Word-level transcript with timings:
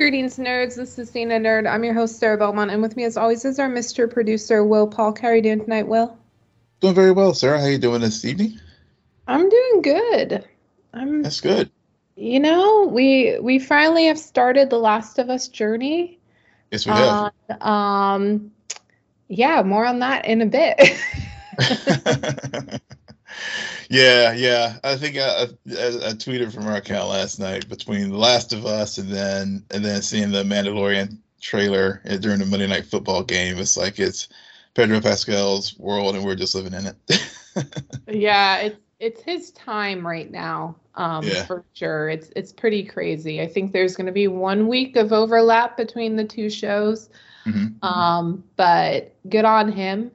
Greetings, 0.00 0.38
nerds. 0.38 0.76
This 0.76 0.98
is 0.98 1.10
Cena 1.10 1.38
Nerd. 1.38 1.70
I'm 1.70 1.84
your 1.84 1.92
host, 1.92 2.18
Sarah 2.18 2.38
Belmont, 2.38 2.70
and 2.70 2.80
with 2.80 2.96
me, 2.96 3.04
as 3.04 3.18
always, 3.18 3.44
is 3.44 3.58
our 3.58 3.68
Mr. 3.68 4.10
Producer, 4.10 4.64
Will 4.64 4.86
Paul. 4.86 5.14
How 5.20 5.28
are 5.28 5.36
you 5.36 5.42
doing 5.42 5.60
tonight, 5.60 5.86
Will? 5.88 6.16
Doing 6.80 6.94
very 6.94 7.12
well, 7.12 7.34
Sarah. 7.34 7.60
How 7.60 7.66
you 7.66 7.76
doing 7.76 8.00
this 8.00 8.24
evening? 8.24 8.58
I'm 9.28 9.46
doing 9.46 9.82
good. 9.82 10.48
I'm. 10.94 11.20
That's 11.20 11.42
good. 11.42 11.70
You 12.16 12.40
know, 12.40 12.86
we 12.90 13.38
we 13.42 13.58
finally 13.58 14.06
have 14.06 14.18
started 14.18 14.70
the 14.70 14.78
Last 14.78 15.18
of 15.18 15.28
Us 15.28 15.48
journey. 15.48 16.18
Yes, 16.70 16.86
we 16.86 16.92
have. 16.92 17.32
Uh, 17.50 17.68
um, 17.68 18.52
yeah, 19.28 19.60
more 19.60 19.84
on 19.84 19.98
that 19.98 20.24
in 20.24 20.40
a 20.40 20.46
bit. 20.46 20.80
yeah, 23.90 24.32
yeah. 24.32 24.78
I 24.84 24.96
think 24.96 25.16
I, 25.16 25.20
I, 25.20 25.46
I, 25.46 26.12
tweeted 26.14 26.54
from 26.54 26.66
our 26.66 26.76
account 26.76 27.08
last 27.08 27.40
night 27.40 27.68
between 27.68 28.10
The 28.10 28.16
Last 28.16 28.52
of 28.52 28.64
Us 28.64 28.98
and 28.98 29.10
then 29.10 29.64
and 29.72 29.84
then 29.84 30.00
seeing 30.00 30.30
the 30.30 30.44
Mandalorian 30.44 31.18
trailer 31.40 32.00
during 32.20 32.38
the 32.38 32.46
Monday 32.46 32.68
Night 32.68 32.86
Football 32.86 33.24
game. 33.24 33.58
It's 33.58 33.76
like 33.76 33.98
it's 33.98 34.28
Pedro 34.74 35.00
Pascal's 35.00 35.76
world, 35.76 36.14
and 36.14 36.24
we're 36.24 36.36
just 36.36 36.54
living 36.54 36.72
in 36.72 36.86
it. 36.86 37.92
yeah, 38.08 38.58
it's 38.58 38.78
it's 39.00 39.22
his 39.22 39.50
time 39.52 40.06
right 40.06 40.30
now. 40.30 40.76
Um, 40.94 41.24
yeah. 41.24 41.44
for 41.46 41.64
sure. 41.72 42.10
It's 42.10 42.30
it's 42.36 42.52
pretty 42.52 42.84
crazy. 42.84 43.40
I 43.40 43.46
think 43.48 43.72
there's 43.72 43.96
going 43.96 44.06
to 44.06 44.12
be 44.12 44.28
one 44.28 44.68
week 44.68 44.96
of 44.96 45.12
overlap 45.12 45.76
between 45.76 46.14
the 46.14 46.24
two 46.24 46.48
shows. 46.48 47.08
Mm-hmm. 47.46 47.84
Um, 47.84 48.44
but 48.56 49.16
good 49.28 49.44
on 49.44 49.72
him. 49.72 50.10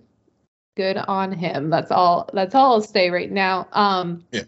Good 0.75 0.97
on 0.97 1.31
him. 1.31 1.69
That's 1.69 1.91
all. 1.91 2.29
That's 2.33 2.53
all 2.53 2.73
I'll 2.73 2.81
say 2.81 3.09
right 3.09 3.31
now. 3.31 3.67
Um, 3.71 4.23
yeah. 4.31 4.43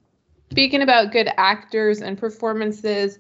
Speaking 0.52 0.82
about 0.82 1.12
good 1.12 1.30
actors 1.38 2.02
and 2.02 2.18
performances, 2.18 3.18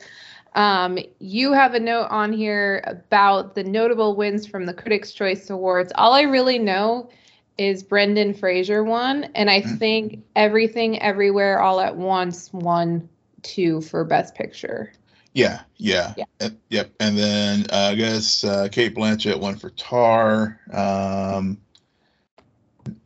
um, 0.55 0.97
you 1.19 1.53
have 1.53 1.73
a 1.73 1.79
note 1.79 2.07
on 2.09 2.33
here 2.33 2.83
about 2.85 3.55
the 3.55 3.63
notable 3.63 4.15
wins 4.15 4.47
from 4.47 4.65
the 4.65 4.73
Critics' 4.73 5.11
Choice 5.11 5.49
Awards. 5.49 5.91
All 5.95 6.13
I 6.13 6.21
really 6.21 6.57
know 6.57 7.09
is 7.57 7.83
Brendan 7.83 8.33
Fraser 8.33 8.83
won, 8.83 9.25
and 9.35 9.49
I 9.49 9.61
mm-hmm. 9.61 9.75
think 9.75 10.23
Everything 10.35 11.01
Everywhere 11.01 11.61
All 11.61 11.79
at 11.79 11.95
Once 11.95 12.51
won 12.53 13.07
two 13.41 13.81
for 13.81 14.03
Best 14.03 14.35
Picture. 14.35 14.91
Yeah, 15.33 15.61
yeah, 15.75 16.13
yeah. 16.17 16.25
And, 16.39 16.57
yep. 16.69 16.91
And 16.99 17.17
then 17.17 17.65
uh, 17.71 17.89
I 17.91 17.95
guess 17.95 18.43
uh, 18.43 18.67
Cate 18.71 18.95
Blanchett 18.95 19.39
won 19.39 19.55
for 19.55 19.69
Tar. 19.71 20.59
Um, 20.73 21.59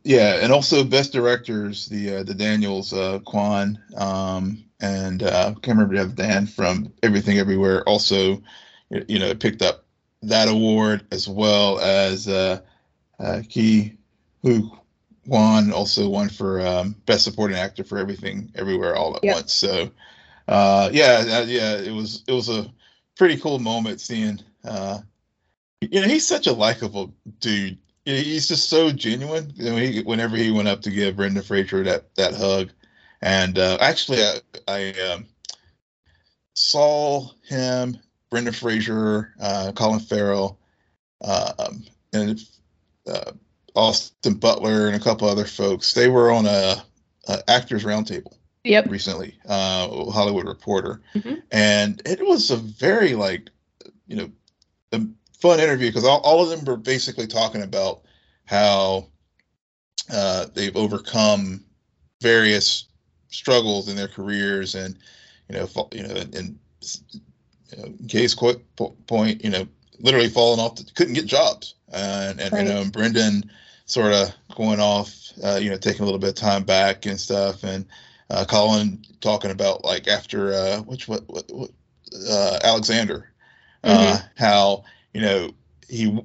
yeah, 0.04 0.40
and 0.42 0.52
also 0.52 0.84
best 0.84 1.12
directors, 1.12 1.86
the 1.86 2.16
uh, 2.16 2.22
the 2.22 2.34
Daniels, 2.34 2.92
uh, 2.92 3.18
Kwan, 3.24 3.78
um, 3.96 4.64
and 4.80 5.22
uh, 5.22 5.54
can't 5.62 5.78
remember 5.78 5.94
the 5.94 6.02
other 6.02 6.14
Dan 6.14 6.46
from 6.46 6.92
Everything 7.02 7.38
Everywhere. 7.38 7.82
Also, 7.84 8.42
you 8.90 9.18
know, 9.18 9.34
picked 9.34 9.62
up 9.62 9.84
that 10.22 10.48
award 10.48 11.06
as 11.10 11.28
well 11.28 11.78
as 11.80 12.28
uh, 12.28 12.60
uh, 13.18 13.42
Ke 13.42 13.96
Huy 14.42 14.70
Quan 15.28 15.72
also 15.72 16.08
won 16.08 16.28
for 16.28 16.60
um, 16.60 16.96
best 17.06 17.24
supporting 17.24 17.56
actor 17.56 17.84
for 17.84 17.98
Everything 17.98 18.50
Everywhere 18.54 18.96
All 18.96 19.16
at 19.16 19.24
yep. 19.24 19.34
Once. 19.34 19.52
So, 19.52 19.90
uh, 20.48 20.90
yeah, 20.92 21.24
uh, 21.28 21.44
yeah, 21.46 21.76
it 21.76 21.92
was 21.92 22.24
it 22.26 22.32
was 22.32 22.48
a 22.48 22.72
pretty 23.16 23.36
cool 23.36 23.58
moment 23.58 24.00
seeing. 24.00 24.40
Uh, 24.64 24.98
you 25.80 26.00
know, 26.00 26.06
he's 26.06 26.26
such 26.26 26.46
a 26.46 26.52
likable 26.52 27.12
dude 27.40 27.78
he's 28.04 28.48
just 28.48 28.68
so 28.68 28.90
genuine. 28.90 29.52
You 29.54 29.70
know, 29.70 29.76
he, 29.76 30.02
whenever 30.02 30.36
he 30.36 30.50
went 30.50 30.68
up 30.68 30.82
to 30.82 30.90
give 30.90 31.16
Brendan 31.16 31.42
Fraser 31.42 31.82
that 31.84 32.14
that 32.16 32.34
hug, 32.34 32.70
and 33.20 33.58
uh, 33.58 33.78
actually, 33.80 34.22
I, 34.22 34.40
I 34.68 34.90
um, 35.12 35.26
saw 36.54 37.28
him, 37.44 37.98
Brendan 38.30 38.54
Fraser, 38.54 39.34
uh, 39.40 39.72
Colin 39.74 40.00
Farrell, 40.00 40.58
um, 41.22 41.84
and 42.12 42.40
uh, 43.06 43.32
Austin 43.74 44.34
Butler, 44.34 44.88
and 44.88 44.96
a 44.96 45.00
couple 45.00 45.28
other 45.28 45.46
folks. 45.46 45.94
They 45.94 46.08
were 46.08 46.32
on 46.32 46.46
a, 46.46 46.82
a 47.28 47.50
actors 47.50 47.84
roundtable. 47.84 48.36
Yep. 48.64 48.90
Recently, 48.90 49.36
uh, 49.44 49.88
Hollywood 50.12 50.46
Reporter, 50.46 51.00
mm-hmm. 51.16 51.34
and 51.50 52.00
it 52.06 52.24
was 52.24 52.52
a 52.52 52.56
very 52.56 53.14
like, 53.14 53.50
you 54.06 54.14
know, 54.14 54.30
fun 55.42 55.58
interview 55.58 55.88
because 55.88 56.04
all, 56.04 56.20
all 56.20 56.40
of 56.40 56.50
them 56.50 56.64
were 56.64 56.76
basically 56.76 57.26
talking 57.26 57.62
about 57.62 58.02
how 58.44 59.08
uh, 60.12 60.46
they've 60.54 60.76
overcome 60.76 61.64
various 62.20 62.86
struggles 63.28 63.88
in 63.88 63.96
their 63.96 64.06
careers 64.06 64.76
and 64.76 64.96
you 65.48 65.56
know 65.56 65.68
you 65.90 66.02
know 66.04 66.14
in, 66.14 66.58
you 67.70 67.76
know, 67.76 67.92
case 68.06 68.36
point 69.06 69.42
you 69.42 69.50
know 69.50 69.66
literally 69.98 70.28
falling 70.28 70.60
off 70.60 70.76
the, 70.76 70.88
couldn't 70.94 71.14
get 71.14 71.26
jobs 71.26 71.74
and, 71.92 72.40
and 72.40 72.52
right. 72.52 72.62
you 72.64 72.72
know 72.72 72.80
and 72.80 72.92
Brendan 72.92 73.50
sort 73.86 74.12
of 74.12 74.32
going 74.54 74.78
off 74.78 75.12
uh, 75.42 75.58
you 75.60 75.70
know 75.70 75.76
taking 75.76 76.02
a 76.02 76.04
little 76.04 76.20
bit 76.20 76.30
of 76.30 76.36
time 76.36 76.62
back 76.62 77.04
and 77.04 77.18
stuff 77.18 77.64
and 77.64 77.84
uh, 78.30 78.44
Colin 78.48 79.04
talking 79.20 79.50
about 79.50 79.84
like 79.84 80.06
after 80.06 80.54
uh, 80.54 80.78
which 80.82 81.08
what, 81.08 81.28
what, 81.28 81.50
what 81.52 81.70
uh, 82.30 82.60
Alexander 82.62 83.32
uh, 83.82 83.96
mm-hmm. 83.96 84.26
how 84.36 84.84
you 85.12 85.20
know, 85.20 85.50
he 85.88 86.18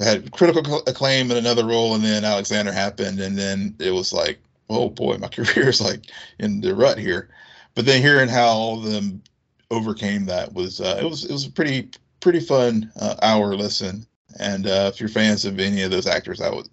had 0.00 0.30
critical 0.32 0.82
acclaim 0.86 1.30
in 1.30 1.36
another 1.36 1.64
role, 1.64 1.94
and 1.94 2.04
then 2.04 2.24
Alexander 2.24 2.72
happened, 2.72 3.20
and 3.20 3.36
then 3.36 3.74
it 3.78 3.90
was 3.90 4.12
like, 4.12 4.38
oh 4.70 4.88
boy, 4.88 5.16
my 5.18 5.28
career 5.28 5.68
is 5.68 5.80
like 5.80 6.04
in 6.38 6.60
the 6.60 6.74
rut 6.74 6.98
here. 6.98 7.28
But 7.74 7.86
then 7.86 8.02
hearing 8.02 8.28
how 8.28 8.46
all 8.46 8.78
of 8.78 8.90
them 8.90 9.22
overcame 9.70 10.24
that 10.26 10.52
was 10.52 10.80
uh, 10.80 10.98
it 11.00 11.04
was 11.04 11.24
it 11.24 11.32
was 11.32 11.46
a 11.46 11.50
pretty 11.50 11.90
pretty 12.20 12.40
fun 12.40 12.90
uh, 13.00 13.16
hour 13.22 13.54
listen. 13.54 14.06
And 14.38 14.66
uh, 14.66 14.90
if 14.92 15.00
you're 15.00 15.08
fans 15.08 15.44
of 15.44 15.58
any 15.58 15.82
of 15.82 15.90
those 15.90 16.06
actors, 16.06 16.40
I 16.40 16.50
would 16.50 16.68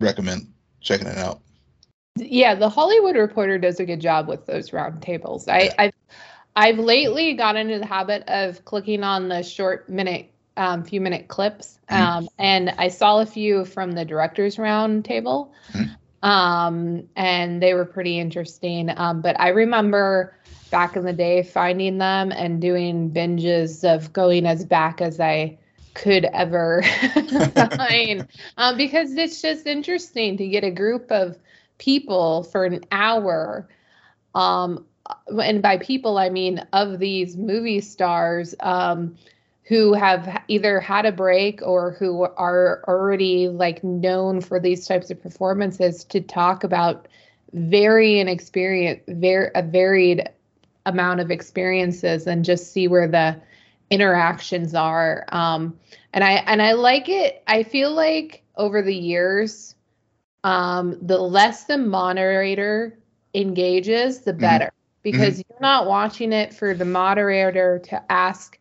recommend 0.00 0.52
checking 0.80 1.06
it 1.06 1.16
out. 1.16 1.40
Yeah, 2.16 2.54
the 2.54 2.68
Hollywood 2.68 3.16
Reporter 3.16 3.58
does 3.58 3.80
a 3.80 3.86
good 3.86 4.00
job 4.00 4.28
with 4.28 4.44
those 4.46 4.70
roundtables. 4.70 5.48
I, 5.48 5.62
yeah. 5.62 5.74
I've 5.78 5.92
I've 6.56 6.78
lately 6.78 7.34
got 7.34 7.56
into 7.56 7.78
the 7.78 7.86
habit 7.86 8.24
of 8.26 8.64
clicking 8.64 9.04
on 9.04 9.28
the 9.28 9.42
short 9.42 9.88
minute 9.88 10.32
um, 10.58 10.84
few 10.84 11.00
minute 11.00 11.28
clips, 11.28 11.78
mm-hmm. 11.88 12.02
um, 12.02 12.24
mm-hmm. 12.24 12.34
and 12.38 12.70
I 12.76 12.88
saw 12.88 13.20
a 13.20 13.26
few 13.26 13.64
from 13.64 13.92
the 13.92 14.04
directors 14.04 14.58
round 14.58 15.04
table, 15.04 15.52
mm-hmm. 15.72 16.28
um, 16.28 17.08
and 17.16 17.62
they 17.62 17.74
were 17.74 17.84
pretty 17.84 18.18
interesting. 18.18 18.90
Um, 18.94 19.22
but 19.22 19.40
I 19.40 19.48
remember 19.48 20.34
back 20.70 20.96
in 20.96 21.04
the 21.04 21.12
day 21.12 21.42
finding 21.42 21.98
them 21.98 22.30
and 22.30 22.60
doing 22.60 23.10
binges 23.10 23.84
of 23.84 24.12
going 24.12 24.44
as 24.44 24.66
back 24.66 25.00
as 25.00 25.18
I 25.18 25.58
could 25.94 26.24
ever 26.26 26.82
find, 27.76 28.28
um, 28.56 28.76
because 28.76 29.14
it's 29.14 29.40
just 29.40 29.66
interesting 29.66 30.36
to 30.36 30.48
get 30.48 30.64
a 30.64 30.70
group 30.70 31.10
of 31.10 31.38
people 31.78 32.42
for 32.42 32.64
an 32.64 32.84
hour. 32.90 33.68
Um, 34.34 34.84
and 35.42 35.62
by 35.62 35.78
people, 35.78 36.18
I 36.18 36.28
mean 36.28 36.66
of 36.72 36.98
these 36.98 37.36
movie 37.36 37.80
stars. 37.80 38.54
Um, 38.60 39.16
who 39.68 39.92
have 39.92 40.42
either 40.48 40.80
had 40.80 41.04
a 41.04 41.12
break 41.12 41.60
or 41.62 41.92
who 41.92 42.22
are 42.22 42.82
already 42.88 43.48
like 43.48 43.84
known 43.84 44.40
for 44.40 44.58
these 44.58 44.86
types 44.86 45.10
of 45.10 45.22
performances 45.22 46.04
to 46.04 46.22
talk 46.22 46.64
about 46.64 47.06
varying 47.52 48.28
experience 48.28 49.02
very 49.08 49.50
a 49.54 49.62
varied 49.62 50.26
amount 50.86 51.20
of 51.20 51.30
experiences 51.30 52.26
and 52.26 52.46
just 52.46 52.72
see 52.72 52.88
where 52.88 53.06
the 53.06 53.38
interactions 53.90 54.74
are 54.74 55.26
um 55.32 55.78
and 56.14 56.24
i 56.24 56.32
and 56.46 56.62
i 56.62 56.72
like 56.72 57.08
it 57.08 57.42
i 57.46 57.62
feel 57.62 57.92
like 57.92 58.42
over 58.56 58.80
the 58.80 58.96
years 58.96 59.74
um 60.44 60.96
the 61.02 61.18
less 61.18 61.64
the 61.64 61.76
moderator 61.76 62.98
engages 63.34 64.20
the 64.20 64.30
mm-hmm. 64.30 64.40
better 64.40 64.66
mm-hmm. 64.66 65.02
because 65.02 65.38
mm-hmm. 65.38 65.50
you're 65.50 65.60
not 65.60 65.86
watching 65.86 66.32
it 66.32 66.54
for 66.54 66.72
the 66.72 66.84
moderator 66.86 67.78
to 67.78 68.02
ask 68.10 68.58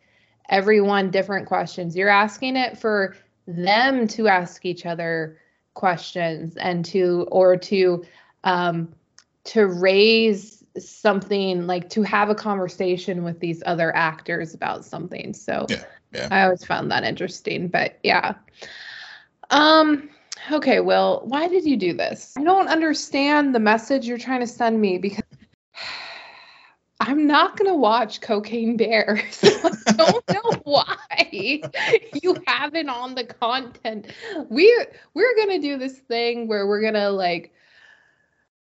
everyone 0.49 1.11
different 1.11 1.47
questions. 1.47 1.95
You're 1.95 2.09
asking 2.09 2.55
it 2.55 2.77
for 2.77 3.15
them 3.47 4.07
to 4.07 4.27
ask 4.27 4.65
each 4.65 4.85
other 4.85 5.37
questions 5.73 6.57
and 6.57 6.83
to 6.83 7.27
or 7.31 7.55
to 7.55 8.03
um 8.43 8.93
to 9.43 9.67
raise 9.67 10.63
something 10.77 11.67
like 11.67 11.89
to 11.89 12.01
have 12.03 12.29
a 12.29 12.35
conversation 12.35 13.23
with 13.23 13.39
these 13.39 13.63
other 13.65 13.95
actors 13.95 14.53
about 14.53 14.83
something. 14.83 15.33
So 15.33 15.65
yeah, 15.69 15.83
yeah. 16.13 16.27
I 16.31 16.43
always 16.43 16.65
found 16.65 16.91
that 16.91 17.03
interesting. 17.03 17.67
But 17.67 17.99
yeah. 18.03 18.35
Um 19.49 20.09
okay, 20.51 20.79
well, 20.79 21.21
why 21.25 21.47
did 21.47 21.65
you 21.65 21.77
do 21.77 21.93
this? 21.93 22.33
I 22.37 22.43
don't 22.43 22.67
understand 22.67 23.55
the 23.55 23.59
message 23.59 24.07
you're 24.07 24.17
trying 24.17 24.41
to 24.41 24.47
send 24.47 24.79
me 24.81 24.97
because 24.97 25.23
I'm 27.07 27.25
not 27.25 27.55
gonna 27.55 27.75
watch 27.75 28.19
Cocaine 28.19 28.75
Bear. 28.75 29.21
So 29.31 29.47
I 29.63 29.91
don't 29.93 30.29
know 30.29 30.61
why 30.63 31.61
you 32.21 32.35
have 32.47 32.75
it 32.75 32.89
on 32.89 33.15
the 33.15 33.23
content. 33.23 34.07
We're 34.49 34.87
we're 35.13 35.35
gonna 35.37 35.59
do 35.59 35.77
this 35.77 35.97
thing 35.97 36.47
where 36.47 36.67
we're 36.67 36.81
gonna 36.81 37.09
like 37.11 37.53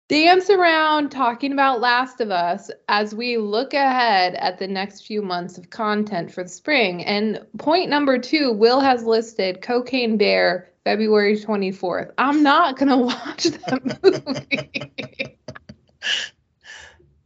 dance 0.08 0.48
around 0.48 1.10
talking 1.10 1.52
about 1.52 1.80
Last 1.80 2.20
of 2.20 2.30
Us 2.30 2.70
as 2.88 3.14
we 3.14 3.36
look 3.36 3.74
ahead 3.74 4.34
at 4.36 4.58
the 4.58 4.68
next 4.68 5.06
few 5.06 5.22
months 5.22 5.58
of 5.58 5.70
content 5.70 6.32
for 6.32 6.44
the 6.44 6.48
spring. 6.48 7.04
And 7.04 7.44
point 7.58 7.90
number 7.90 8.16
two, 8.16 8.52
Will 8.52 8.80
has 8.80 9.04
listed 9.04 9.60
Cocaine 9.60 10.16
Bear 10.16 10.70
February 10.84 11.36
24th. 11.36 12.12
I'm 12.18 12.42
not 12.42 12.76
going 12.76 12.88
to 12.96 12.96
watch 12.96 13.44
that 13.44 14.02
movie. 14.02 15.36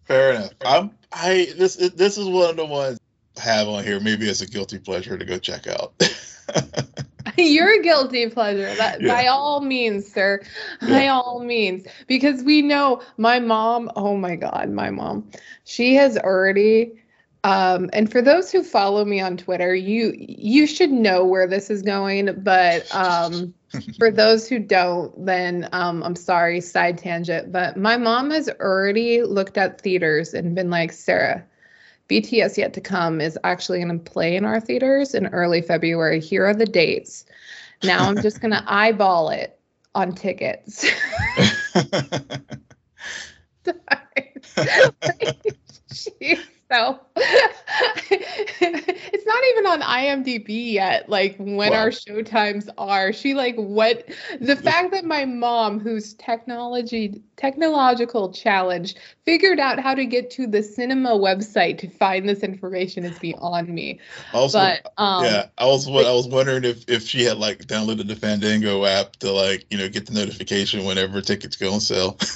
Fair 0.06 0.32
enough. 0.32 0.52
I'm 0.64 0.90
I 1.12 1.52
this 1.56 1.76
this 1.76 2.18
is 2.18 2.28
one 2.28 2.50
of 2.50 2.56
the 2.56 2.66
ones 2.66 2.98
I 3.38 3.40
have 3.40 3.68
on 3.68 3.84
here 3.84 4.00
maybe 4.00 4.28
as 4.28 4.42
a 4.42 4.46
guilty 4.46 4.78
pleasure 4.78 5.16
to 5.16 5.24
go 5.24 5.38
check 5.38 5.66
out. 5.66 5.94
You're 7.38 7.80
a 7.80 7.82
guilty 7.82 8.28
pleasure. 8.28 8.74
That 8.74 9.00
Yeah. 9.00 9.14
by 9.14 9.26
all 9.26 9.60
means, 9.60 10.12
sir. 10.12 10.40
Yeah. 10.82 10.88
By 10.88 11.08
all 11.08 11.42
means. 11.42 11.86
Because 12.06 12.42
we 12.42 12.62
know 12.62 13.00
my 13.16 13.40
mom, 13.40 13.90
oh 13.96 14.16
my 14.16 14.36
God, 14.36 14.70
my 14.70 14.90
mom, 14.90 15.30
she 15.64 15.94
has 15.94 16.18
already 16.18 16.92
um, 17.44 17.90
and 17.92 18.10
for 18.10 18.22
those 18.22 18.50
who 18.50 18.62
follow 18.62 19.04
me 19.04 19.20
on 19.20 19.36
Twitter, 19.36 19.74
you 19.74 20.14
you 20.16 20.66
should 20.66 20.90
know 20.90 21.24
where 21.26 21.46
this 21.46 21.68
is 21.68 21.82
going. 21.82 22.40
But 22.42 22.92
um, 22.94 23.52
for 23.99 24.11
those 24.11 24.49
who 24.49 24.59
don't, 24.59 25.26
then 25.26 25.69
um, 25.73 26.03
I'm 26.03 26.17
sorry, 26.17 26.61
side 26.61 26.99
tangent. 26.99 27.53
But 27.53 27.76
my 27.76 27.97
mom 27.97 28.31
has 28.31 28.49
already 28.49 29.23
looked 29.23 29.56
at 29.59 29.81
theaters 29.81 30.35
and 30.35 30.55
been 30.55 30.71
like, 30.71 30.93
Sarah, 30.93 31.44
BTS 32.09 32.56
Yet 32.56 32.75
to 32.75 32.81
Come 32.81 33.21
is 33.21 33.38
actually 33.44 33.82
going 33.82 33.99
to 33.99 34.11
play 34.11 34.37
in 34.37 34.44
our 34.44 34.61
theaters 34.61 35.15
in 35.15 35.26
early 35.29 35.62
February. 35.62 36.21
Here 36.21 36.44
are 36.47 36.55
the 36.55 36.67
dates. 36.67 37.25
Now 37.82 38.09
I'm 38.09 38.21
just 38.21 38.41
going 38.41 38.53
to 38.55 38.65
eyeball 38.67 39.31
it 39.31 39.59
on 39.94 40.15
tickets. 40.15 40.85
She's 45.93 46.38
so 46.75 47.00
it's 48.61 49.26
not 49.26 49.44
even 49.50 49.67
on 49.67 49.81
IMDb 49.82 50.73
yet. 50.73 51.09
Like 51.09 51.37
when 51.38 51.71
Wow. 51.71 51.75
our 51.75 51.88
showtimes 51.91 52.69
are. 52.79 53.12
She 53.12 53.35
like 53.35 53.56
what 53.56 54.05
the 54.41 54.56
fact 54.56 54.91
that 54.93 55.05
my 55.05 55.25
mom, 55.25 55.79
who's 55.81 56.15
technology 56.15 57.23
technological 57.37 58.32
challenge, 58.32 58.94
figured 59.25 59.59
out 59.61 59.79
how 59.81 59.94
to 59.94 60.05
get 60.05 60.31
to 60.32 60.47
the 60.47 60.62
cinema 60.62 61.11
website 61.11 61.79
to 61.79 61.88
find 61.88 62.29
this 62.29 62.41
information 62.41 63.05
is 63.05 63.19
beyond 63.19 63.69
me. 63.69 64.00
also, 64.32 64.53
But 64.53 64.93
um 64.99 65.19
yeah, 65.19 65.47
I 65.59 65.67
was 65.67 65.87
I 65.88 66.12
was 66.12 66.29
wondering 66.32 66.65
if 66.65 66.88
if 66.88 67.06
she 67.06 67.25
had 67.25 67.38
like 67.38 67.67
downloaded 67.67 68.09
the 68.09 68.17
Fandango 68.17 68.85
app 68.85 69.17
to 69.17 69.32
like 69.32 69.65
you 69.71 69.79
know 69.79 69.88
get 69.88 70.06
the 70.06 70.15
notification 70.15 70.85
whenever 70.85 71.21
tickets 71.21 71.56
go 71.56 71.73
on 71.73 71.81
sale. 71.81 72.19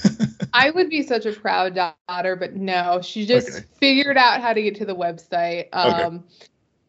I 0.52 0.70
would 0.70 0.90
be 0.90 1.02
such 1.02 1.26
a 1.26 1.32
proud 1.32 1.74
daughter, 1.74 2.14
but 2.14 2.32
no, 2.32 2.78
she 2.78 3.04
just 3.04 3.38
Okay. 3.38 3.64
figured 3.78 3.96
out 3.96 4.24
how 4.24 4.36
to 4.36 4.44
get 4.44 4.58
to 4.60 4.70
the 4.70 4.82
website. 4.84 5.64
Um, 5.74 6.24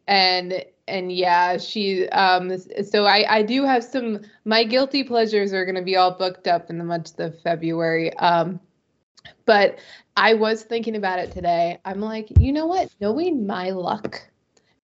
and 0.08 0.64
and 0.88 1.12
yeah, 1.12 1.58
she 1.58 2.08
um 2.10 2.58
so 2.58 3.06
I 3.06 3.26
I 3.38 3.42
do 3.44 3.64
have 3.66 3.84
some 3.84 4.22
my 4.46 4.64
guilty 4.64 5.04
pleasures 5.04 5.54
are 5.54 5.66
going 5.66 5.76
to 5.76 5.82
be 5.82 5.96
all 5.96 6.12
booked 6.18 6.48
up 6.48 6.70
in 6.70 6.78
the 6.78 6.84
month 6.84 7.20
of 7.20 7.40
February. 7.42 8.16
Um, 8.18 8.60
but 9.46 9.80
I 10.16 10.34
was 10.34 10.64
thinking 10.64 10.96
about 10.96 11.20
it 11.20 11.32
today. 11.32 11.80
I'm 11.86 12.00
like, 12.02 12.28
you 12.40 12.52
know 12.52 12.66
what? 12.68 12.90
Knowing 13.00 13.46
my 13.46 13.72
luck, 13.72 14.30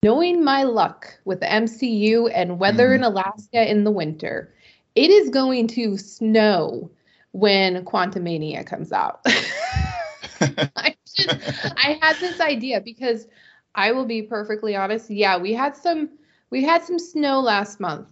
knowing 0.03 0.43
my 0.43 0.63
luck 0.63 1.19
with 1.25 1.39
the 1.41 1.51
MCU 1.51 2.27
and 2.27 2.59
weather 2.59 2.93
in 2.93 3.03
Alaska 3.03 3.69
in 3.69 3.83
the 3.83 3.91
winter, 3.91 4.53
it 4.95 5.09
is 5.11 5.29
going 5.29 5.67
to 5.69 5.97
snow 5.97 6.91
when 7.35 7.83
Quantumania 7.83 8.65
comes 8.65 8.93
out. 8.93 9.19
I 10.77 10.95
just, 11.13 11.29
I 11.77 11.99
had 12.01 12.17
this 12.21 12.39
idea 12.39 12.79
because 12.79 13.27
I 13.75 13.91
will 13.91 14.05
be 14.05 14.21
perfectly 14.21 14.73
honest. 14.75 15.09
Yeah, 15.09 15.37
we 15.37 15.51
had 15.51 15.75
some 15.75 16.09
we 16.49 16.63
had 16.63 16.83
some 16.83 16.97
snow 16.97 17.41
last 17.41 17.81
month. 17.81 18.07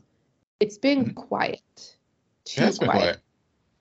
It's 0.60 0.78
been 0.78 1.06
Mhm. 1.06 1.16
quiet. 1.16 1.62
Too 2.44 2.62
yeah, 2.62 2.68
it's 2.68 2.78
quiet. 2.80 2.92
quiet. 2.92 3.20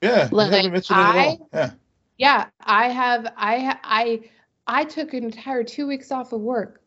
Yeah, 0.01 0.29
Like, 0.31 0.51
haven't 0.51 0.71
mentioned 0.71 0.99
it 0.99 1.03
at 1.03 1.15
I-. 1.15 1.37
Yeah. 1.53 1.71
Yeah, 2.17 2.45
I 2.61 2.87
have 2.87 3.33
I 3.35 3.77
I 3.83 4.29
I 4.65 4.85
took 4.85 5.13
an 5.13 5.25
entire 5.25 5.63
2 5.65 5.87
weeks 5.87 6.09
off 6.09 6.31
of 6.31 6.39
work. 6.39 6.81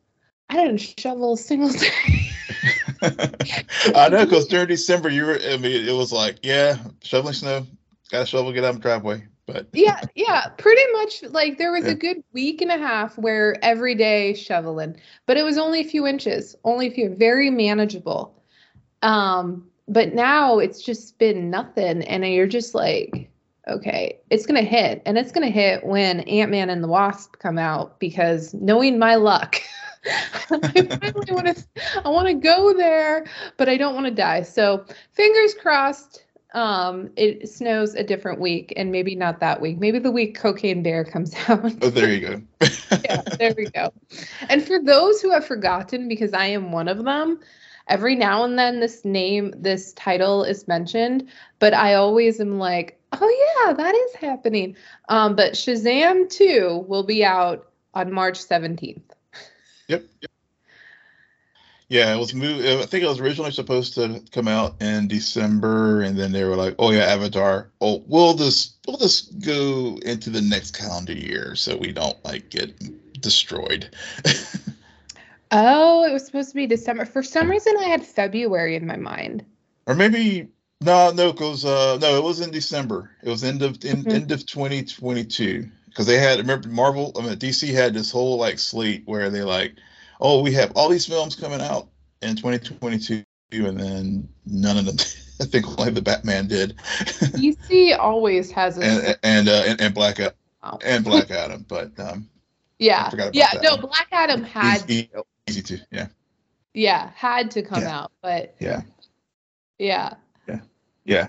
I 0.48 0.56
didn't 0.56 0.78
shovel 0.78 1.34
a 1.34 1.36
single 1.36 1.68
day. 1.70 2.30
I 3.94 4.08
know, 4.08 4.24
because 4.24 4.46
during 4.46 4.68
December, 4.68 5.10
you 5.10 5.26
were, 5.26 5.38
I 5.42 5.58
mean, 5.58 5.86
it 5.86 5.92
was 5.92 6.10
like, 6.12 6.38
yeah, 6.42 6.78
shoveling 7.02 7.34
snow, 7.34 7.66
got 8.10 8.20
to 8.20 8.26
shovel, 8.26 8.52
get 8.52 8.64
out 8.64 8.70
of 8.70 8.76
the 8.76 8.82
driveway. 8.82 9.24
But 9.46 9.68
yeah, 9.72 10.00
yeah, 10.16 10.48
pretty 10.58 10.82
much 10.92 11.22
like 11.30 11.56
there 11.56 11.70
was 11.70 11.84
Yeah. 11.84 11.92
a 11.92 11.94
good 11.94 12.22
week 12.32 12.60
and 12.60 12.70
a 12.72 12.78
half 12.78 13.16
where 13.16 13.56
every 13.64 13.94
day 13.94 14.34
shoveling, 14.34 14.96
but 15.26 15.36
it 15.36 15.44
was 15.44 15.56
only 15.56 15.80
a 15.80 15.84
few 15.84 16.04
inches, 16.06 16.56
only 16.64 16.88
a 16.88 16.90
few, 16.90 17.14
very 17.14 17.48
manageable. 17.48 18.34
Um, 19.02 19.68
but 19.86 20.14
now 20.14 20.58
it's 20.58 20.82
just 20.82 21.18
been 21.20 21.48
nothing, 21.48 22.02
and 22.02 22.26
you're 22.26 22.48
just 22.48 22.74
like, 22.74 23.30
okay, 23.68 24.18
it's 24.30 24.46
gonna 24.46 24.62
hit, 24.62 25.00
and 25.06 25.16
it's 25.16 25.30
gonna 25.30 25.48
hit 25.48 25.84
when 25.86 26.20
Ant 26.20 26.50
Man 26.50 26.68
and 26.68 26.82
the 26.82 26.88
Wasp 26.88 27.38
come 27.38 27.58
out 27.58 28.00
because 28.00 28.52
knowing 28.54 28.98
my 28.98 29.14
luck. 29.14 29.56
I 30.50 30.58
finally 31.00 31.32
want 31.32 31.56
to 31.56 31.64
I 32.04 32.08
want 32.08 32.28
to 32.28 32.34
go 32.34 32.72
there, 32.72 33.26
but 33.56 33.68
I 33.68 33.76
don't 33.76 33.94
want 33.94 34.06
to 34.06 34.12
die. 34.12 34.42
So, 34.42 34.84
fingers 35.12 35.54
crossed 35.54 36.24
um 36.56 37.10
it 37.16 37.48
snows 37.48 37.94
a 37.94 38.02
different 38.02 38.40
week 38.40 38.72
and 38.76 38.90
maybe 38.90 39.14
not 39.14 39.40
that 39.40 39.60
week. 39.60 39.78
Maybe 39.78 39.98
the 39.98 40.10
week 40.10 40.36
cocaine 40.36 40.82
bear 40.82 41.04
comes 41.04 41.34
out. 41.48 41.72
Oh, 41.82 41.90
there 41.90 42.12
you 42.12 42.20
go. 42.20 42.42
yeah 43.04 43.22
there 43.38 43.54
we 43.56 43.66
go. 43.66 43.92
And 44.48 44.66
for 44.66 44.82
those 44.82 45.20
who 45.20 45.30
have 45.30 45.46
forgotten 45.46 46.08
because 46.08 46.32
i 46.32 46.46
am 46.46 46.72
one 46.72 46.88
of 46.88 47.04
them 47.04 47.40
every 47.88 48.16
now 48.16 48.44
and 48.44 48.58
then 48.58 48.80
this 48.80 49.04
name 49.04 49.52
this 49.56 49.92
title 49.92 50.42
is 50.42 50.66
mentioned 50.66 51.28
but 51.58 51.74
i 51.74 51.94
always 51.94 52.40
am 52.40 52.58
like 52.58 52.98
oh 53.12 53.64
yeah 53.66 53.72
that 53.74 53.94
is 53.94 54.14
happening. 54.14 54.74
Um 55.10 55.36
but 55.36 55.52
shazam 55.52 56.28
2 56.30 56.86
will 56.88 57.04
be 57.04 57.22
out 57.24 57.68
on 57.94 58.12
march 58.12 58.38
17th 58.38 59.02
Yep. 59.88 60.04
Yeah, 61.88 62.14
it 62.14 62.18
was. 62.18 62.34
I 62.34 62.84
think 62.86 63.04
it 63.04 63.08
was 63.08 63.20
originally 63.20 63.52
supposed 63.52 63.94
to 63.94 64.20
come 64.32 64.48
out 64.48 64.74
in 64.80 65.06
December, 65.06 66.02
and 66.02 66.18
then 66.18 66.32
they 66.32 66.42
were 66.44 66.56
like, 66.56 66.74
"Oh 66.78 66.90
yeah, 66.90 67.04
Avatar. 67.04 67.70
Oh, 67.80 68.02
we'll 68.06 68.34
just 68.34 68.76
we'll 68.86 68.96
just 68.96 69.38
go 69.40 69.98
into 70.02 70.30
the 70.30 70.42
next 70.42 70.76
calendar 70.76 71.12
year, 71.12 71.54
so 71.54 71.76
we 71.76 71.92
don't 71.92 72.22
like 72.24 72.50
get 72.50 72.74
destroyed." 73.20 73.94
oh 75.52 76.02
it 76.02 76.12
was 76.12 76.26
supposed 76.26 76.48
to 76.48 76.56
be 76.56 76.66
december 76.66 77.04
for 77.04 77.22
some 77.22 77.48
reason 77.48 77.72
i 77.78 77.84
had 77.84 78.04
february 78.04 78.74
in 78.74 78.84
my 78.84 78.96
mind 78.96 79.44
or 79.86 79.94
maybe 79.94 80.48
no, 80.80 81.10
no, 81.10 81.32
because 81.32 81.64
uh, 81.64 81.96
no, 82.00 82.16
it 82.16 82.22
was 82.22 82.40
in 82.40 82.50
December. 82.50 83.10
It 83.22 83.30
was 83.30 83.42
end 83.42 83.62
of 83.62 83.82
in, 83.84 84.04
Mhm. 84.04 84.12
end 84.12 84.32
of 84.32 84.44
2022 84.44 85.68
because 85.86 86.06
they 86.06 86.18
had 86.18 86.38
remember 86.38 86.68
Marvel. 86.68 87.12
I 87.18 87.22
mean, 87.22 87.36
DC 87.38 87.72
had 87.72 87.94
this 87.94 88.10
whole 88.10 88.36
like 88.36 88.58
slate 88.58 89.02
where 89.06 89.30
they 89.30 89.42
like, 89.42 89.72
oh, 90.20 90.42
we 90.42 90.52
have 90.52 90.72
all 90.74 90.88
these 90.88 91.06
films 91.06 91.34
coming 91.36 91.60
out 91.60 91.88
in 92.22 92.36
2022, 92.36 93.24
and 93.52 93.78
then 93.78 94.28
none 94.46 94.76
of 94.78 94.84
them. 94.86 94.96
I 95.40 95.44
think 95.44 95.66
only 95.78 95.92
the 95.92 96.00
Batman 96.00 96.48
did, 96.48 96.76
DC 96.78 97.98
always 97.98 98.50
has 98.52 98.78
a 98.78 98.82
and 98.84 99.18
and 99.22 99.48
uh, 99.48 99.62
and, 99.66 99.80
and 99.80 99.94
Black 99.94 100.18
Ad- 100.20 100.34
Oh. 100.62 100.78
and 100.84 101.04
Black 101.04 101.30
Adam, 101.30 101.64
but 101.68 101.92
um, 102.00 102.28
yeah, 102.78 103.10
yeah. 103.32 103.50
No, 103.62 103.72
one. 103.76 103.82
Black 103.82 104.08
Adam 104.10 104.42
had, 104.42 104.82
easy, 104.90 105.10
easy 105.46 105.62
to 105.62 105.78
yeah 105.92 106.08
yeah, 106.74 107.10
had 107.14 107.50
to 107.52 107.62
come 107.62 107.82
Yeah. 107.82 107.98
out, 108.00 108.12
but 108.22 108.56
yeah 108.58 108.82
yeah. 109.78 110.14
yeah. 111.04 111.28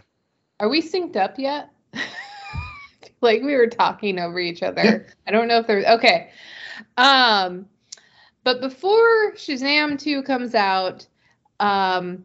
Are 0.59 0.69
we 0.69 0.81
synced 0.81 1.17
up 1.17 1.37
yet? 1.37 1.69
like 3.21 3.41
we 3.41 3.55
were 3.55 3.67
talking 3.67 4.19
over 4.19 4.39
each 4.39 4.63
other. 4.63 5.05
I 5.27 5.31
don't 5.31 5.47
know 5.47 5.59
if 5.59 5.67
there's 5.67 5.85
okay. 5.85 6.31
Um, 6.97 7.67
but 8.47 8.61
before 8.61 9.33
Shazam 9.33 9.99
2 9.99 10.23
comes 10.23 10.55
out, 10.55 11.05
um, 11.59 12.23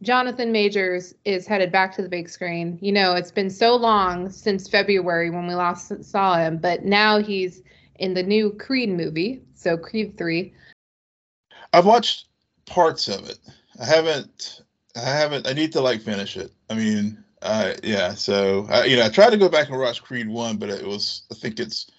Jonathan 0.00 0.50
Majors 0.50 1.14
is 1.26 1.46
headed 1.46 1.70
back 1.70 1.94
to 1.96 2.00
the 2.00 2.08
big 2.08 2.30
screen. 2.30 2.78
You 2.80 2.90
know, 2.90 3.12
it's 3.12 3.30
been 3.30 3.50
so 3.50 3.76
long 3.76 4.30
since 4.30 4.66
February 4.66 5.28
when 5.28 5.46
we 5.46 5.52
last 5.52 6.02
saw 6.02 6.38
him, 6.38 6.56
but 6.56 6.86
now 6.86 7.18
he's 7.18 7.60
in 7.96 8.14
the 8.14 8.22
new 8.22 8.52
Creed 8.52 8.88
movie, 8.88 9.42
so 9.52 9.76
Creed 9.76 10.16
3. 10.16 10.54
I've 11.74 11.84
watched 11.84 12.28
parts 12.64 13.06
of 13.06 13.28
it. 13.28 13.38
I 13.78 13.84
haven't. 13.84 14.62
I 14.96 15.00
haven't. 15.00 15.46
I 15.46 15.52
need 15.52 15.72
to 15.72 15.82
like 15.82 16.00
finish 16.00 16.38
it. 16.38 16.50
I 16.70 16.76
mean, 16.76 17.22
uh, 17.42 17.74
yeah. 17.84 18.14
So 18.14 18.66
I, 18.70 18.86
you 18.86 18.96
know, 18.96 19.04
I 19.04 19.10
tried 19.10 19.30
to 19.32 19.36
go 19.36 19.50
back 19.50 19.68
and 19.68 19.78
watch 19.78 20.02
Creed 20.02 20.30
one, 20.30 20.56
but 20.56 20.70
it 20.70 20.86
was. 20.86 21.24
I 21.30 21.34
think 21.34 21.60
it's 21.60 21.90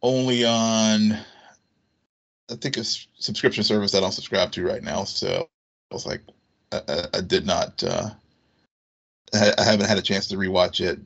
only 0.00 0.46
on. 0.46 1.18
I 2.50 2.56
think 2.56 2.76
it's 2.76 3.08
subscription 3.18 3.64
service 3.64 3.92
that 3.92 3.98
I 3.98 4.00
don't 4.02 4.12
subscribe 4.12 4.52
to 4.52 4.66
right 4.66 4.82
now. 4.82 5.04
So 5.04 5.48
I 5.90 5.94
was 5.94 6.06
like, 6.06 6.20
I, 6.72 6.80
I, 6.88 7.04
I 7.14 7.20
did 7.20 7.46
not. 7.46 7.82
Uh, 7.82 8.10
I, 9.32 9.52
I 9.58 9.64
haven't 9.64 9.86
had 9.86 9.98
a 9.98 10.02
chance 10.02 10.28
to 10.28 10.36
rewatch 10.36 10.80
it. 10.80 11.00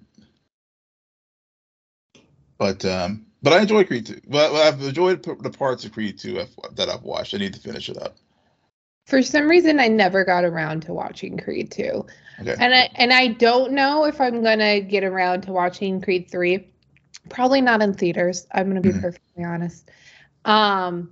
but 2.59 2.85
um, 2.85 3.25
but 3.43 3.53
I 3.53 3.61
enjoy 3.61 3.85
Creed 3.85 4.07
2. 4.07 4.21
Well, 4.27 4.57
I've 4.57 4.83
enjoyed 4.83 5.23
the 5.23 5.51
parts 5.51 5.85
of 5.85 5.93
Creed 5.93 6.19
2 6.19 6.45
that 6.75 6.89
I've 6.89 7.05
watched. 7.05 7.35
I 7.35 7.39
need 7.39 7.55
to 7.55 7.61
finish 7.61 7.89
it 7.89 8.01
up. 8.03 8.17
For 9.07 9.23
some 9.23 9.49
reason, 9.49 9.81
I 9.81 9.89
never 9.89 10.25
got 10.25 10.45
around 10.45 10.83
to 10.83 10.93
watching 10.93 11.39
Creed 11.39 11.71
2. 11.71 12.05
Okay. 12.41 12.57
And 12.59 12.75
I 12.75 12.91
and 12.97 13.13
I 13.13 13.29
don't 13.29 13.73
know 13.73 14.05
if 14.05 14.21
I'm 14.21 14.43
gonna 14.43 14.81
get 14.81 15.05
around 15.05 15.43
to 15.43 15.53
watching 15.53 16.01
Creed 16.01 16.31
3. 16.31 16.67
Probably 17.31 17.61
not 17.61 17.81
in 17.81 17.95
theaters. 17.95 18.47
I'm 18.53 18.69
gonna 18.69 18.81
be 18.81 18.91
mm-hmm. 18.91 19.01
perfectly 19.01 19.45
honest. 19.45 19.91
Um, 20.45 21.11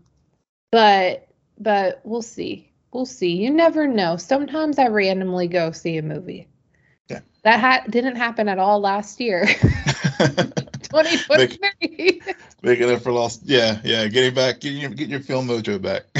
but 0.77 1.27
but 1.59 2.03
we'll 2.05 2.21
see. 2.21 2.71
We'll 2.93 3.07
see. 3.07 3.33
You 3.33 3.51
never 3.51 3.87
know. 3.87 4.19
Sometimes 4.19 4.79
I 4.79 4.89
randomly 4.89 5.49
go 5.49 5.71
see 5.71 5.97
a 5.97 6.03
movie. 6.03 6.49
Yeah. 7.09 7.21
That 7.45 7.61
ha- 7.61 7.85
didn't 7.89 8.17
happen 8.17 8.47
at 8.47 8.59
all 8.59 8.79
last 8.79 9.19
year. 9.19 9.47
2023. 10.19 12.21
making 12.63 12.91
up 12.91 13.01
for 13.01 13.11
lost. 13.11 13.41
Yeah, 13.45 13.81
yeah. 13.85 14.07
Getting 14.09 14.35
back, 14.35 14.61
getting 14.61 14.81
your, 14.81 14.91
getting 14.91 15.13
your 15.13 15.21
film 15.21 15.49
mojo 15.49 15.81
back. 15.81 16.03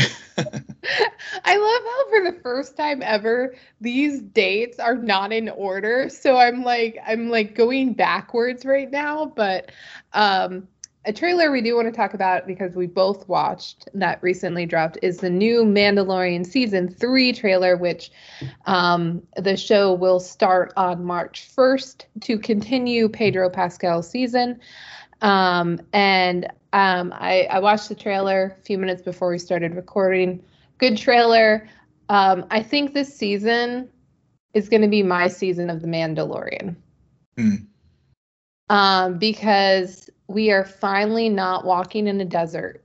I 1.45 1.57
love 1.57 1.83
how 1.85 2.09
for 2.09 2.25
the 2.33 2.39
first 2.43 2.79
time 2.79 3.03
ever 3.03 3.57
these 3.83 4.23
dates 4.23 4.79
are 4.79 4.97
not 4.97 5.33
in 5.33 5.51
order. 5.51 6.09
So 6.09 6.39
I'm 6.39 6.63
like 6.63 6.97
I'm 7.07 7.29
like 7.29 7.55
going 7.55 7.93
backwards 7.93 8.65
right 8.65 8.91
now, 8.91 9.27
but 9.27 9.71
um 10.15 10.67
a 11.07 11.13
trailer 11.13 11.53
we 11.53 11.63
do 11.63 11.77
want 11.77 11.87
to 11.87 11.93
talk 11.93 12.15
about 12.15 12.49
because 12.49 12.75
we 12.75 12.87
both 12.87 13.29
watched 13.29 13.89
that 13.95 14.21
recently 14.23 14.67
dropped 14.67 14.99
is 15.03 15.19
the 15.19 15.31
new 15.31 15.63
Mandalorian 15.63 16.45
season 16.45 16.89
three 16.89 17.33
trailer, 17.33 17.77
which 17.77 18.11
um, 18.67 19.23
the 19.37 19.57
show 19.57 19.95
will 19.95 20.19
start 20.19 20.73
on 20.77 21.05
March 21.05 21.49
1st 21.57 22.05
to 22.23 22.39
continue 22.39 23.09
Pedro 23.09 23.49
Pascal's 23.49 24.11
season. 24.11 24.59
Um, 25.23 25.81
and 25.93 26.47
um, 26.73 27.15
I, 27.17 27.47
I, 27.51 27.61
watched 27.61 27.89
the 27.89 27.95
trailer 27.95 28.55
a 28.59 28.63
few 28.65 28.77
minutes 28.77 29.01
before 29.01 29.31
we 29.31 29.39
started 29.39 29.75
recording. 29.75 30.45
Good 30.77 30.99
trailer. 30.99 31.69
Um, 32.11 32.45
I 32.51 32.63
think 32.63 32.93
this 32.93 33.17
season 33.17 33.89
is 34.53 34.69
going 34.69 34.83
to 34.83 34.89
be 34.89 35.03
my 35.03 35.29
season 35.29 35.71
of 35.71 35.81
The 35.81 35.89
Mandalorian. 35.89 36.77
Mm. 37.39 37.67
Um, 38.69 39.19
because 39.19 40.11
we 40.29 40.51
are 40.51 40.65
finally 40.65 41.29
not 41.29 41.65
walking 41.65 42.07
in 42.07 42.21
a 42.21 42.25
desert. 42.25 42.85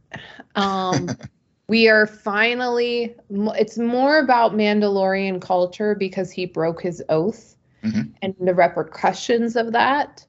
Um, 0.56 1.10
we 1.68 1.88
are 1.88 2.06
finally, 2.06 3.16
it's 3.30 3.78
more 3.78 4.20
about 4.20 4.54
Mandalorian 4.54 5.42
culture 5.42 5.96
because 5.96 6.32
he 6.32 6.46
broke 6.46 6.82
his 6.82 7.04
oath 7.10 7.56
mm-hmm. 7.84 8.02
and 8.22 8.36
the 8.40 8.54
repercussions 8.54 9.56
of 9.56 9.72
that. 9.72 10.26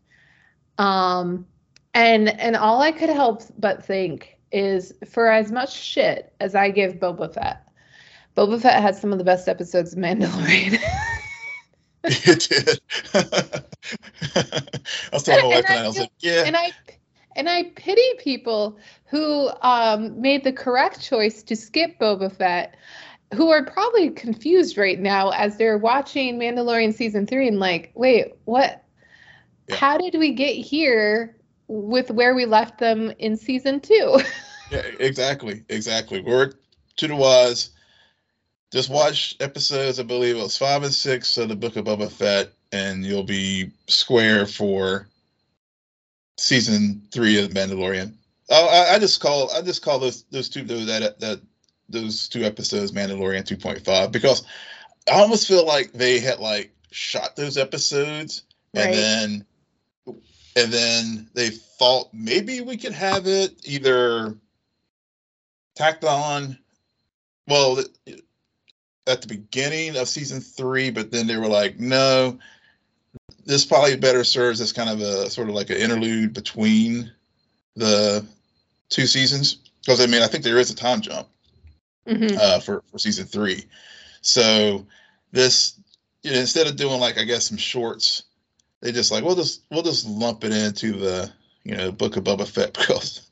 Um, 0.78 1.46
and 1.94 2.40
and 2.40 2.56
all 2.56 2.80
I 2.80 2.92
could 2.92 3.10
help 3.10 3.42
but 3.58 3.84
think 3.84 4.38
is 4.50 4.94
for 5.06 5.30
as 5.30 5.52
much 5.52 5.72
shit 5.72 6.32
as 6.40 6.54
I 6.54 6.70
give 6.70 6.94
Boba 6.94 7.32
Fett, 7.32 7.68
Boba 8.36 8.60
Fett 8.60 8.80
had 8.80 8.96
some 8.96 9.12
of 9.12 9.18
the 9.18 9.24
best 9.24 9.48
episodes 9.48 9.92
of 9.92 9.98
Mandalorian. 9.98 10.78
it 12.04 12.48
did. 12.48 12.80
I 14.34 14.62
was 15.12 15.22
telling 15.22 15.44
my 15.44 15.56
wife 15.56 15.64
and 15.68 15.78
I, 15.78 15.84
I 15.84 15.86
was 15.86 15.98
like, 15.98 16.10
yeah. 16.20 16.44
And 16.46 16.56
I 16.56 16.72
and 17.36 17.48
I 17.48 17.64
pity 17.74 18.14
people 18.18 18.78
who 19.06 19.50
um, 19.62 20.20
made 20.20 20.44
the 20.44 20.52
correct 20.52 21.00
choice 21.00 21.42
to 21.44 21.56
skip 21.56 21.98
Boba 21.98 22.34
Fett, 22.34 22.76
who 23.34 23.50
are 23.50 23.64
probably 23.64 24.10
confused 24.10 24.76
right 24.76 24.98
now 24.98 25.30
as 25.30 25.56
they're 25.56 25.78
watching 25.78 26.38
Mandalorian 26.38 26.94
season 26.94 27.26
three 27.26 27.48
and 27.48 27.58
like, 27.58 27.92
wait, 27.94 28.34
what? 28.44 28.84
Yeah. 29.68 29.76
How 29.76 29.98
did 29.98 30.18
we 30.18 30.32
get 30.32 30.54
here 30.54 31.36
with 31.68 32.10
where 32.10 32.34
we 32.34 32.44
left 32.44 32.78
them 32.78 33.12
in 33.18 33.36
season 33.36 33.80
two? 33.80 34.18
yeah, 34.70 34.82
exactly, 34.98 35.64
exactly. 35.68 36.20
We're 36.20 36.52
to 36.96 37.08
the 37.08 37.16
wise. 37.16 37.70
Just 38.72 38.88
watch 38.88 39.36
episodes, 39.38 40.00
I 40.00 40.02
believe 40.02 40.36
it 40.36 40.42
was 40.42 40.56
five 40.56 40.82
and 40.82 40.92
six 40.92 41.36
of 41.36 41.50
the 41.50 41.56
Book 41.56 41.76
of 41.76 41.84
Boba 41.84 42.10
Fett, 42.10 42.52
and 42.72 43.04
you'll 43.04 43.22
be 43.22 43.70
square 43.86 44.46
for 44.46 45.08
season 46.36 47.02
three 47.12 47.42
of 47.42 47.50
Mandalorian. 47.50 48.14
Oh, 48.50 48.68
I, 48.68 48.94
I, 48.94 48.98
just 48.98 49.20
call 49.20 49.50
I 49.52 49.62
just 49.62 49.82
call 49.82 49.98
those 49.98 50.24
those 50.24 50.48
two 50.48 50.62
those 50.62 50.86
that 50.86 51.18
that 51.20 51.40
those 51.88 52.28
two 52.28 52.44
episodes 52.44 52.92
Mandalorian 52.92 53.46
2.5 53.46 54.12
because 54.12 54.44
I 55.10 55.20
almost 55.20 55.46
feel 55.46 55.66
like 55.66 55.92
they 55.92 56.18
had 56.20 56.38
like 56.38 56.72
shot 56.90 57.36
those 57.36 57.56
episodes 57.56 58.44
and 58.74 58.86
right. 58.86 58.94
then 58.94 59.46
and 60.56 60.72
then 60.72 61.30
they 61.34 61.50
thought 61.50 62.08
maybe 62.12 62.60
we 62.60 62.76
could 62.76 62.92
have 62.92 63.26
it 63.26 63.54
either 63.64 64.36
tacked 65.74 66.04
on 66.04 66.58
well 67.48 67.82
at 69.06 69.22
the 69.22 69.28
beginning 69.28 69.96
of 69.96 70.08
season 70.08 70.40
three 70.40 70.90
but 70.90 71.10
then 71.10 71.26
they 71.26 71.36
were 71.36 71.48
like 71.48 71.78
no 71.78 72.38
this 73.44 73.64
probably 73.64 73.96
better 73.96 74.24
serves 74.24 74.60
as 74.60 74.72
kind 74.72 74.90
of 74.90 75.00
a 75.00 75.30
sort 75.30 75.48
of 75.48 75.54
like 75.54 75.70
an 75.70 75.76
interlude 75.76 76.32
between 76.32 77.10
the 77.76 78.24
two 78.88 79.06
seasons 79.06 79.56
because 79.80 80.00
I 80.00 80.06
mean 80.06 80.22
I 80.22 80.26
think 80.26 80.44
there 80.44 80.58
is 80.58 80.70
a 80.70 80.76
time 80.76 81.00
jump 81.00 81.28
mm-hmm. 82.06 82.36
uh, 82.38 82.60
for 82.60 82.82
for 82.90 82.98
season 82.98 83.26
three, 83.26 83.64
so 84.20 84.86
this 85.32 85.78
you 86.22 86.32
know, 86.32 86.38
instead 86.38 86.66
of 86.66 86.76
doing 86.76 87.00
like 87.00 87.18
I 87.18 87.24
guess 87.24 87.48
some 87.48 87.58
shorts, 87.58 88.24
they 88.80 88.92
just 88.92 89.10
like 89.10 89.24
we'll 89.24 89.36
just 89.36 89.62
we'll 89.70 89.82
just 89.82 90.06
lump 90.06 90.44
it 90.44 90.52
into 90.52 90.92
the 90.92 91.32
you 91.64 91.76
know 91.76 91.90
Book 91.90 92.16
of 92.16 92.24
Boba 92.24 92.46
Fett 92.46 92.72
because 92.78 93.28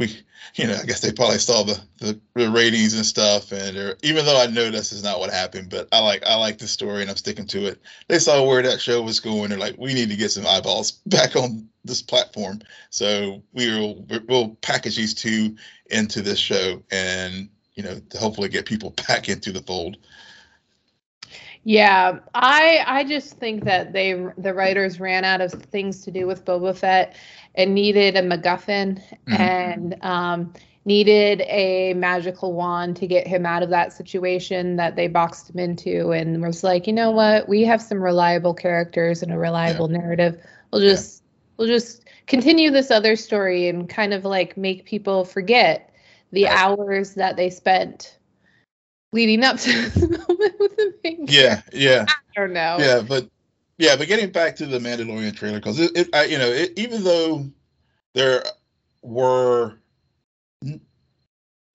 we 0.00 0.16
you 0.54 0.66
know, 0.66 0.74
I 0.74 0.84
guess 0.84 1.00
they 1.00 1.12
probably 1.12 1.38
saw 1.38 1.62
the, 1.62 1.78
the, 1.98 2.18
the 2.34 2.50
ratings 2.50 2.94
and 2.94 3.04
stuff, 3.04 3.52
and 3.52 3.96
even 4.02 4.24
though 4.24 4.40
I 4.40 4.46
know 4.46 4.70
this 4.70 4.92
is 4.92 5.04
not 5.04 5.20
what 5.20 5.30
happened, 5.30 5.68
but 5.70 5.88
I 5.92 6.00
like 6.00 6.24
I 6.24 6.34
like 6.36 6.58
the 6.58 6.66
story 6.66 7.02
and 7.02 7.10
I'm 7.10 7.16
sticking 7.16 7.46
to 7.48 7.66
it. 7.66 7.80
They 8.08 8.18
saw 8.18 8.44
where 8.44 8.62
that 8.62 8.80
show 8.80 9.02
was 9.02 9.20
going. 9.20 9.50
They're 9.50 9.58
like, 9.58 9.76
we 9.78 9.94
need 9.94 10.08
to 10.08 10.16
get 10.16 10.30
some 10.30 10.46
eyeballs 10.46 10.92
back 11.06 11.36
on 11.36 11.68
this 11.84 12.02
platform, 12.02 12.60
so 12.88 13.42
we 13.52 13.68
will 13.68 14.06
we'll 14.26 14.56
package 14.62 14.96
these 14.96 15.14
two 15.14 15.56
into 15.90 16.22
this 16.22 16.38
show, 16.38 16.82
and 16.90 17.48
you 17.74 17.82
know, 17.82 18.00
hopefully 18.18 18.48
get 18.48 18.64
people 18.64 18.90
back 19.08 19.28
into 19.28 19.52
the 19.52 19.62
fold. 19.62 19.98
Yeah, 21.62 22.20
I 22.34 22.82
I 22.86 23.04
just 23.04 23.34
think 23.34 23.64
that 23.64 23.92
they 23.92 24.14
the 24.38 24.54
writers 24.54 24.98
ran 24.98 25.24
out 25.24 25.42
of 25.42 25.52
things 25.52 26.02
to 26.04 26.10
do 26.10 26.26
with 26.26 26.44
Boba 26.46 26.74
Fett 26.74 27.16
and 27.54 27.74
needed 27.74 28.16
a 28.16 28.22
MacGuffin 28.22 28.98
mm-hmm. 28.98 29.32
and 29.32 29.96
um, 30.02 30.52
needed 30.84 31.42
a 31.42 31.94
magical 31.94 32.52
wand 32.52 32.96
to 32.96 33.06
get 33.06 33.26
him 33.26 33.44
out 33.44 33.62
of 33.62 33.70
that 33.70 33.92
situation 33.92 34.76
that 34.76 34.96
they 34.96 35.08
boxed 35.08 35.50
him 35.50 35.58
into, 35.58 36.10
and 36.12 36.42
was 36.42 36.64
like, 36.64 36.86
you 36.86 36.92
know 36.92 37.10
what, 37.10 37.48
we 37.48 37.62
have 37.62 37.82
some 37.82 38.02
reliable 38.02 38.54
characters 38.54 39.22
and 39.22 39.32
a 39.32 39.38
reliable 39.38 39.90
yeah. 39.90 39.98
narrative. 39.98 40.40
We'll 40.72 40.82
just 40.82 41.22
yeah. 41.22 41.52
we'll 41.56 41.68
just 41.68 42.04
continue 42.26 42.70
this 42.70 42.90
other 42.90 43.16
story 43.16 43.68
and 43.68 43.88
kind 43.88 44.14
of 44.14 44.24
like 44.24 44.56
make 44.56 44.84
people 44.84 45.24
forget 45.24 45.92
the 46.32 46.46
hours 46.46 47.14
that 47.14 47.36
they 47.36 47.50
spent 47.50 48.16
leading 49.12 49.44
up 49.44 49.58
to 49.58 49.88
the 49.90 50.24
moment 50.28 50.54
with 50.58 50.76
the 50.76 50.94
main 51.02 51.26
Yeah, 51.28 51.62
yeah. 51.72 52.06
I 52.08 52.40
don't 52.40 52.52
know. 52.52 52.76
Yeah, 52.78 53.02
but 53.06 53.28
yeah, 53.80 53.96
but 53.96 54.08
getting 54.08 54.30
back 54.30 54.56
to 54.56 54.66
the 54.66 54.78
Mandalorian 54.78 55.34
trailer, 55.34 55.58
because 55.58 55.80
it, 55.80 55.90
it 55.96 56.14
I, 56.14 56.24
you 56.24 56.36
know, 56.36 56.48
it, 56.48 56.74
even 56.76 57.02
though 57.02 57.50
there 58.12 58.44
were 59.00 59.78
n- 60.62 60.82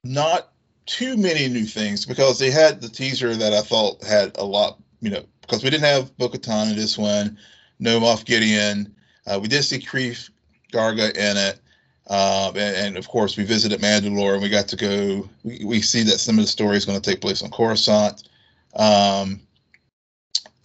not 0.03 0.51
too 0.85 1.17
many 1.17 1.47
new 1.47 1.65
things, 1.65 2.05
because 2.05 2.37
they 2.37 2.51
had 2.51 2.79
the 2.79 2.89
teaser 2.89 3.35
that 3.35 3.53
I 3.53 3.61
thought 3.61 4.03
had 4.03 4.37
a 4.37 4.45
lot, 4.45 4.79
you 5.01 5.09
know, 5.09 5.25
because 5.41 5.63
we 5.63 5.71
didn't 5.71 5.85
have 5.85 6.15
Bo-Katan 6.19 6.69
in 6.69 6.75
this 6.75 6.95
one, 6.95 7.39
no 7.79 7.99
Moff 7.99 8.23
Gideon. 8.23 8.95
Uh, 9.25 9.39
we 9.41 9.47
did 9.47 9.63
see 9.63 9.79
Greef 9.79 10.29
Karga 10.71 11.09
in 11.09 11.37
it. 11.37 11.59
Um, 12.07 12.55
and, 12.55 12.75
and, 12.75 12.97
of 12.97 13.07
course, 13.07 13.35
we 13.35 13.45
visited 13.45 13.81
Mandalore 13.81 14.33
and 14.33 14.43
we 14.43 14.49
got 14.49 14.67
to 14.67 14.75
go. 14.75 15.27
We, 15.43 15.65
we 15.65 15.81
see 15.81 16.03
that 16.03 16.19
some 16.19 16.37
of 16.37 16.45
the 16.45 16.51
story 16.51 16.77
is 16.77 16.85
going 16.85 17.01
to 17.01 17.09
take 17.09 17.19
place 17.19 17.41
on 17.41 17.49
Coruscant. 17.49 18.29
Um, 18.75 19.41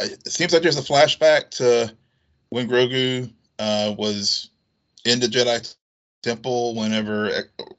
it 0.01 0.33
seems 0.33 0.53
like 0.53 0.63
there's 0.63 0.79
a 0.79 0.83
flashback 0.83 1.51
to 1.51 1.95
when 2.51 2.69
Grogu 2.69 3.33
uh, 3.59 3.95
was 3.97 4.51
in 5.05 5.21
the 5.21 5.27
Jedi 5.27 5.75
Temple 6.23 6.75
whenever 6.75 7.31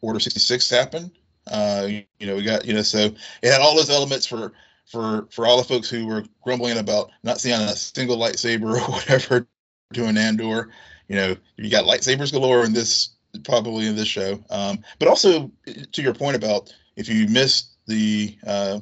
Order 0.02 0.20
66 0.20 0.70
happened. 0.70 1.12
Uh, 1.48 1.86
you, 1.88 2.04
you, 2.20 2.28
know, 2.28 2.36
we 2.36 2.44
got 2.44 2.66
you 2.66 2.74
know, 2.74 2.82
so 2.82 3.00
it 3.42 3.52
had 3.52 3.62
all 3.62 3.76
those 3.76 3.90
elements 3.90 4.26
for 4.26 4.54
for 4.86 5.28
for 5.32 5.46
all 5.46 5.58
the 5.58 5.64
folks 5.64 5.90
who 5.90 6.06
were 6.06 6.24
grumbling 6.44 6.78
about 6.78 7.12
not 7.24 7.40
seeing 7.40 7.60
a 7.60 7.76
single 7.76 8.18
lightsaber 8.18 8.76
or 8.88 8.92
whatever 8.92 9.48
doing 9.94 10.18
Andor. 10.18 10.70
You 11.08 11.16
know, 11.16 11.36
you 11.58 11.70
got 11.70 11.86
lightsabers 11.86 12.32
galore 12.32 12.66
in 12.66 12.74
this 12.74 13.10
probably 13.44 13.88
in 13.88 13.96
this 13.96 14.08
show. 14.08 14.44
Um, 14.50 14.80
but 15.00 15.08
also 15.08 15.52
to 15.92 16.02
your 16.02 16.14
point 16.14 16.36
about 16.36 16.74
if 16.96 17.10
you 17.10 17.28
missed 17.28 17.71
the 17.92 18.38
uh, 18.48 18.80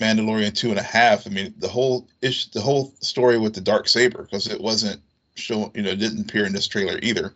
Mandalorian 0.00 0.54
two 0.54 0.70
and 0.70 0.78
a 0.78 0.82
half, 0.82 1.26
I 1.26 1.30
mean 1.30 1.52
the 1.58 1.68
whole 1.68 2.08
ish, 2.22 2.46
the 2.50 2.60
whole 2.60 2.94
story 3.00 3.36
with 3.38 3.54
the 3.54 3.60
dark 3.60 3.88
saber 3.88 4.22
because 4.22 4.46
it 4.46 4.60
wasn't 4.60 5.02
shown, 5.34 5.70
you 5.74 5.82
know, 5.82 5.94
didn't 5.94 6.30
appear 6.30 6.46
in 6.46 6.52
this 6.52 6.68
trailer 6.68 6.98
either. 7.02 7.34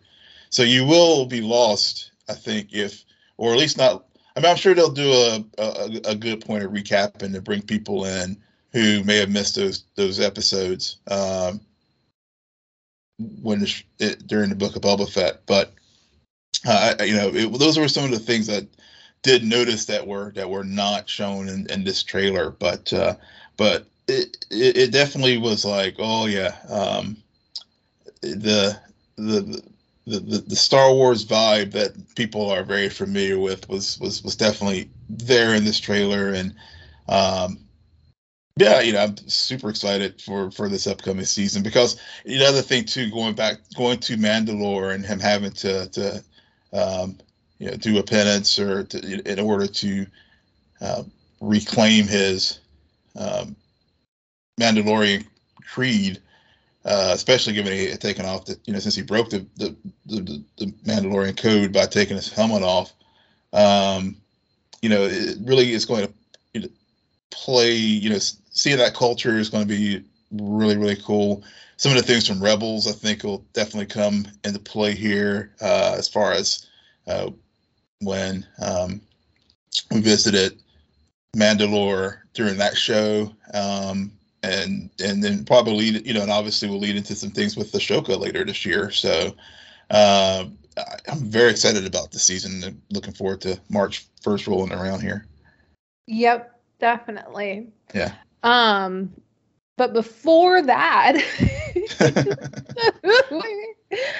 so 0.49 0.63
you 0.63 0.85
will 0.85 1.25
be 1.25 1.41
lost, 1.41 2.11
I 2.29 2.33
think, 2.33 2.73
if 2.73 3.03
or 3.37 3.51
at 3.51 3.59
least 3.59 3.77
not. 3.77 4.05
I 4.35 4.39
mean, 4.39 4.49
I'm 4.49 4.57
sure 4.57 4.73
they'll 4.73 4.89
do 4.89 5.11
a 5.11 5.45
a, 5.57 6.11
a 6.11 6.15
good 6.15 6.45
point 6.45 6.63
of 6.63 6.71
recap 6.71 7.21
and 7.21 7.33
to 7.33 7.41
bring 7.41 7.61
people 7.61 8.05
in 8.05 8.37
who 8.71 9.03
may 9.03 9.17
have 9.17 9.29
missed 9.29 9.55
those 9.55 9.83
those 9.95 10.19
episodes 10.19 10.97
um, 11.09 11.59
when 13.41 13.65
it, 13.99 14.27
during 14.27 14.49
the 14.49 14.55
book 14.55 14.75
of 14.75 14.81
Boba 14.81 15.09
Fett. 15.09 15.41
But 15.45 15.73
uh, 16.65 16.95
you 17.01 17.15
know, 17.15 17.29
it, 17.33 17.59
those 17.59 17.77
were 17.77 17.89
some 17.89 18.05
of 18.05 18.11
the 18.11 18.19
things 18.19 18.47
that 18.47 18.65
did 19.27 19.43
notice 19.43 19.85
that 19.85 20.07
were 20.07 20.31
that 20.31 20.49
were 20.49 20.63
not 20.63 21.09
shown 21.09 21.49
in, 21.49 21.69
in 21.69 21.83
this 21.83 22.01
trailer. 22.01 22.49
But 22.49 22.91
uh, 22.93 23.15
but 23.57 23.85
it, 24.07 24.37
it, 24.49 24.77
it 24.77 24.91
definitely 24.91 25.37
was 25.37 25.65
like, 25.65 25.95
oh 25.99 26.27
yeah, 26.27 26.55
um, 26.69 27.17
the 28.21 28.79
the 29.17 29.61
the, 30.05 30.19
the, 30.19 30.37
the 30.47 30.55
Star 30.55 30.93
Wars 30.93 31.25
vibe 31.25 31.73
that 31.73 32.15
people 32.15 32.49
are 32.49 32.63
very 32.63 32.87
familiar 32.87 33.37
with 33.37 33.67
was 33.67 33.99
was 33.99 34.23
was 34.23 34.37
definitely 34.37 34.89
there 35.09 35.53
in 35.53 35.65
this 35.65 35.79
trailer, 35.79 36.29
and 36.29 36.55
um, 37.09 37.59
yeah, 38.55 38.79
you 38.79 38.93
know, 38.93 39.03
I'm 39.03 39.17
super 39.27 39.69
excited 39.69 40.21
for 40.21 40.51
for 40.51 40.69
this 40.69 40.87
upcoming 40.87 41.25
season 41.25 41.63
because 41.63 41.99
the 42.53 42.63
thing 42.63 42.85
too, 42.85 43.11
going 43.11 43.35
back 43.35 43.57
going 43.75 43.99
to 43.99 44.15
Mandalore 44.15 44.95
and 44.95 45.05
him 45.05 45.19
having 45.19 45.51
to 45.51 45.89
to 45.89 46.23
um, 46.71 47.17
you 47.59 47.69
know 47.69 47.75
do 47.75 47.97
a 47.97 48.03
penance 48.03 48.59
or 48.59 48.83
to, 48.83 49.31
in 49.31 49.39
order 49.39 49.67
to 49.67 50.05
uh, 50.81 51.03
reclaim 51.41 52.07
his 52.07 52.59
um, 53.17 53.55
Mandalorian 54.59 55.25
creed 55.65 56.21
uh, 56.87 57.11
especially 57.11 57.53
given 57.53 57.73
he 57.73 57.89
had 57.89 57.99
taken 57.99 58.25
off 58.25 58.45
the, 58.45 58.57
you 58.65 58.71
know, 58.71 58.79
since 58.79 58.95
he 58.95 59.01
broke 59.01 59.29
the 59.29 59.45
the, 59.57 59.75
the, 60.05 60.41
the 60.57 60.65
Mandalorian 60.85 61.35
code 61.35 61.73
by 61.73 61.85
taking 61.85 62.15
his 62.15 62.31
helmet 62.31 62.63
off. 62.63 62.93
Um, 63.51 64.15
you 64.81 64.87
know, 64.89 65.03
it 65.03 65.37
really 65.43 65.73
is 65.73 65.83
going 65.83 66.07
to 66.07 66.13
you 66.53 66.61
know, 66.61 66.67
play. 67.29 67.73
You 67.73 68.11
know, 68.11 68.19
seeing 68.19 68.77
that 68.77 68.95
culture 68.95 69.37
is 69.37 69.49
going 69.49 69.67
to 69.67 69.67
be 69.67 70.01
really 70.31 70.77
really 70.77 70.95
cool. 70.95 71.43
Some 71.75 71.91
of 71.91 71.97
the 71.97 72.03
things 72.03 72.25
from 72.25 72.41
Rebels, 72.41 72.87
I 72.87 72.93
think, 72.93 73.23
will 73.23 73.45
definitely 73.51 73.87
come 73.87 74.25
into 74.45 74.59
play 74.59 74.95
here 74.95 75.51
uh, 75.61 75.95
as 75.97 76.07
far 76.07 76.31
as 76.31 76.67
uh, 77.05 77.31
when 78.01 78.45
um, 78.61 79.01
we 79.91 80.01
visited 80.01 80.61
Mandalore 81.35 82.19
during 82.33 82.57
that 82.57 82.77
show. 82.77 83.33
Um, 83.53 84.11
and 84.43 84.89
and 85.03 85.23
then 85.23 85.43
probably 85.43 85.85
you 85.85 86.13
know 86.13 86.21
and 86.21 86.31
obviously 86.31 86.69
we'll 86.69 86.79
lead 86.79 86.95
into 86.95 87.15
some 87.15 87.31
things 87.31 87.57
with 87.57 87.71
the 87.71 87.79
Ahsoka 87.79 88.19
later 88.19 88.45
this 88.45 88.65
year. 88.65 88.91
So 88.91 89.35
uh, 89.89 90.45
i'm 91.09 91.19
very 91.19 91.49
excited 91.49 91.85
about 91.85 92.11
the 92.11 92.19
season 92.19 92.63
and 92.63 92.81
looking 92.91 93.13
forward 93.13 93.41
to 93.41 93.59
march 93.69 94.05
first 94.21 94.47
rolling 94.47 94.71
around 94.71 95.01
here. 95.01 95.25
Yep 96.07 96.59
definitely. 96.79 97.69
Yeah. 97.93 98.13
Um 98.43 99.13
but 99.77 99.93
before 99.93 100.61
that 100.61 101.15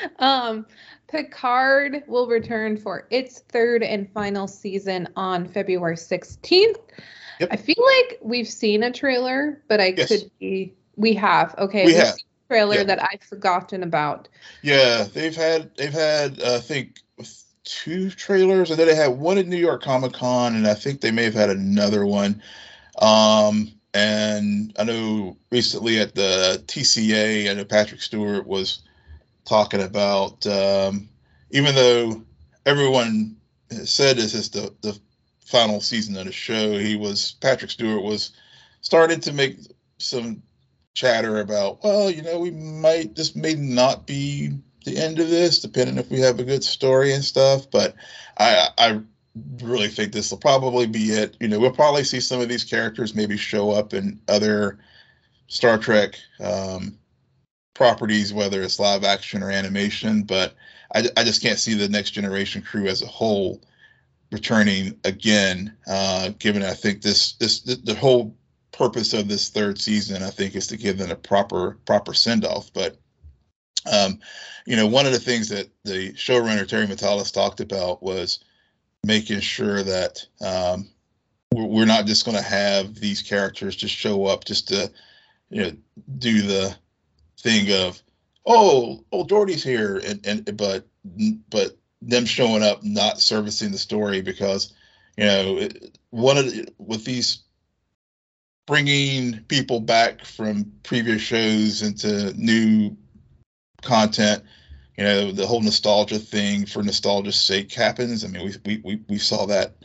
um 0.20 0.66
picard 1.08 2.04
will 2.08 2.28
return 2.28 2.78
for 2.78 3.08
its 3.10 3.40
third 3.50 3.82
and 3.84 4.12
final 4.12 4.48
season 4.48 5.08
on 5.16 5.48
february 5.48 5.96
16th 5.96 6.78
Yep. 7.40 7.50
I 7.52 7.56
feel 7.56 7.84
like 7.98 8.20
we've 8.22 8.48
seen 8.48 8.84
a 8.84 8.92
trailer, 8.92 9.62
but 9.68 9.80
I 9.80 9.94
yes. 9.98 10.08
could 10.08 10.32
be. 10.40 10.74
We 10.96 11.14
have. 11.14 11.54
Okay. 11.58 11.86
We 11.86 11.94
have. 11.94 12.16
trailer 12.50 12.78
yeah. 12.78 12.84
that 12.84 13.04
I've 13.04 13.22
forgotten 13.22 13.84
about. 13.84 14.28
Yeah, 14.62 15.04
they've 15.04 15.36
had 15.36 15.76
they've 15.76 15.94
had 15.94 16.42
uh, 16.42 16.56
I 16.56 16.60
think 16.60 17.00
two 17.64 18.10
trailers, 18.10 18.72
and 18.72 18.80
then 18.80 18.88
they 18.88 18.96
had 18.96 19.20
one 19.20 19.38
at 19.38 19.48
New 19.48 19.58
York 19.58 19.84
Comic 19.84 20.14
Con, 20.14 20.56
and 20.56 20.68
I 20.68 20.74
think 20.74 21.02
they 21.02 21.12
may 21.12 21.26
have 21.26 21.34
had 21.34 21.50
another 21.50 22.06
one. 22.06 22.42
Um, 23.00 23.72
and 23.94 24.74
I 24.80 24.84
know 24.86 25.38
recently 25.52 26.00
at 26.00 26.16
the 26.16 26.64
TCA, 26.66 27.50
I 27.50 27.54
know 27.54 27.66
Patrick 27.66 28.02
Stewart 28.02 28.48
was 28.48 28.80
talking 29.48 29.82
about 29.82 30.46
um, 30.46 31.10
even 31.52 31.74
though 31.74 32.22
everyone 32.66 33.38
said 33.70 34.18
this 34.18 34.34
is 34.34 34.50
the 34.50 34.74
the 34.82 35.00
final 35.40 35.80
season 35.80 36.18
of 36.18 36.26
the 36.26 36.32
show, 36.32 36.78
he 36.78 36.96
was 36.96 37.36
Patrick 37.42 37.72
Stewart 37.72 38.04
was 38.04 38.32
started 38.82 39.22
to 39.24 39.34
make 39.34 39.58
some 39.98 40.44
chatter 40.94 41.40
about, 41.40 41.84
well, 41.84 42.12
you 42.12 42.22
know, 42.22 42.40
we 42.40 42.52
might 42.52 43.16
this 43.16 43.36
may 43.36 43.54
not 43.56 44.06
be 44.06 44.52
the 44.84 44.98
end 44.98 45.20
of 45.20 45.30
this, 45.30 45.60
depending 45.60 45.98
if 45.98 46.10
we 46.10 46.20
have 46.20 46.40
a 46.40 46.44
good 46.44 46.64
story 46.64 47.14
and 47.14 47.24
stuff. 47.24 47.70
But 47.72 47.96
I 48.38 48.68
I 48.78 49.02
really 49.62 49.88
think 49.88 50.12
this 50.12 50.32
will 50.32 50.40
probably 50.40 50.88
be 50.88 51.12
it. 51.12 51.38
You 51.40 51.48
know, 51.48 51.60
we'll 51.60 51.72
probably 51.72 52.04
see 52.04 52.20
some 52.20 52.42
of 52.42 52.50
these 52.50 52.64
characters 52.64 53.16
maybe 53.16 53.38
show 53.38 53.72
up 53.72 53.94
in 53.94 54.20
other 54.28 54.80
Star 55.48 55.78
Trek 55.78 56.16
um, 56.42 56.98
properties, 57.78 58.34
whether 58.34 58.64
it's 58.64 58.80
live 58.80 59.04
action 59.04 59.44
or 59.44 59.52
animation. 59.52 60.24
But 60.24 60.56
I, 60.96 61.04
I 61.16 61.24
just 61.24 61.44
can't 61.44 61.60
see 61.60 61.76
the 61.76 61.88
next 61.88 62.12
generation 62.12 62.64
crew 62.64 62.88
as 62.88 63.04
a 63.04 63.08
whole 63.08 63.62
returning 64.32 65.00
again. 65.06 65.78
Uh, 65.88 66.32
given 66.40 66.64
I 66.64 66.74
think 66.74 67.04
this 67.04 67.34
this 67.34 67.62
the, 67.62 67.76
the, 67.76 67.94
whole 67.94 68.36
purpose 68.72 69.14
of 69.14 69.28
this 69.28 69.50
third 69.50 69.80
season, 69.80 70.24
I 70.24 70.32
think, 70.32 70.56
is 70.56 70.68
to 70.68 70.78
give 70.78 70.98
them 70.98 71.12
a 71.12 71.16
proper 71.16 71.78
proper 71.86 72.16
send 72.16 72.46
off. 72.46 72.74
But 72.74 72.98
um, 73.90 74.20
you 74.66 74.76
know, 74.76 74.88
one 74.88 75.06
of 75.06 75.14
the 75.14 75.20
things 75.20 75.48
that 75.50 75.70
the 75.86 76.14
showrunner 76.14 76.68
Terry 76.68 76.88
Matalas 76.88 77.32
talked 77.32 77.60
about 77.60 78.02
was 78.02 78.40
making 79.06 79.40
sure 79.42 79.84
that 79.84 80.26
um, 80.42 80.90
we're 81.54 81.86
not 81.86 82.08
just 82.08 82.26
going 82.26 82.36
to 82.36 82.44
have 82.44 82.96
these 82.96 83.22
characters 83.22 83.76
just 83.76 83.94
show 83.94 84.26
up 84.26 84.46
just 84.46 84.68
to 84.70 84.92
you 85.52 85.62
know 85.62 85.72
do 86.18 86.42
the 86.42 86.76
thing 87.40 87.72
of 87.72 88.02
oh, 88.46 89.00
oh 89.00 89.06
old 89.12 89.30
Geordi's 89.30 89.64
here 89.64 89.98
and 90.06 90.26
and 90.26 90.58
but 90.58 90.88
but 91.50 91.78
them 92.02 92.26
showing 92.26 92.64
up 92.64 92.84
not 92.84 93.20
servicing 93.20 93.72
the 93.72 93.78
story 93.78 94.22
because 94.22 94.74
you 95.18 95.26
know 95.26 95.68
one 96.12 96.38
of 96.38 96.46
the, 96.46 96.68
with 96.78 97.06
these 97.06 97.44
bringing 98.66 99.40
people 99.48 99.80
back 99.80 100.26
from 100.26 100.72
previous 100.84 101.22
shows 101.22 101.82
into 101.82 102.34
new 102.34 102.96
content 103.82 104.44
you 104.98 105.04
know 105.04 105.32
the 105.32 105.46
whole 105.46 105.62
nostalgia 105.62 106.20
thing 106.20 106.66
for 106.66 106.82
nostalgia's 106.84 107.40
sake 107.40 107.72
happens. 107.72 108.26
I 108.26 108.28
mean 108.28 108.44
we 108.46 108.56
we 108.66 108.82
we, 108.84 109.02
we 109.08 109.18
saw 109.20 109.46
that 109.46 109.76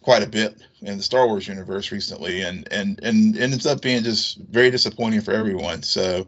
quite 0.00 0.22
a 0.22 0.28
bit 0.28 0.62
in 0.82 0.96
the 0.96 1.02
star 1.02 1.26
wars 1.26 1.48
universe 1.48 1.90
recently 1.90 2.42
and 2.42 2.68
and 2.70 3.00
and 3.02 3.36
ends 3.36 3.66
up 3.66 3.82
being 3.82 4.04
just 4.04 4.38
very 4.38 4.70
disappointing 4.70 5.22
for 5.22 5.32
everyone. 5.32 5.82
So 5.82 6.26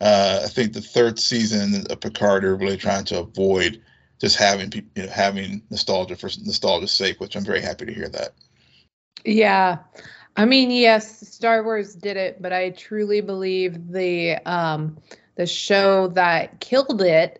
uh, 0.00 0.40
i 0.44 0.48
think 0.48 0.72
the 0.72 0.80
third 0.80 1.18
season 1.18 1.84
of 1.90 2.00
picard 2.00 2.44
are 2.44 2.56
really 2.56 2.76
trying 2.76 3.04
to 3.04 3.18
avoid 3.18 3.80
just 4.18 4.36
having 4.36 4.70
people, 4.70 4.90
you 4.96 5.04
know, 5.04 5.12
having 5.12 5.62
nostalgia 5.70 6.16
for 6.16 6.28
nostalgia's 6.44 6.92
sake, 6.92 7.20
which 7.20 7.36
I'm 7.36 7.44
very 7.44 7.60
happy 7.60 7.86
to 7.86 7.94
hear 7.94 8.08
that. 8.08 8.32
Yeah. 9.24 9.78
I 10.36 10.44
mean, 10.44 10.70
yes, 10.70 11.28
Star 11.28 11.62
Wars 11.62 11.94
did 11.94 12.16
it, 12.16 12.40
but 12.40 12.52
I 12.52 12.70
truly 12.70 13.20
believe 13.20 13.92
the 13.92 14.36
um 14.46 14.98
the 15.36 15.46
show 15.46 16.08
that 16.08 16.60
killed 16.60 17.02
it. 17.02 17.38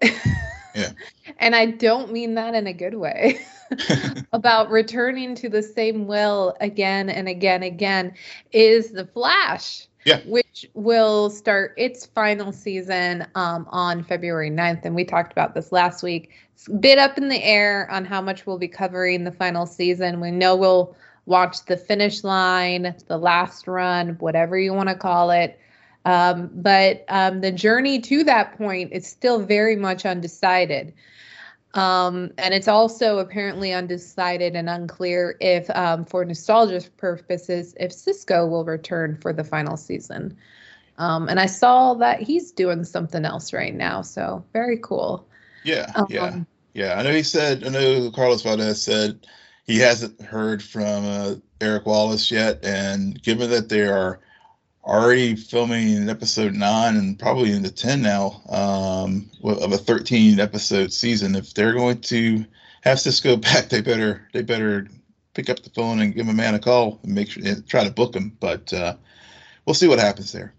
yeah. 0.75 0.91
And 1.41 1.55
I 1.55 1.67
don't 1.67 2.11
mean 2.11 2.35
that 2.35 2.55
in 2.55 2.67
a 2.67 2.73
good 2.73 2.95
way. 2.95 3.39
about 4.33 4.71
returning 4.71 5.35
to 5.37 5.49
the 5.49 5.63
same 5.63 6.07
well 6.07 6.57
again 6.61 7.11
and 7.11 7.29
again 7.29 7.63
again 7.63 8.15
is 8.51 8.91
the 8.93 9.05
Flash. 9.05 9.87
Yeah. 10.05 10.21
Which 10.25 10.47
will 10.75 11.31
start 11.31 11.75
its 11.77 12.07
final 12.07 12.53
season 12.53 13.27
um, 13.35 13.67
on 13.71 14.03
February 14.03 14.51
9th. 14.51 14.85
And 14.85 14.95
we 14.95 15.05
talked 15.05 15.33
about 15.33 15.55
this 15.55 15.73
last 15.73 16.03
week. 16.03 16.31
It's 16.55 16.69
a 16.69 16.73
bit 16.73 16.99
up 16.99 17.19
in 17.19 17.29
the 17.29 17.43
air 17.43 17.91
on 17.91 18.05
how 18.05 18.21
much 18.21 18.47
we'll 18.47 18.59
be 18.59 18.69
covering 18.69 19.25
the 19.25 19.33
final 19.33 19.67
season. 19.67 20.21
We 20.21 20.31
know 20.31 20.57
we'll 20.57 20.97
watch 21.27 21.65
the 21.67 21.77
finish 21.77 22.25
line, 22.25 22.95
the 23.07 23.19
last 23.19 23.67
run, 23.69 24.17
whatever 24.19 24.59
you 24.59 24.73
want 24.73 24.89
to 24.89 24.95
call 24.95 25.31
it. 25.31 25.59
Um, 26.05 26.51
but 26.55 27.05
um, 27.09 27.43
the 27.43 27.53
journey 27.53 28.01
to 28.01 28.25
that 28.25 28.57
point 28.57 28.93
is 28.93 29.07
still 29.07 29.41
very 29.41 29.77
much 29.77 30.07
undecided. 30.07 30.95
Um, 31.79 32.33
and 32.39 32.55
it's 32.55 32.67
also 32.67 33.19
apparently 33.19 33.73
undecided 33.73 34.57
and 34.57 34.69
unclear 34.69 35.37
if, 35.41 35.71
um, 35.71 36.05
for 36.05 36.25
nostalgia 36.25 36.83
purposes, 36.97 37.75
if 37.79 37.93
Cisco 37.93 38.47
will 38.47 38.65
return 38.65 39.17
for 39.17 39.33
the 39.33 39.45
final 39.45 39.77
season. 39.77 40.37
Um, 40.99 41.29
and 41.29 41.39
I 41.39 41.47
saw 41.47 41.95
that 41.95 42.21
he's 42.21 42.51
doing 42.51 42.83
something 42.83 43.25
else 43.25 43.53
right 43.53 43.75
now, 43.75 44.03
so 44.03 44.45
very 44.53 44.79
cool. 44.83 45.25
Yeah, 45.63 45.93
yeah, 46.09 46.25
um, 46.25 46.47
yeah. 46.75 46.99
I 46.99 47.03
know 47.03 47.13
he 47.13 47.23
said. 47.23 47.65
I 47.65 47.69
know 47.69 48.11
Carlos 48.11 48.43
Valdes 48.43 48.83
said 48.83 49.25
he 49.65 49.79
hasn't 49.79 50.21
heard 50.21 50.61
from 50.61 51.05
uh, 51.05 51.35
Eric 51.61 51.87
Wallace 51.87 52.29
yet, 52.29 52.65
and 52.65 53.23
given 53.23 53.51
that 53.51 53.69
they 53.69 53.83
are 53.83 54.19
already 54.89 55.37
filming 55.37 56.09
episode 56.09 56.55
nine 56.55 56.97
and 56.97 57.19
probably 57.19 57.53
into 57.53 57.71
10 57.71 58.01
now 58.01 58.41
um, 58.49 59.31
of 59.45 59.73
a 59.73 59.79
13 59.79 60.41
episode 60.41 60.93
season. 60.93 61.37
If 61.37 61.53
they're 61.53 61.75
going 61.75 62.01
to 62.03 62.45
have 62.83 62.99
Cisco 62.99 63.37
back, 63.37 63.69
they 63.69 63.83
better 63.83 64.27
they 64.33 64.43
better 64.43 64.89
pick 65.35 65.51
up 65.51 65.61
the 65.61 65.71
phone 65.71 66.01
and 66.01 66.15
give 66.15 66.29
a 66.29 66.33
man 66.33 66.55
a 66.55 66.59
call 66.59 66.99
and 67.03 67.15
make 67.15 67.31
sure 67.31 67.43
and 67.47 67.67
try 67.69 67.85
to 67.85 67.91
book 67.91 68.15
him. 68.15 68.37
But 68.41 68.73
uh, 68.73 68.97
we'll 69.67 69.75
see 69.75 69.89
what 69.89 69.99
happens 69.99 70.33
there. 70.33 70.55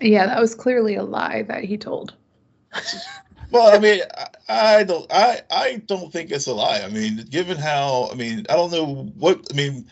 Yeah, 0.00 0.26
that 0.26 0.40
was 0.40 0.54
clearly 0.54 0.96
a 0.96 1.04
lie 1.04 1.42
that 1.42 1.62
he 1.64 1.76
told. 1.76 2.14
well, 3.50 3.74
I 3.74 3.78
mean, 3.78 4.00
I, 4.48 4.76
I, 4.78 4.84
don't, 4.84 5.06
I, 5.12 5.42
I 5.50 5.82
don't 5.86 6.10
think 6.10 6.30
it's 6.30 6.46
a 6.46 6.54
lie. 6.54 6.80
I 6.80 6.88
mean, 6.88 7.26
given 7.30 7.58
how, 7.58 8.08
I 8.10 8.14
mean, 8.14 8.46
I 8.48 8.56
don't 8.56 8.72
know 8.72 9.12
what, 9.16 9.46
I 9.52 9.54
mean, 9.54 9.86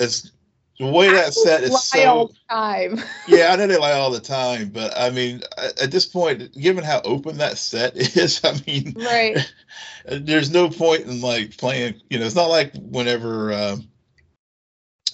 it's 0.00 0.32
the 0.78 0.86
way 0.86 1.10
that 1.10 1.34
set 1.34 1.62
is 1.64 1.82
so. 1.84 2.08
All 2.08 2.26
the 2.28 2.34
time. 2.48 3.00
yeah, 3.28 3.52
I 3.52 3.56
know 3.56 3.66
they 3.66 3.78
lie 3.78 3.92
all 3.92 4.10
the 4.10 4.20
time, 4.20 4.68
but 4.68 4.96
I 4.96 5.10
mean, 5.10 5.42
at 5.56 5.90
this 5.90 6.06
point, 6.06 6.52
given 6.58 6.84
how 6.84 7.00
open 7.04 7.38
that 7.38 7.58
set 7.58 7.96
is, 8.16 8.40
I 8.44 8.60
mean, 8.66 8.94
right? 8.96 9.52
There's 10.06 10.50
no 10.50 10.70
point 10.70 11.02
in 11.02 11.20
like 11.20 11.56
playing. 11.56 12.00
You 12.10 12.18
know, 12.18 12.26
it's 12.26 12.36
not 12.36 12.46
like 12.46 12.72
whenever. 12.74 13.52
Uh, 13.52 13.76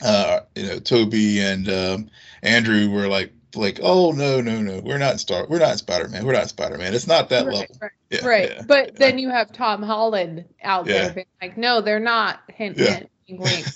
uh, 0.02 0.40
you 0.56 0.66
know, 0.66 0.78
Toby 0.80 1.40
and 1.40 1.68
um, 1.68 2.10
Andrew 2.42 2.90
were 2.90 3.06
like, 3.06 3.32
like, 3.56 3.78
oh 3.82 4.10
no, 4.10 4.40
no, 4.40 4.60
no, 4.60 4.80
we're 4.80 4.98
not 4.98 5.20
Star, 5.20 5.46
we're 5.48 5.60
not 5.60 5.78
Spider 5.78 6.08
Man, 6.08 6.26
we're 6.26 6.32
not 6.32 6.48
Spider 6.48 6.78
Man. 6.78 6.94
It's 6.94 7.06
not 7.06 7.28
that 7.28 7.46
right, 7.46 7.54
level, 7.54 7.76
right? 7.80 7.90
Yeah, 8.10 8.26
right. 8.26 8.50
Yeah, 8.50 8.62
but 8.66 8.86
yeah. 8.86 8.92
then 8.98 9.18
you 9.18 9.30
have 9.30 9.52
Tom 9.52 9.82
Holland 9.82 10.44
out 10.62 10.86
there 10.86 11.12
being 11.12 11.26
like, 11.40 11.56
no, 11.56 11.80
they're 11.80 12.00
not. 12.00 12.40
Hint, 12.48 12.76
hint. 12.76 13.08
Wink. 13.28 13.66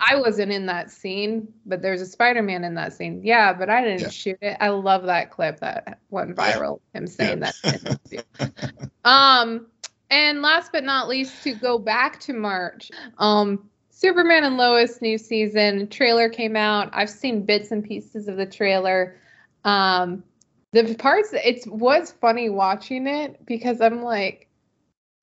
I 0.00 0.16
wasn't 0.16 0.52
in 0.52 0.66
that 0.66 0.90
scene, 0.90 1.52
but 1.66 1.82
there's 1.82 2.00
a 2.00 2.06
Spider 2.06 2.42
Man 2.42 2.64
in 2.64 2.74
that 2.74 2.92
scene. 2.92 3.20
Yeah, 3.22 3.52
but 3.52 3.70
I 3.70 3.82
didn't 3.82 4.12
shoot 4.12 4.38
it. 4.40 4.56
I 4.60 4.68
love 4.68 5.04
that 5.04 5.30
clip 5.30 5.60
that 5.60 6.00
went 6.10 6.36
viral. 6.36 6.80
Him 6.92 7.06
saying 7.06 7.40
that. 7.40 8.84
um, 9.04 9.66
and 10.10 10.42
last 10.42 10.72
but 10.72 10.84
not 10.84 11.08
least, 11.08 11.42
to 11.44 11.54
go 11.54 11.78
back 11.78 12.20
to 12.20 12.32
March, 12.32 12.90
um, 13.18 13.68
Superman 13.90 14.44
and 14.44 14.56
Lois 14.56 15.00
new 15.00 15.18
season 15.18 15.88
trailer 15.88 16.28
came 16.28 16.56
out. 16.56 16.90
I've 16.92 17.10
seen 17.10 17.44
bits 17.44 17.70
and 17.70 17.84
pieces 17.84 18.28
of 18.28 18.36
the 18.36 18.46
trailer. 18.46 19.16
Um, 19.64 20.24
the 20.72 20.94
parts 20.96 21.30
it 21.32 21.64
was 21.66 22.12
funny 22.20 22.50
watching 22.50 23.06
it 23.06 23.46
because 23.46 23.80
I'm 23.80 24.02
like, 24.02 24.48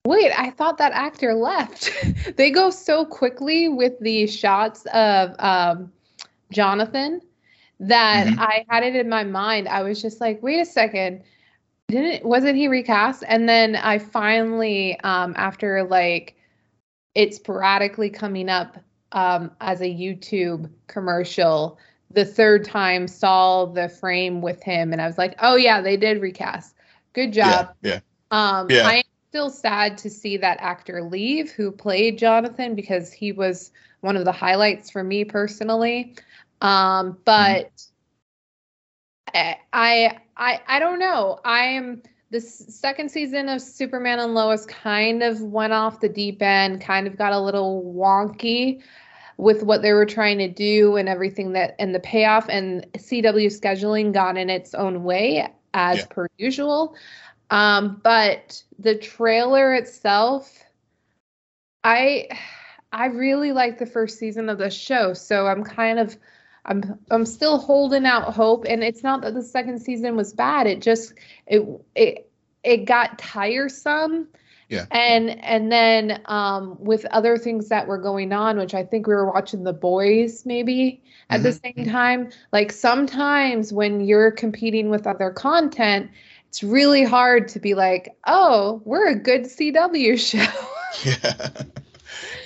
wait, 0.04 0.32
I 0.36 0.50
thought 0.50 0.78
that 0.78 0.92
actor 0.92 1.34
left. 1.34 1.90
they 2.36 2.50
go 2.50 2.70
so 2.70 3.04
quickly 3.04 3.68
with 3.68 3.98
the 4.00 4.26
shots 4.26 4.86
of 4.92 5.34
um, 5.38 5.92
Jonathan 6.50 7.20
that 7.80 8.26
mm-hmm. 8.26 8.40
I 8.40 8.64
had 8.68 8.84
it 8.84 8.96
in 8.96 9.08
my 9.08 9.24
mind. 9.24 9.68
I 9.68 9.82
was 9.82 10.00
just 10.00 10.20
like, 10.20 10.42
wait 10.42 10.60
a 10.60 10.66
second. 10.66 11.22
Didn't 11.88 12.24
wasn't 12.24 12.56
he 12.56 12.68
recast? 12.68 13.24
And 13.26 13.48
then 13.48 13.76
I 13.76 13.98
finally, 13.98 14.98
um, 15.00 15.34
after 15.36 15.84
like 15.84 16.36
it's 17.14 17.36
sporadically 17.36 18.10
coming 18.10 18.48
up 18.48 18.78
um, 19.12 19.50
as 19.60 19.80
a 19.80 19.86
YouTube 19.86 20.70
commercial. 20.86 21.78
The 22.10 22.24
third 22.24 22.64
time 22.64 23.08
saw 23.08 23.66
the 23.66 23.88
frame 23.88 24.42
with 24.42 24.62
him, 24.62 24.92
and 24.92 25.00
I 25.00 25.06
was 25.06 25.18
like, 25.18 25.34
"Oh 25.40 25.56
yeah, 25.56 25.80
they 25.80 25.96
did 25.96 26.20
recast. 26.20 26.74
Good 27.12 27.32
job." 27.32 27.74
Yeah. 27.82 27.94
yeah. 27.94 28.00
Um, 28.30 28.70
yeah. 28.70 28.86
I 28.86 29.02
still 29.32 29.48
sad 29.48 29.96
to 29.96 30.10
see 30.10 30.36
that 30.36 30.58
actor 30.60 31.02
leave, 31.02 31.50
who 31.52 31.72
played 31.72 32.18
Jonathan, 32.18 32.74
because 32.74 33.10
he 33.10 33.32
was 33.32 33.72
one 34.02 34.14
of 34.14 34.26
the 34.26 34.32
highlights 34.32 34.90
for 34.90 35.02
me 35.02 35.24
personally. 35.24 36.14
Um, 36.60 37.16
but 37.24 37.72
mm-hmm. 39.34 39.58
I, 39.72 40.18
I, 40.36 40.60
I 40.66 40.78
don't 40.78 40.98
know. 40.98 41.40
I 41.46 41.60
am 41.64 42.02
the 42.28 42.42
second 42.42 43.10
season 43.10 43.48
of 43.48 43.62
Superman 43.62 44.18
and 44.18 44.34
Lois 44.34 44.66
kind 44.66 45.22
of 45.22 45.40
went 45.40 45.72
off 45.72 46.00
the 46.00 46.10
deep 46.10 46.42
end, 46.42 46.82
kind 46.82 47.06
of 47.06 47.16
got 47.16 47.32
a 47.32 47.40
little 47.40 47.94
wonky 47.96 48.82
with 49.38 49.62
what 49.62 49.80
they 49.80 49.94
were 49.94 50.04
trying 50.04 50.36
to 50.38 50.48
do 50.48 50.96
and 50.96 51.08
everything 51.08 51.52
that 51.52 51.74
and 51.78 51.94
the 51.94 52.00
payoff 52.00 52.50
and 52.50 52.86
CW 52.98 53.46
scheduling 53.46 54.12
got 54.12 54.36
in 54.36 54.50
its 54.50 54.74
own 54.74 55.04
way 55.04 55.48
as 55.72 56.00
yeah. 56.00 56.06
per 56.10 56.28
usual. 56.36 56.94
Um, 57.52 58.00
but 58.02 58.62
the 58.78 58.94
trailer 58.94 59.74
itself, 59.74 60.64
I 61.84 62.28
I 62.90 63.06
really 63.06 63.52
like 63.52 63.78
the 63.78 63.84
first 63.84 64.18
season 64.18 64.48
of 64.48 64.56
the 64.56 64.70
show, 64.70 65.12
so 65.12 65.46
I'm 65.46 65.62
kind 65.62 65.98
of 65.98 66.16
I'm 66.64 66.98
I'm 67.10 67.26
still 67.26 67.58
holding 67.58 68.06
out 68.06 68.32
hope. 68.32 68.64
And 68.66 68.82
it's 68.82 69.02
not 69.02 69.20
that 69.20 69.34
the 69.34 69.42
second 69.42 69.80
season 69.80 70.16
was 70.16 70.32
bad. 70.32 70.66
It 70.66 70.80
just 70.80 71.12
it 71.46 71.62
it 71.94 72.30
it 72.64 72.86
got 72.86 73.18
tiresome. 73.18 74.28
Yeah. 74.70 74.86
And 74.90 75.28
and 75.44 75.70
then 75.70 76.22
um 76.24 76.78
with 76.80 77.04
other 77.10 77.36
things 77.36 77.68
that 77.68 77.86
were 77.86 77.98
going 77.98 78.32
on 78.32 78.56
which 78.56 78.72
I 78.72 78.82
think 78.82 79.06
we 79.06 79.12
were 79.12 79.30
watching 79.30 79.64
the 79.64 79.74
boys 79.74 80.46
maybe 80.46 81.02
at 81.28 81.42
mm-hmm. 81.42 81.44
the 81.44 81.52
same 81.52 81.90
time. 81.90 82.30
Like 82.50 82.72
sometimes 82.72 83.74
when 83.74 84.00
you're 84.00 84.30
competing 84.30 84.88
with 84.88 85.06
other 85.06 85.30
content 85.30 86.10
it's 86.52 86.62
really 86.62 87.02
hard 87.02 87.48
to 87.48 87.58
be 87.58 87.74
like 87.74 88.14
oh 88.26 88.82
we're 88.84 89.08
a 89.08 89.14
good 89.14 89.44
CW 89.44 90.18
show 90.18 90.46
yeah 91.10 91.50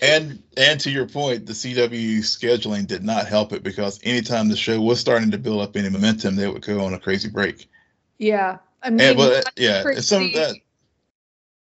and 0.03 0.43
and 0.57 0.81
to 0.81 0.91
your 0.91 1.07
point, 1.07 1.47
the 1.47 1.53
CW 1.53 2.19
scheduling 2.19 2.87
did 2.87 3.05
not 3.05 3.27
help 3.27 3.53
it 3.53 3.63
because 3.63 4.01
anytime 4.03 4.49
the 4.49 4.57
show 4.57 4.81
was 4.81 5.01
starting 5.01 5.31
to 5.31 5.39
build 5.39 5.61
up 5.61 5.77
any 5.77 5.89
momentum, 5.89 6.37
they 6.37 6.49
would 6.49 6.63
go 6.63 6.85
on 6.85 6.95
a 6.95 6.99
crazy 6.99 7.29
break. 7.29 7.69
Yeah, 8.19 8.59
I 8.83 8.91
mean, 8.91 9.01
and, 9.01 9.17
but, 9.17 9.53
yeah, 9.57 9.83
crazy, 9.83 10.01
some 10.03 10.25
of 10.25 10.33
that. 10.35 10.57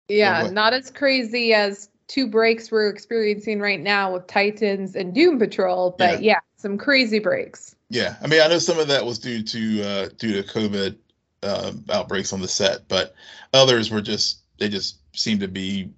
Yeah, 0.09 0.49
not 0.51 0.73
as 0.73 0.91
crazy 0.91 1.55
as 1.55 1.89
two 2.09 2.27
breaks 2.27 2.71
we're 2.71 2.89
experiencing 2.89 3.61
right 3.61 3.81
now 3.81 4.13
with 4.13 4.27
Titans 4.27 4.97
and 4.97 5.15
Doom 5.15 5.39
Patrol, 5.39 5.95
but 5.97 6.23
yeah, 6.23 6.33
yeah 6.33 6.41
some 6.57 6.79
crazy 6.79 7.19
breaks. 7.19 7.77
Yeah, 7.89 8.17
I 8.23 8.27
mean, 8.27 8.41
I 8.41 8.49
know 8.49 8.59
some 8.59 8.79
of 8.79 8.89
that 8.89 9.05
was 9.05 9.19
due 9.19 9.43
to 9.43 9.83
uh, 9.83 10.09
due 10.19 10.41
to 10.41 10.49
COVID 10.49 10.97
uh, 11.43 11.73
outbreaks 11.91 12.33
on 12.33 12.41
the 12.41 12.49
set, 12.49 12.89
but 12.89 13.15
others 13.53 13.91
were 13.91 14.01
just 14.01 14.41
they 14.59 14.69
just 14.69 14.99
seemed 15.17 15.41
to 15.41 15.49
be 15.49 15.91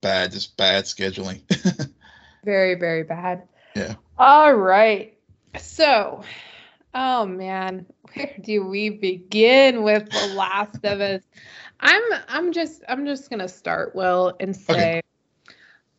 bad, 0.00 0.32
just 0.32 0.56
bad 0.56 0.84
scheduling. 0.84 1.42
very, 2.44 2.74
very 2.74 3.02
bad. 3.02 3.48
Yeah. 3.74 3.94
All 4.16 4.54
right. 4.54 5.16
So, 5.58 6.22
oh 6.94 7.26
man, 7.26 7.86
where 8.14 8.34
do 8.40 8.66
we 8.66 8.90
begin 8.90 9.82
with 9.82 10.08
The 10.10 10.34
Last 10.34 10.84
of 10.84 11.00
Us? 11.00 11.22
I'm 11.80 12.02
I'm 12.28 12.52
just 12.52 12.82
I'm 12.88 13.06
just 13.06 13.30
gonna 13.30 13.48
start, 13.48 13.94
Will, 13.94 14.34
and 14.40 14.54
say 14.56 14.72
okay. 14.72 15.02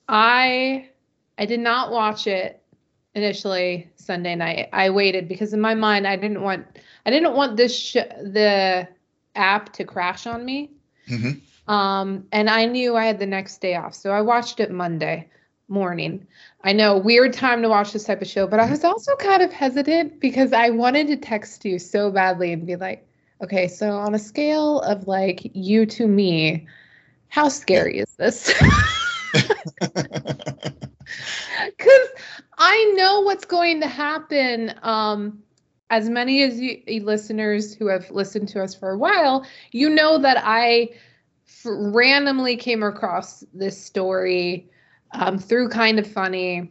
I 0.08 0.90
I 1.38 1.46
did 1.46 1.60
not 1.60 1.92
watch 1.92 2.28
it 2.28 2.59
initially 3.20 3.90
Sunday 3.96 4.36
night. 4.36 4.70
I 4.74 4.90
waited 4.90 5.28
because 5.28 5.54
in 5.54 5.62
my 5.62 5.76
mind 5.76 6.08
I 6.08 6.16
didn't 6.16 6.42
want 6.42 6.66
I 7.06 7.12
didn't 7.12 7.34
want 7.34 7.58
this 7.58 7.78
sh- 7.78 7.94
the 7.94 8.88
app 9.36 9.74
to 9.74 9.84
crash 9.84 10.26
on 10.26 10.46
me. 10.46 10.72
Mm-hmm. 11.08 11.72
Um, 11.72 12.26
and 12.32 12.50
I 12.50 12.66
knew 12.66 12.96
I 12.96 13.06
had 13.06 13.20
the 13.20 13.26
next 13.26 13.62
day 13.62 13.76
off. 13.76 13.94
So 13.94 14.12
I 14.12 14.22
watched 14.22 14.60
it 14.60 14.72
Monday 14.72 15.30
morning. 15.68 16.26
I 16.64 16.74
know, 16.74 16.98
weird 16.98 17.34
time 17.34 17.62
to 17.62 17.70
watch 17.70 17.94
this 17.94 18.06
type 18.06 18.22
of 18.22 18.28
show, 18.28 18.48
but 18.48 18.60
I 18.60 18.70
was 18.70 18.84
also 18.84 19.16
kind 19.18 19.44
of 19.44 19.54
hesitant 19.54 20.20
because 20.20 20.52
I 20.52 20.72
wanted 20.72 21.08
to 21.08 21.18
text 21.18 21.64
you 21.66 21.78
so 21.78 22.10
badly 22.10 22.52
and 22.54 22.66
be 22.66 22.76
like, 22.76 23.08
okay, 23.44 23.68
so 23.68 23.92
on 23.92 24.16
a 24.16 24.20
scale 24.20 24.82
of 24.82 25.08
like 25.08 25.52
you 25.54 25.86
to 25.86 26.08
me, 26.08 26.68
how 27.28 27.50
scary 27.50 28.00
is 28.00 28.16
this? 28.16 28.52
Because 31.78 32.09
I 32.60 32.94
know 32.96 33.22
what's 33.22 33.46
going 33.46 33.80
to 33.82 33.88
happen. 33.88 34.74
Um, 34.84 35.42
as 35.90 36.10
many 36.10 36.44
as 36.44 36.60
you 36.60 36.82
listeners 37.04 37.74
who 37.74 37.88
have 37.88 38.12
listened 38.12 38.50
to 38.50 38.62
us 38.62 38.76
for 38.76 38.92
a 38.92 38.98
while, 38.98 39.46
you 39.72 39.90
know 39.90 40.20
that 40.20 40.38
I 40.44 40.90
randomly 41.66 42.58
came 42.58 42.84
across 42.84 43.44
this 43.54 43.82
story 43.82 44.70
um, 45.14 45.40
through 45.40 45.70
Kind 45.70 45.98
of 45.98 46.06
Funny. 46.06 46.70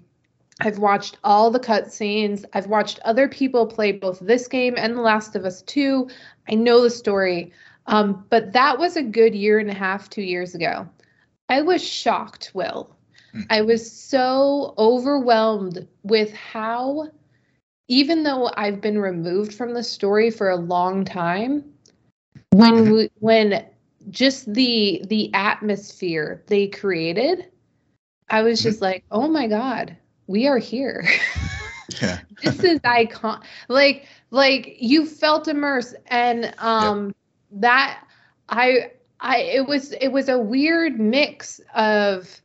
I've 0.60 0.78
watched 0.78 1.18
all 1.24 1.50
the 1.50 1.60
cutscenes. 1.60 2.44
I've 2.52 2.66
watched 2.66 3.00
other 3.04 3.26
people 3.28 3.66
play 3.66 3.92
both 3.92 4.20
this 4.20 4.46
game 4.46 4.74
and 4.76 4.96
The 4.96 5.00
Last 5.00 5.36
of 5.36 5.44
Us 5.44 5.62
2. 5.62 6.08
I 6.50 6.54
know 6.54 6.82
the 6.82 6.90
story. 6.90 7.52
Um, 7.86 8.26
but 8.28 8.52
that 8.52 8.78
was 8.78 8.96
a 8.96 9.02
good 9.02 9.34
year 9.34 9.58
and 9.58 9.70
a 9.70 9.74
half, 9.74 10.10
two 10.10 10.22
years 10.22 10.54
ago. 10.54 10.88
I 11.48 11.62
was 11.62 11.82
shocked, 11.82 12.50
Will. 12.54 12.94
I 13.50 13.62
was 13.62 13.90
so 13.90 14.74
overwhelmed 14.78 15.86
with 16.02 16.32
how, 16.32 17.08
even 17.88 18.22
though 18.22 18.50
I've 18.56 18.80
been 18.80 18.98
removed 18.98 19.54
from 19.54 19.74
the 19.74 19.82
story 19.82 20.30
for 20.30 20.50
a 20.50 20.56
long 20.56 21.04
time, 21.04 21.64
when 22.52 22.92
we, 22.92 23.10
when 23.20 23.64
just 24.10 24.52
the 24.52 25.02
the 25.08 25.32
atmosphere 25.34 26.42
they 26.46 26.66
created 26.66 27.50
i 28.30 28.40
was 28.40 28.62
just 28.62 28.80
like 28.80 29.04
oh 29.10 29.28
my 29.28 29.46
god 29.46 29.94
we 30.26 30.46
are 30.46 30.56
here 30.56 31.06
Yeah. 32.00 32.20
this 32.42 32.62
is 32.64 32.80
icon 32.84 33.42
like 33.68 34.06
like 34.30 34.76
you 34.78 35.04
felt 35.04 35.46
immersed 35.48 35.94
and 36.06 36.54
um 36.58 37.14
that 37.50 38.04
I 38.48 38.92
I 39.20 39.38
it 39.38 39.66
was 39.66 39.92
it 39.92 40.08
was 40.08 40.28
a 40.28 40.38
weird 40.38 40.98
mix 40.98 41.60
of 41.74 42.40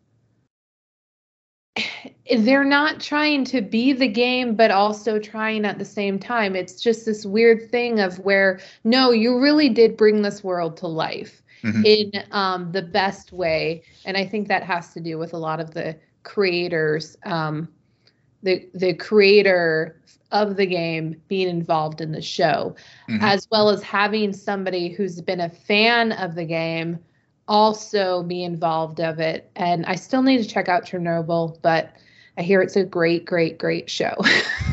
they're 2.37 2.63
not 2.63 2.99
trying 2.99 3.43
to 3.45 3.61
be 3.61 3.93
the 3.93 4.07
game 4.07 4.55
but 4.55 4.71
also 4.71 5.19
trying 5.19 5.65
at 5.65 5.77
the 5.79 5.85
same 5.85 6.19
time 6.19 6.55
it's 6.55 6.81
just 6.81 7.05
this 7.05 7.25
weird 7.25 7.69
thing 7.71 7.99
of 7.99 8.19
where 8.19 8.59
no 8.83 9.11
you 9.11 9.39
really 9.39 9.69
did 9.69 9.97
bring 9.97 10.21
this 10.21 10.43
world 10.43 10.77
to 10.77 10.87
life 10.87 11.41
Mhm. 11.63 11.85
in 11.85 12.23
um, 12.31 12.71
the 12.73 12.81
best 12.81 13.31
way 13.31 13.83
and 14.05 14.17
i 14.17 14.25
think 14.25 14.47
that 14.49 14.63
has 14.63 14.93
to 14.93 14.99
do 14.99 15.17
with 15.17 15.33
a 15.33 15.37
lot 15.37 15.59
of 15.59 15.73
the 15.73 15.97
creators 16.23 17.17
um, 17.25 17.67
the 18.43 18.67
the 18.75 18.93
creator 18.93 19.99
of 20.31 20.57
the 20.57 20.65
game 20.65 21.15
being 21.27 21.47
involved 21.49 22.01
in 22.01 22.11
the 22.11 22.21
show 22.21 22.75
Mhm. 23.09 23.19
as 23.21 23.47
well 23.51 23.69
as 23.69 23.81
having 23.81 24.33
somebody 24.33 24.89
who's 24.89 25.21
been 25.21 25.39
a 25.39 25.49
fan 25.49 26.11
of 26.11 26.35
the 26.35 26.45
game 26.45 26.99
also 27.47 28.23
be 28.23 28.43
involved 28.43 28.99
of 28.99 29.19
it 29.19 29.51
and 29.55 29.85
i 29.85 29.95
still 29.95 30.21
need 30.21 30.41
to 30.41 30.47
check 30.47 30.69
out 30.69 30.85
chernobyl 30.85 31.57
but 31.61 31.93
i 32.37 32.41
hear 32.41 32.61
it's 32.61 32.75
a 32.75 32.83
great 32.83 33.25
great 33.25 33.57
great 33.57 33.89
show 33.89 34.15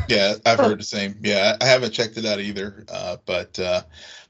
Yeah, 0.09 0.35
I've 0.45 0.59
heard 0.59 0.81
the 0.81 0.85
same. 0.85 1.15
Yeah, 1.23 1.57
I 1.61 1.67
haven't 1.67 1.93
checked 1.93 2.17
it 2.17 2.27
out 2.27 2.41
either. 2.41 2.85
Uh, 2.89 3.19
but 3.27 3.57
uh, 3.61 3.83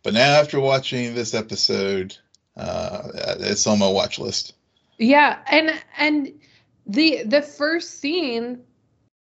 but 0.02 0.12
now 0.12 0.38
after 0.38 0.60
watching 0.60 1.14
this 1.14 1.32
episode, 1.32 2.18
uh, 2.54 3.08
it's 3.40 3.66
on 3.66 3.78
my 3.78 3.88
watch 3.88 4.18
list. 4.18 4.52
yeah 4.98 5.38
and 5.50 5.72
and 5.96 6.32
the 6.86 7.22
the 7.24 7.40
first 7.40 8.00
scene 8.00 8.60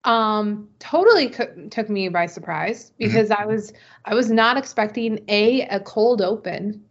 um 0.05 0.69
totally 0.79 1.29
co- 1.29 1.67
took 1.69 1.89
me 1.89 2.07
by 2.07 2.25
surprise 2.25 2.91
because 2.97 3.31
i 3.31 3.45
was 3.45 3.73
i 4.05 4.13
was 4.15 4.31
not 4.31 4.55
expecting 4.57 5.19
a 5.27 5.63
a 5.63 5.79
cold 5.81 6.21
open 6.21 6.81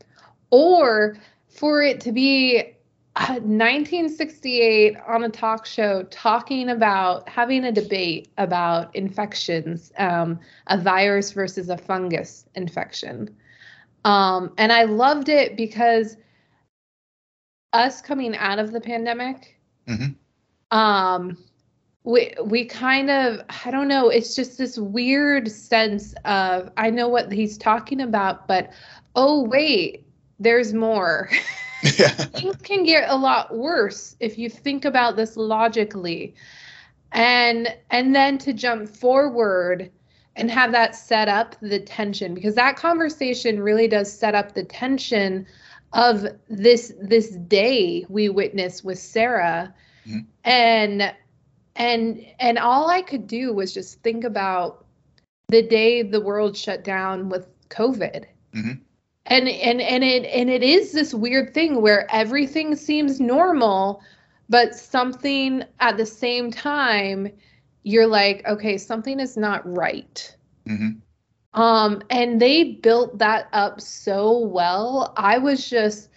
or 0.51 1.17
for 1.55 1.83
it 1.83 2.01
to 2.01 2.13
be 2.13 2.63
uh, 3.17 3.35
1968 3.41 4.97
on 5.07 5.25
a 5.25 5.29
talk 5.29 5.65
show 5.67 6.03
talking 6.05 6.69
about 6.71 7.29
having 7.29 7.65
a 7.65 7.73
debate 7.73 8.29
about 8.39 8.95
infections 8.97 9.93
um, 9.99 10.39
a 10.67 10.79
virus 10.81 11.33
versus 11.33 11.69
a 11.71 11.77
fungus 11.79 12.47
infection 12.57 13.35
um, 14.05 14.53
and 14.59 14.73
i 14.73 14.83
loved 14.85 15.29
it 15.29 15.57
because 15.57 16.17
us 17.73 18.01
coming 18.01 18.37
out 18.37 18.59
of 18.59 18.73
the 18.73 18.81
pandemic 18.81 19.57
Mhm. 19.89 20.15
um 20.71 21.37
we 22.05 22.35
we 22.45 22.65
kind 22.65 23.11
of 23.11 23.41
i 23.65 23.71
don't 23.71 23.89
know 23.89 24.09
it's 24.09 24.35
just 24.35 24.59
this 24.59 24.79
weird 24.79 25.51
sense 25.51 26.15
of 26.25 26.71
i 26.77 26.91
know 26.91 27.09
what 27.09 27.31
he's 27.33 27.57
talking 27.59 28.01
about 28.01 28.47
but 28.49 28.73
oh 29.15 29.43
wait 29.45 30.07
there's 30.39 30.73
more 30.73 31.29
yeah. 31.83 32.09
things 32.09 32.57
can 32.63 32.83
get 32.85 33.09
a 33.09 33.17
lot 33.17 33.57
worse 33.57 34.17
if 34.21 34.39
you 34.39 34.49
think 34.49 34.85
about 34.85 35.17
this 35.17 35.37
logically 35.37 36.35
and 37.13 37.69
and 37.91 38.15
then 38.15 38.39
to 38.39 38.53
jump 38.53 38.89
forward 38.89 39.91
and 40.37 40.51
have 40.51 40.73
that 40.73 40.97
set 40.97 41.29
up 41.29 41.55
the 41.61 41.79
tension 41.79 42.35
because 42.35 42.55
that 42.57 42.77
conversation 42.77 43.61
really 43.61 43.87
does 43.87 44.13
set 44.13 44.35
up 44.35 44.55
the 44.55 44.65
tension 44.65 45.47
of 45.93 46.27
this 46.49 46.93
this 47.01 47.31
day 47.31 48.05
we 48.09 48.29
witnessed 48.29 48.85
with 48.85 48.99
Sarah 48.99 49.73
Mhm. 50.07 50.27
and 50.45 51.15
and 51.77 52.27
and 52.41 52.59
all 52.59 52.89
I 52.91 53.03
could 53.03 53.27
do 53.27 53.53
was 53.53 53.73
just 53.73 54.03
think 54.03 54.25
about 54.25 54.85
the 55.49 55.63
day 55.63 56.03
the 56.03 56.21
world 56.21 56.57
shut 56.57 56.83
down 56.83 57.29
with 57.29 57.47
COVID 57.69 58.25
Mhm. 58.53 58.81
And 59.27 59.49
and 59.49 59.81
and 59.81 60.05
it 60.05 60.25
and 60.27 60.51
it 60.51 60.63
is 60.63 60.93
this 60.93 61.15
weird 61.15 61.55
thing 61.55 61.81
where 61.81 62.07
everything 62.15 62.75
seems 62.77 63.21
normal 63.21 64.03
but 64.49 64.75
something 64.75 65.65
at 65.81 65.97
the 65.97 66.07
same 66.07 66.51
time 66.51 67.29
you're 67.83 68.07
like 68.07 68.47
okay 68.47 68.77
something 68.79 69.21
is 69.21 69.37
not 69.37 69.63
right. 69.65 70.37
Hmm 70.67 70.91
um 71.55 72.03
and 72.11 72.41
they 72.41 72.65
built 72.65 73.19
that 73.19 73.49
up 73.53 73.81
so 73.81 74.39
well. 74.39 75.13
I 75.17 75.39
was 75.39 75.69
just 75.69 76.11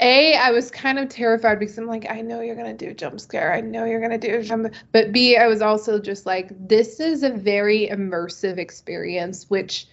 a 0.00 0.34
i 0.34 0.50
was 0.50 0.72
kind 0.72 0.98
of 0.98 1.08
terrified 1.08 1.60
because 1.60 1.78
i'm 1.78 1.86
like 1.86 2.10
i 2.10 2.20
know 2.20 2.40
you're 2.40 2.56
going 2.56 2.76
to 2.76 2.84
do 2.84 2.90
a 2.90 2.94
jump 2.94 3.20
scare. 3.20 3.52
I 3.54 3.60
know 3.60 3.84
you're 3.84 4.00
going 4.00 4.18
to 4.18 4.28
do 4.28 4.38
a 4.38 4.42
jump 4.42 4.72
but 4.92 5.12
b 5.12 5.36
i 5.36 5.46
was 5.46 5.62
also 5.62 6.00
just 6.00 6.26
like 6.26 6.50
this 6.68 6.98
is 6.98 7.22
a 7.22 7.30
very 7.30 7.88
immersive 7.88 8.58
experience 8.58 9.48
which 9.50 9.86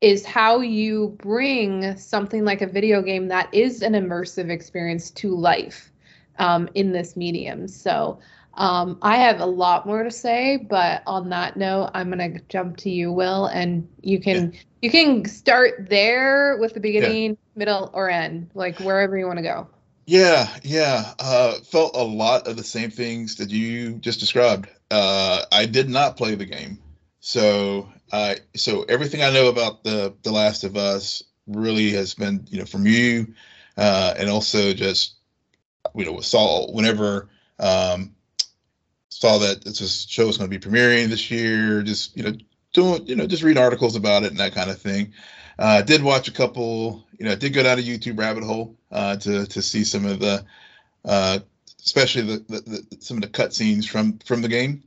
is 0.00 0.24
how 0.24 0.60
you 0.60 1.16
bring 1.18 1.96
something 1.96 2.44
like 2.44 2.62
a 2.62 2.66
video 2.66 3.02
game 3.02 3.28
that 3.28 3.52
is 3.52 3.82
an 3.82 3.94
immersive 3.94 4.50
experience 4.50 5.10
to 5.10 5.34
life 5.34 5.90
um, 6.38 6.68
in 6.74 6.92
this 6.92 7.16
medium 7.16 7.66
so 7.66 8.18
um, 8.56 8.98
I 9.02 9.18
have 9.18 9.40
a 9.40 9.46
lot 9.46 9.86
more 9.86 10.02
to 10.02 10.10
say, 10.10 10.56
but 10.56 11.02
on 11.06 11.28
that 11.28 11.56
note, 11.56 11.90
I'm 11.92 12.08
gonna 12.08 12.38
jump 12.48 12.78
to 12.78 12.90
you, 12.90 13.12
Will, 13.12 13.46
and 13.46 13.86
you 14.00 14.18
can 14.18 14.54
you 14.80 14.90
can 14.90 15.26
start 15.26 15.88
there 15.90 16.56
with 16.58 16.72
the 16.72 16.80
beginning, 16.80 17.36
middle, 17.54 17.90
or 17.92 18.08
end, 18.08 18.50
like 18.54 18.78
wherever 18.80 19.16
you 19.18 19.26
want 19.26 19.38
to 19.38 19.42
go. 19.42 19.68
Yeah, 20.06 20.48
yeah. 20.62 21.12
Uh, 21.18 21.54
felt 21.64 21.96
a 21.96 22.02
lot 22.02 22.46
of 22.46 22.56
the 22.56 22.64
same 22.64 22.90
things 22.90 23.36
that 23.36 23.50
you 23.50 23.96
just 23.96 24.20
described. 24.20 24.68
Uh, 24.90 25.42
I 25.52 25.66
did 25.66 25.90
not 25.90 26.16
play 26.16 26.34
the 26.34 26.46
game, 26.46 26.78
so 27.20 27.88
uh, 28.12 28.34
so 28.54 28.82
everything 28.84 29.22
I 29.22 29.30
know 29.30 29.48
about 29.48 29.84
the 29.84 30.14
The 30.22 30.30
Last 30.30 30.64
of 30.64 30.76
Us 30.76 31.22
really 31.46 31.90
has 31.92 32.14
been 32.14 32.46
you 32.50 32.58
know 32.58 32.64
from 32.64 32.86
you, 32.86 33.34
uh, 33.76 34.14
and 34.16 34.28
also 34.28 34.72
just 34.72 35.14
you 35.94 36.04
know 36.04 36.20
saw 36.20 36.70
whenever 36.72 37.28
um, 37.58 38.14
saw 39.08 39.38
that 39.38 39.64
this 39.64 40.06
show 40.08 40.26
was 40.26 40.38
going 40.38 40.50
to 40.50 40.58
be 40.58 40.64
premiering 40.64 41.08
this 41.08 41.30
year. 41.30 41.82
Just 41.82 42.16
you 42.16 42.22
know 42.22 42.32
doing 42.72 43.06
you 43.06 43.16
know 43.16 43.26
just 43.26 43.42
reading 43.42 43.62
articles 43.62 43.96
about 43.96 44.22
it 44.22 44.30
and 44.30 44.40
that 44.40 44.54
kind 44.54 44.70
of 44.70 44.80
thing. 44.80 45.12
Uh, 45.58 45.80
did 45.80 46.02
watch 46.02 46.28
a 46.28 46.32
couple, 46.32 47.06
you 47.18 47.24
know, 47.24 47.34
did 47.34 47.54
go 47.54 47.62
down 47.62 47.78
a 47.78 47.82
YouTube 47.82 48.18
rabbit 48.18 48.44
hole 48.44 48.76
uh, 48.92 49.16
to 49.16 49.46
to 49.46 49.62
see 49.62 49.84
some 49.84 50.04
of 50.04 50.20
the, 50.20 50.44
uh, 51.04 51.38
especially 51.82 52.22
the, 52.22 52.44
the, 52.48 52.60
the 52.60 52.96
some 53.00 53.16
of 53.16 53.22
the 53.22 53.28
cutscenes 53.28 53.88
from 53.88 54.18
from 54.18 54.42
the 54.42 54.48
game. 54.48 54.82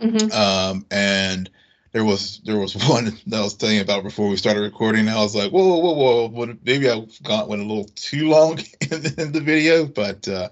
Mhm. 0.00 0.32
Um, 0.32 0.86
and 0.90 1.50
there 1.94 2.04
was 2.04 2.42
there 2.44 2.58
was 2.58 2.76
one 2.88 3.06
that 3.26 3.38
I 3.38 3.42
was 3.42 3.54
telling 3.54 3.76
you 3.76 3.82
about 3.82 4.02
before 4.02 4.28
we 4.28 4.36
started 4.36 4.60
recording. 4.60 5.08
I 5.08 5.16
was 5.16 5.34
like, 5.34 5.50
whoa, 5.50 5.78
whoa, 5.78 5.92
whoa, 5.94 6.28
whoa. 6.28 6.54
maybe 6.62 6.90
I 6.90 7.06
got 7.22 7.48
went 7.48 7.62
a 7.62 7.64
little 7.64 7.88
too 7.94 8.28
long 8.28 8.58
in, 8.90 9.06
in 9.18 9.32
the 9.32 9.40
video, 9.42 9.86
but 9.86 10.28
uh, 10.28 10.50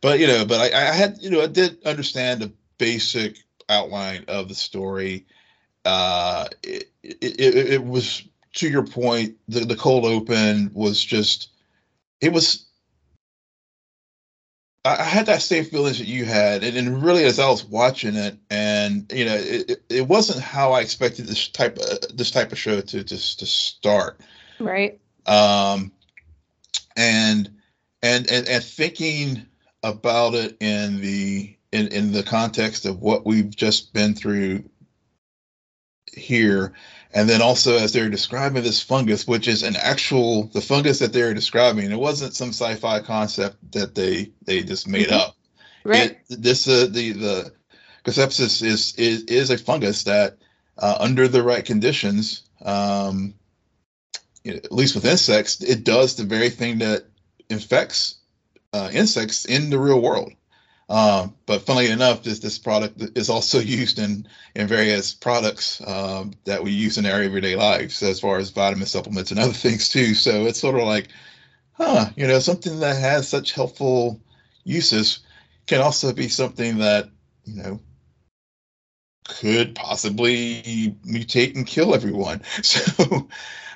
but 0.00 0.18
you 0.18 0.26
know, 0.26 0.46
but 0.46 0.72
I, 0.72 0.88
I 0.88 0.92
had 0.92 1.18
you 1.20 1.28
know 1.28 1.42
I 1.42 1.48
did 1.48 1.84
understand 1.84 2.40
the 2.40 2.52
basic 2.78 3.36
outline 3.68 4.24
of 4.28 4.48
the 4.48 4.54
story. 4.54 5.26
Uh, 5.84 6.46
it, 6.62 6.90
it, 7.02 7.18
it, 7.22 7.72
it 7.74 7.84
was 7.84 8.24
to 8.56 8.68
your 8.68 8.84
point, 8.84 9.36
the, 9.48 9.60
the 9.60 9.76
cold 9.76 10.04
open 10.04 10.70
was 10.74 11.02
just, 11.04 11.50
it 12.20 12.32
was, 12.32 12.66
I, 14.84 14.96
I 14.96 15.04
had 15.04 15.26
that 15.26 15.42
same 15.42 15.64
feelings 15.64 15.98
that 15.98 16.06
you 16.06 16.24
had. 16.24 16.64
And, 16.64 16.76
and 16.76 17.02
really, 17.02 17.24
as 17.24 17.38
I 17.38 17.48
was 17.48 17.64
watching 17.64 18.16
it, 18.16 18.36
and, 18.50 18.75
you 19.10 19.24
know, 19.24 19.36
it, 19.36 19.82
it, 19.88 20.08
wasn't 20.08 20.40
how 20.40 20.72
I 20.72 20.80
expected 20.80 21.26
this 21.26 21.48
type 21.48 21.78
of, 21.78 22.16
this 22.16 22.30
type 22.30 22.52
of 22.52 22.58
show 22.58 22.80
to 22.80 23.04
just 23.04 23.38
to 23.40 23.46
start. 23.46 24.20
Right. 24.58 24.98
Um, 25.26 25.92
and, 26.96 27.50
and, 28.02 28.30
and, 28.30 28.48
and 28.48 28.64
thinking 28.64 29.46
about 29.82 30.34
it 30.34 30.56
in 30.60 31.00
the, 31.00 31.56
in, 31.72 31.88
in 31.88 32.12
the 32.12 32.22
context 32.22 32.86
of 32.86 33.00
what 33.00 33.26
we've 33.26 33.54
just 33.54 33.92
been 33.92 34.14
through 34.14 34.64
here 36.12 36.72
and 37.12 37.28
then 37.28 37.42
also 37.42 37.76
as 37.76 37.92
they're 37.92 38.08
describing 38.08 38.62
this 38.62 38.82
fungus 38.82 39.26
which 39.26 39.48
is 39.48 39.62
an 39.62 39.76
actual 39.76 40.44
the 40.54 40.60
fungus 40.62 40.98
that 40.98 41.12
they're 41.12 41.34
describing 41.34 41.90
it 41.90 41.98
wasn't 41.98 42.32
some 42.32 42.48
sci-fi 42.48 43.00
concept 43.00 43.56
that 43.72 43.94
they 43.94 44.30
they 44.46 44.62
just 44.62 44.88
made 44.88 45.08
Mhm. 45.08 45.20
up 45.20 45.36
Right. 45.86 46.18
it, 46.28 46.42
this 46.42 46.66
uh, 46.66 46.88
the 46.90 47.12
the 47.12 47.52
Cordyceps 48.06 48.40
is 48.40 48.62
is 48.94 49.24
is 49.24 49.50
a 49.50 49.58
fungus 49.58 50.04
that 50.04 50.38
uh, 50.78 50.96
under 51.00 51.26
the 51.26 51.42
right 51.42 51.64
conditions 51.64 52.42
um 52.64 53.34
you 54.44 54.52
know, 54.52 54.58
at 54.58 54.72
least 54.72 54.94
with 54.94 55.04
insects 55.04 55.60
it 55.60 55.82
does 55.84 56.14
the 56.14 56.24
very 56.24 56.50
thing 56.50 56.78
that 56.78 57.04
infects 57.50 58.18
uh, 58.72 58.90
insects 58.92 59.44
in 59.44 59.70
the 59.70 59.78
real 59.78 60.00
world 60.00 60.32
um, 60.88 61.34
but 61.46 61.62
funnily 61.62 61.90
enough, 61.90 62.22
this 62.22 62.38
this 62.38 62.58
product 62.58 63.02
is 63.18 63.28
also 63.28 63.58
used 63.80 63.98
in 63.98 64.26
in 64.54 64.68
various 64.68 65.12
products 65.12 65.82
um, 65.86 66.32
that 66.44 66.62
we 66.62 66.70
use 66.70 66.96
in 66.96 67.06
our 67.06 67.20
everyday 67.20 67.56
lives, 67.56 68.02
as 68.02 68.20
far 68.20 68.38
as 68.38 68.50
vitamin 68.50 68.86
supplements 68.86 69.30
and 69.30 69.40
other 69.40 69.52
things 69.52 69.88
too. 69.88 70.14
So 70.14 70.46
it's 70.46 70.60
sort 70.60 70.76
of 70.76 70.82
like, 70.82 71.08
huh, 71.72 72.10
you 72.16 72.26
know, 72.26 72.38
something 72.38 72.78
that 72.80 72.96
has 72.96 73.28
such 73.28 73.52
helpful 73.52 74.20
uses 74.64 75.20
can 75.66 75.80
also 75.80 76.12
be 76.12 76.28
something 76.28 76.78
that 76.78 77.08
you 77.44 77.60
know 77.60 77.80
could 79.28 79.74
possibly 79.74 80.94
mutate 81.06 81.54
and 81.56 81.66
kill 81.66 81.94
everyone. 81.94 82.42
So, 82.62 83.28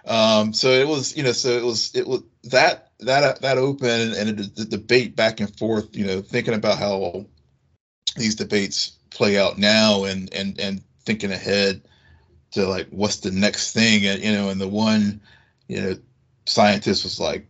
um, 0.06 0.52
so 0.52 0.70
it 0.70 0.88
was, 0.88 1.16
you 1.16 1.22
know, 1.22 1.32
so 1.32 1.50
it 1.50 1.64
was, 1.64 1.94
it 1.94 2.06
was 2.06 2.22
that 2.44 2.92
that 3.00 3.40
that 3.42 3.58
open 3.58 4.14
and 4.14 4.38
the 4.38 4.64
debate 4.64 5.14
back 5.14 5.40
and 5.40 5.56
forth. 5.58 5.94
You 5.94 6.06
know, 6.06 6.22
thinking 6.22 6.54
about 6.54 6.78
how 6.78 7.26
these 8.16 8.34
debates 8.34 8.92
play 9.10 9.38
out 9.38 9.58
now, 9.58 10.04
and 10.04 10.32
and 10.32 10.58
and 10.58 10.82
thinking 11.04 11.32
ahead 11.32 11.82
to 12.52 12.66
like 12.66 12.88
what's 12.90 13.18
the 13.18 13.30
next 13.30 13.72
thing, 13.72 14.06
and 14.06 14.22
you 14.22 14.32
know, 14.32 14.48
and 14.48 14.60
the 14.60 14.68
one, 14.68 15.20
you 15.68 15.80
know, 15.80 15.96
scientist 16.46 17.04
was 17.04 17.20
like, 17.20 17.46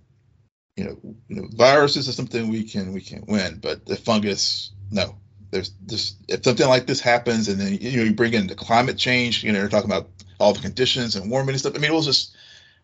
you 0.76 0.84
know, 0.84 0.98
you 1.28 1.36
know, 1.36 1.48
viruses 1.52 2.08
are 2.08 2.12
something 2.12 2.48
we 2.48 2.64
can 2.64 2.92
we 2.92 3.00
can 3.00 3.24
win, 3.26 3.58
but 3.58 3.86
the 3.86 3.96
fungus, 3.96 4.72
no. 4.90 5.19
There's 5.50 5.72
this 5.86 6.14
if 6.28 6.44
something 6.44 6.68
like 6.68 6.86
this 6.86 7.00
happens, 7.00 7.48
and 7.48 7.60
then 7.60 7.78
you 7.80 7.98
know 7.98 8.04
you 8.04 8.14
bring 8.14 8.34
in 8.34 8.46
the 8.46 8.54
climate 8.54 8.98
change, 8.98 9.42
you 9.42 9.52
know, 9.52 9.58
you're 9.58 9.68
talking 9.68 9.90
about 9.90 10.08
all 10.38 10.52
the 10.52 10.60
conditions 10.60 11.16
and 11.16 11.30
warming 11.30 11.50
and 11.50 11.60
stuff. 11.60 11.74
I 11.74 11.78
mean, 11.78 11.90
it 11.90 11.94
was 11.94 12.06
just 12.06 12.36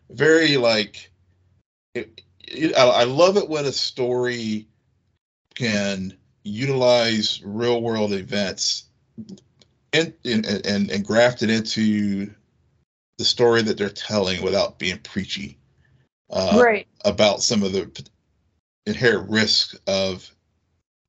very 0.09 0.57
like. 0.57 1.11
It, 1.95 2.21
it, 2.39 2.77
I, 2.77 2.87
I 2.87 3.03
love 3.03 3.37
it 3.37 3.49
when 3.49 3.65
a 3.65 3.71
story 3.71 4.67
can 5.55 6.15
utilize 6.43 7.41
real 7.43 7.81
world 7.81 8.13
events 8.13 8.85
and, 9.93 10.13
and, 10.23 10.45
and, 10.45 10.89
and 10.89 11.05
graft 11.05 11.43
it 11.43 11.49
into 11.49 12.31
the 13.17 13.25
story 13.25 13.61
that 13.63 13.77
they're 13.77 13.89
telling 13.89 14.41
without 14.43 14.79
being 14.79 14.99
preachy 14.99 15.57
uh, 16.29 16.59
right. 16.61 16.87
about 17.05 17.41
some 17.41 17.63
of 17.63 17.73
the 17.73 17.89
inherent 18.85 19.29
risk 19.29 19.75
of 19.87 20.29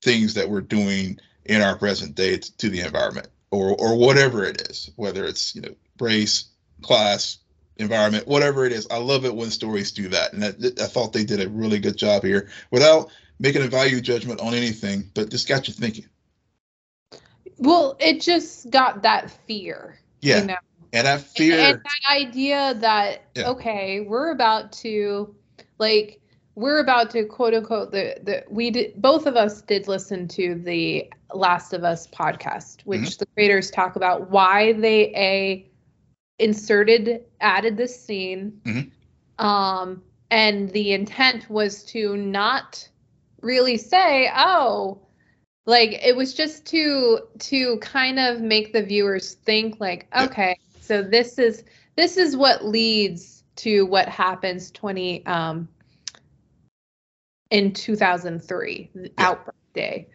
things 0.03 0.35
that 0.35 0.49
we're 0.49 0.61
doing 0.61 1.19
in 1.49 1.63
our 1.63 1.77
present 1.77 2.15
day 2.15 2.39
to 2.39 2.69
the 2.69 2.81
environment 2.81 3.29
or 3.51 3.75
or 3.79 3.97
whatever 3.97 4.45
it 4.45 4.71
is, 4.71 4.91
whether 4.97 5.25
it's 5.25 5.55
you 5.55 5.63
know 5.63 5.75
race, 5.99 6.45
class, 6.83 7.39
environment, 7.77 8.29
whatever 8.29 8.65
it 8.65 8.73
is. 8.73 8.87
I 8.91 8.99
love 8.99 9.25
it 9.25 9.35
when 9.35 9.51
stories 9.51 9.91
do 9.91 10.09
that, 10.09 10.33
and 10.33 10.45
I, 10.45 10.49
I 10.83 10.87
thought 10.87 11.13
they 11.13 11.25
did 11.25 11.41
a 11.41 11.49
really 11.49 11.79
good 11.79 11.97
job 11.97 12.23
here 12.23 12.51
without 12.71 13.11
making 13.41 13.63
a 13.63 13.69
value 13.69 14.01
judgment 14.01 14.41
on 14.41 14.55
anything, 14.55 15.11
but 15.15 15.31
just 15.31 15.49
got 15.49 15.69
you 15.69 15.75
thinking. 15.75 16.07
Well, 17.59 17.97
it 17.99 18.21
just 18.21 18.71
got 18.71 19.03
that 19.03 19.31
fear. 19.31 19.99
Yeah. 20.21 20.41
You 20.41 20.47
know? 20.47 20.57
And 20.93 21.07
that 21.07 21.21
fear. 21.21 21.59
And, 21.59 21.67
and 21.75 21.83
that 21.85 22.17
idea 22.17 22.75
that, 22.75 23.25
yeah. 23.35 23.49
okay, 23.51 24.01
we're 24.01 24.31
about 24.31 24.73
to, 24.73 25.35
like, 25.79 26.21
we're 26.59 26.81
about 26.81 27.09
to 27.09 27.25
quote 27.25 27.55
unquote 27.55 27.93
the 27.93 28.17
the 28.25 28.45
we 28.51 28.71
did 28.71 29.01
both 29.01 29.27
of 29.27 29.37
us 29.37 29.63
did 29.63 29.87
listen 29.87 30.27
to 30.27 30.57
the 30.57 31.09
Last 31.33 31.73
of 31.73 31.85
Us 31.85 32.09
podcast, 32.09 32.83
which 32.83 33.01
mm-hmm. 33.01 33.19
the 33.21 33.27
creators 33.27 33.71
talk 33.71 33.95
about 33.95 34.31
why 34.31 34.73
they 34.73 35.13
a 35.15 35.71
inserted 36.41 37.25
added 37.41 37.77
this 37.77 38.03
scene, 38.03 38.61
mm-hmm. 38.65 39.45
um, 39.47 40.03
and 40.33 40.71
the 40.71 40.93
intent 40.93 41.49
was 41.49 41.85
to 41.85 42.17
not 42.17 42.89
really 43.41 43.77
say, 43.77 44.29
oh, 44.35 45.01
like 45.65 46.05
it 46.05 46.17
was 46.17 46.35
just 46.35 46.67
to 46.67 47.21
to 47.39 47.79
kind 47.79 48.19
of 48.19 48.41
make 48.41 48.73
the 48.73 48.83
viewers 48.83 49.35
think 49.35 49.79
like, 49.79 50.09
okay, 50.19 50.59
so 50.81 51.03
this 51.03 51.39
is 51.39 51.63
this 51.95 52.17
is 52.17 52.37
what 52.37 52.65
leads 52.65 53.45
to 53.55 53.87
what 53.87 54.09
happens 54.09 54.71
20 54.73 55.25
um 55.27 55.69
in 57.51 57.73
2003 57.73 58.91
yeah. 58.95 59.09
outbreak 59.19 59.57
day 59.75 60.09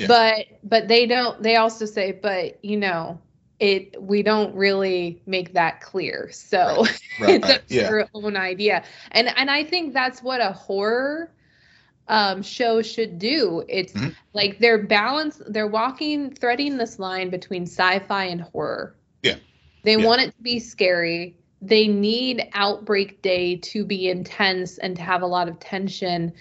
yeah. 0.00 0.06
but 0.06 0.46
but 0.62 0.88
they 0.88 1.06
don't 1.06 1.42
they 1.42 1.56
also 1.56 1.84
say 1.84 2.12
but 2.12 2.62
you 2.64 2.76
know 2.76 3.20
it 3.60 4.00
we 4.02 4.22
don't 4.22 4.54
really 4.54 5.22
make 5.26 5.52
that 5.52 5.80
clear 5.80 6.30
so 6.32 6.84
right. 6.84 7.00
Right. 7.20 7.44
it's 7.44 7.72
yeah. 7.72 7.90
your 7.90 8.08
own 8.14 8.36
idea 8.36 8.82
and 9.12 9.28
and 9.36 9.50
i 9.50 9.62
think 9.62 9.92
that's 9.92 10.22
what 10.22 10.40
a 10.40 10.52
horror 10.52 11.32
um, 12.08 12.42
show 12.42 12.82
should 12.82 13.20
do 13.20 13.62
it's 13.68 13.92
mm-hmm. 13.92 14.08
like 14.32 14.58
they're 14.58 14.82
balanced 14.82 15.42
they're 15.52 15.68
walking 15.68 16.34
threading 16.34 16.76
this 16.76 16.98
line 16.98 17.30
between 17.30 17.62
sci-fi 17.62 18.24
and 18.24 18.40
horror 18.40 18.96
yeah 19.22 19.36
they 19.84 19.96
yeah. 19.96 20.04
want 20.04 20.20
it 20.20 20.34
to 20.34 20.42
be 20.42 20.58
scary 20.58 21.36
they 21.62 21.86
need 21.86 22.48
outbreak 22.54 23.22
day 23.22 23.56
to 23.56 23.84
be 23.84 24.08
intense 24.08 24.78
and 24.78 24.96
to 24.96 25.02
have 25.02 25.22
a 25.22 25.26
lot 25.26 25.48
of 25.48 25.60
tension 25.60 26.32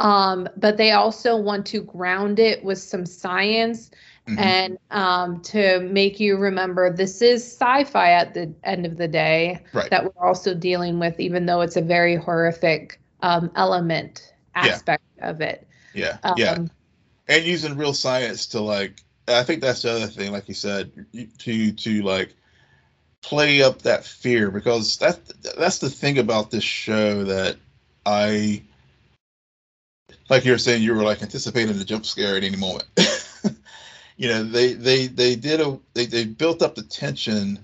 um, 0.00 0.48
but 0.56 0.76
they 0.76 0.92
also 0.92 1.36
want 1.36 1.66
to 1.66 1.82
ground 1.82 2.38
it 2.38 2.64
with 2.64 2.78
some 2.78 3.06
science 3.06 3.90
mm-hmm. 4.28 4.38
and 4.38 4.78
um, 4.90 5.40
to 5.42 5.80
make 5.80 6.18
you 6.18 6.36
remember 6.36 6.92
this 6.92 7.22
is 7.22 7.44
sci-fi 7.44 8.10
at 8.10 8.34
the 8.34 8.52
end 8.64 8.86
of 8.86 8.96
the 8.96 9.08
day 9.08 9.62
right. 9.72 9.90
that 9.90 10.04
we're 10.04 10.26
also 10.26 10.54
dealing 10.54 10.98
with, 10.98 11.18
even 11.20 11.46
though 11.46 11.60
it's 11.60 11.76
a 11.76 11.82
very 11.82 12.16
horrific 12.16 13.00
um, 13.22 13.50
element 13.56 14.32
aspect 14.54 15.02
yeah. 15.18 15.30
of 15.30 15.40
it. 15.40 15.66
Yeah, 15.94 16.18
yeah, 16.36 16.52
um, 16.52 16.70
and 17.28 17.44
using 17.44 17.76
real 17.76 17.94
science 17.94 18.46
to 18.48 18.60
like. 18.60 19.00
I 19.26 19.42
think 19.42 19.62
that's 19.62 19.80
the 19.80 19.90
other 19.90 20.06
thing, 20.06 20.32
like 20.32 20.48
you 20.48 20.54
said, 20.54 20.90
to 21.38 21.72
to 21.72 22.02
like 22.02 22.34
play 23.22 23.62
up 23.62 23.82
that 23.82 24.04
fear 24.04 24.50
because 24.50 24.98
that's 24.98 25.32
that's 25.56 25.78
the 25.78 25.88
thing 25.88 26.18
about 26.18 26.50
this 26.50 26.64
show 26.64 27.24
that 27.24 27.56
I 28.04 28.64
like 30.28 30.44
you 30.44 30.52
were 30.52 30.58
saying 30.58 30.82
you 30.82 30.94
were 30.94 31.02
like 31.02 31.22
anticipating 31.22 31.76
the 31.76 31.84
jump 31.84 32.06
scare 32.06 32.36
at 32.36 32.44
any 32.44 32.56
moment. 32.56 32.84
you 34.16 34.28
know, 34.28 34.42
they 34.42 34.72
they 34.74 35.06
they 35.06 35.36
did 35.36 35.60
a 35.60 35.78
they 35.94 36.06
they 36.06 36.24
built 36.24 36.62
up 36.62 36.74
the 36.74 36.82
tension 36.82 37.58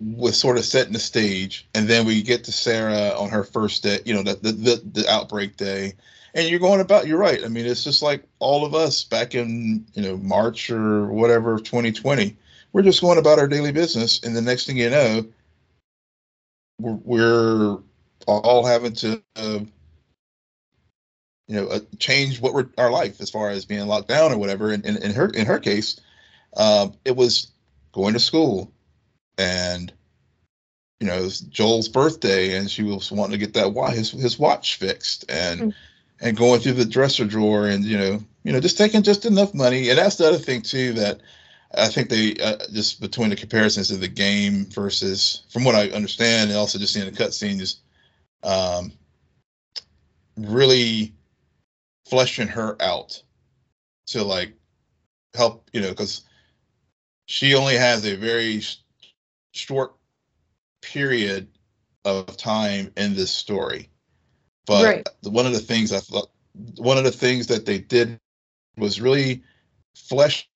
with 0.00 0.34
sort 0.34 0.58
of 0.58 0.64
setting 0.64 0.92
the 0.92 0.98
stage, 0.98 1.68
and 1.74 1.86
then 1.86 2.06
we 2.06 2.22
get 2.22 2.44
to 2.44 2.52
Sarah 2.52 3.14
on 3.16 3.30
her 3.30 3.44
first 3.44 3.82
day, 3.82 4.00
you 4.04 4.14
know, 4.14 4.22
the 4.22 4.34
the 4.34 4.52
the, 4.52 4.82
the 5.00 5.10
outbreak 5.10 5.56
day. 5.56 5.94
And 6.34 6.48
you're 6.48 6.60
going 6.60 6.80
about 6.80 7.06
you're 7.06 7.18
right. 7.18 7.44
I 7.44 7.48
mean, 7.48 7.66
it's 7.66 7.84
just 7.84 8.02
like 8.02 8.24
all 8.38 8.64
of 8.64 8.74
us 8.74 9.04
back 9.04 9.34
in, 9.34 9.84
you 9.92 10.02
know, 10.02 10.16
March 10.16 10.70
or 10.70 11.06
whatever 11.08 11.54
of 11.54 11.64
2020. 11.64 12.34
We're 12.72 12.82
just 12.82 13.02
going 13.02 13.18
about 13.18 13.38
our 13.38 13.46
daily 13.46 13.70
business, 13.70 14.22
and 14.22 14.34
the 14.34 14.40
next 14.40 14.66
thing 14.66 14.78
you 14.78 14.88
know, 14.88 15.26
we're, 16.80 16.98
we're 17.04 17.78
all 18.26 18.64
having 18.64 18.94
to 18.94 19.22
uh, 19.36 19.58
you 21.48 21.56
know, 21.56 21.66
uh, 21.66 21.80
change 21.98 22.40
what 22.40 22.54
we're 22.54 22.68
our 22.78 22.90
life 22.90 23.20
as 23.20 23.30
far 23.30 23.50
as 23.50 23.64
being 23.64 23.86
locked 23.86 24.08
down 24.08 24.32
or 24.32 24.38
whatever. 24.38 24.70
And 24.70 24.84
in, 24.84 25.12
her 25.12 25.28
in 25.28 25.46
her 25.46 25.58
case, 25.58 26.00
um, 26.56 26.94
it 27.04 27.16
was 27.16 27.48
going 27.92 28.14
to 28.14 28.20
school, 28.20 28.72
and 29.36 29.92
you 31.00 31.06
know, 31.06 31.18
it 31.18 31.22
was 31.22 31.40
Joel's 31.40 31.88
birthday, 31.88 32.56
and 32.56 32.70
she 32.70 32.82
was 32.82 33.10
wanting 33.10 33.32
to 33.32 33.38
get 33.38 33.54
that 33.54 33.72
watch 33.72 33.94
his 33.94 34.10
his 34.12 34.38
watch 34.38 34.76
fixed, 34.76 35.24
and 35.28 35.60
mm-hmm. 35.60 35.70
and 36.26 36.36
going 36.36 36.60
through 36.60 36.74
the 36.74 36.84
dresser 36.84 37.24
drawer, 37.24 37.66
and 37.66 37.84
you 37.84 37.98
know, 37.98 38.22
you 38.44 38.52
know, 38.52 38.60
just 38.60 38.78
taking 38.78 39.02
just 39.02 39.26
enough 39.26 39.52
money. 39.52 39.88
And 39.88 39.98
that's 39.98 40.16
the 40.16 40.28
other 40.28 40.38
thing 40.38 40.62
too 40.62 40.94
that. 40.94 41.20
I 41.74 41.88
think 41.88 42.10
they 42.10 42.34
uh, 42.36 42.58
just 42.70 43.00
between 43.00 43.30
the 43.30 43.36
comparisons 43.36 43.90
of 43.90 44.00
the 44.00 44.06
game 44.06 44.66
versus, 44.66 45.42
from 45.48 45.64
what 45.64 45.74
I 45.74 45.88
understand, 45.88 46.50
and 46.50 46.58
also 46.58 46.78
just 46.78 46.92
seeing 46.92 47.06
the 47.06 47.12
cutscenes, 47.12 47.76
um, 48.42 48.92
really 50.36 51.14
fleshing 52.06 52.48
her 52.48 52.76
out 52.80 53.22
to 54.06 54.22
like 54.22 54.54
help, 55.34 55.68
you 55.72 55.80
know, 55.80 55.90
because 55.90 56.22
she 57.26 57.54
only 57.54 57.76
has 57.76 58.04
a 58.04 58.16
very 58.16 58.60
sh- 58.60 58.78
short 59.52 59.94
period 60.80 61.48
of 62.04 62.36
time 62.36 62.92
in 62.96 63.14
this 63.14 63.30
story. 63.30 63.88
But 64.66 64.84
right. 64.84 65.08
one 65.22 65.46
of 65.46 65.52
the 65.52 65.58
things 65.58 65.92
I 65.92 66.00
thought, 66.00 66.30
one 66.76 66.98
of 66.98 67.04
the 67.04 67.12
things 67.12 67.46
that 67.48 67.66
they 67.66 67.78
did 67.78 68.18
was 68.76 69.00
really 69.00 69.42
flesh 69.94 70.48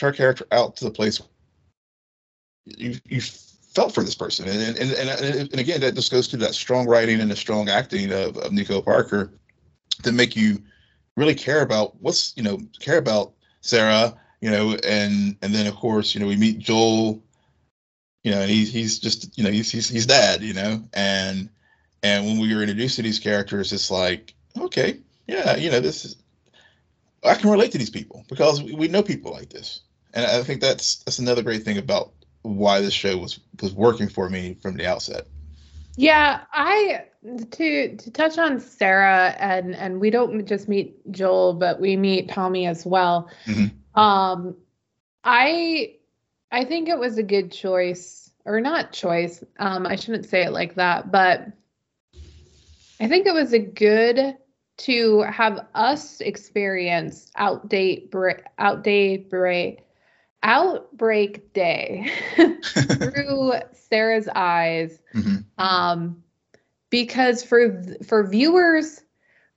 her 0.00 0.12
character 0.12 0.46
out 0.50 0.76
to 0.76 0.84
the 0.84 0.90
place 0.90 1.20
you 2.64 2.98
you 3.08 3.20
felt 3.74 3.94
for 3.94 4.02
this 4.02 4.14
person. 4.14 4.48
And 4.48 4.78
and, 4.78 4.92
and, 4.92 5.50
and, 5.50 5.60
again, 5.60 5.80
that 5.80 5.94
just 5.94 6.10
goes 6.10 6.28
to 6.28 6.36
that 6.38 6.54
strong 6.54 6.86
writing 6.86 7.20
and 7.20 7.30
the 7.30 7.36
strong 7.36 7.68
acting 7.68 8.12
of, 8.12 8.36
of 8.38 8.52
Nico 8.52 8.80
Parker 8.80 9.32
to 10.02 10.12
make 10.12 10.36
you 10.36 10.62
really 11.16 11.34
care 11.34 11.62
about 11.62 12.00
what's, 12.00 12.36
you 12.36 12.42
know, 12.42 12.58
care 12.80 12.98
about 12.98 13.32
Sarah, 13.60 14.14
you 14.40 14.50
know, 14.50 14.76
and 14.84 15.36
and 15.42 15.54
then 15.54 15.66
of 15.66 15.74
course, 15.74 16.14
you 16.14 16.20
know, 16.20 16.26
we 16.26 16.36
meet 16.36 16.58
Joel, 16.58 17.22
you 18.22 18.30
know, 18.30 18.40
and 18.40 18.50
he's 18.50 18.72
he's 18.72 18.98
just, 18.98 19.36
you 19.36 19.44
know, 19.44 19.50
he's 19.50 19.70
he's, 19.70 19.88
he's 19.88 20.06
dad, 20.06 20.42
you 20.42 20.54
know, 20.54 20.82
and 20.92 21.48
and 22.02 22.26
when 22.26 22.38
we 22.38 22.54
were 22.54 22.62
introduced 22.62 22.96
to 22.96 23.02
these 23.02 23.18
characters, 23.18 23.72
it's 23.72 23.90
like, 23.90 24.34
okay, 24.58 25.00
yeah, 25.26 25.56
you 25.56 25.70
know, 25.70 25.80
this 25.80 26.04
is 26.04 26.16
I 27.24 27.34
can 27.34 27.50
relate 27.50 27.72
to 27.72 27.78
these 27.78 27.90
people 27.90 28.24
because 28.28 28.62
we, 28.62 28.74
we 28.74 28.88
know 28.88 29.02
people 29.02 29.32
like 29.32 29.50
this. 29.50 29.80
And 30.12 30.24
I 30.24 30.42
think 30.42 30.60
that's 30.60 30.96
that's 31.04 31.18
another 31.18 31.42
great 31.42 31.64
thing 31.64 31.78
about 31.78 32.12
why 32.44 32.80
this 32.80 32.94
show 32.94 33.16
was 33.16 33.40
was 33.60 33.72
working 33.72 34.08
for 34.08 34.28
me 34.28 34.54
from 34.54 34.76
the 34.76 34.86
outset. 34.86 35.26
Yeah, 35.96 36.42
I 36.52 37.06
to 37.52 37.96
to 37.96 38.10
touch 38.10 38.38
on 38.38 38.60
Sarah 38.60 39.34
and 39.38 39.74
and 39.74 40.00
we 40.00 40.10
don't 40.10 40.46
just 40.46 40.68
meet 40.68 41.10
Joel, 41.10 41.54
but 41.54 41.80
we 41.80 41.96
meet 41.96 42.28
Tommy 42.28 42.66
as 42.66 42.84
well. 42.84 43.30
Mm-hmm. 43.46 44.00
Um, 44.00 44.56
I 45.22 45.96
I 46.52 46.64
think 46.64 46.88
it 46.88 46.98
was 46.98 47.16
a 47.16 47.22
good 47.22 47.50
choice, 47.50 48.30
or 48.44 48.60
not 48.60 48.92
choice. 48.92 49.42
Um, 49.58 49.86
I 49.86 49.96
shouldn't 49.96 50.26
say 50.26 50.44
it 50.44 50.52
like 50.52 50.74
that, 50.74 51.10
but 51.10 51.48
I 53.00 53.08
think 53.08 53.26
it 53.26 53.34
was 53.34 53.52
a 53.52 53.58
good 53.58 54.36
to 54.76 55.20
have 55.22 55.66
us 55.74 56.20
experience 56.20 57.30
outdate 57.38 58.10
outdate 58.10 59.30
break, 59.30 59.83
outbreak 60.44 61.52
day 61.52 62.08
through 62.98 63.52
Sarah's 63.72 64.28
eyes. 64.28 65.00
hmm 65.12 65.36
Um, 65.58 66.22
because 66.90 67.42
for 67.42 67.82
for 68.06 68.24
viewers 68.26 69.02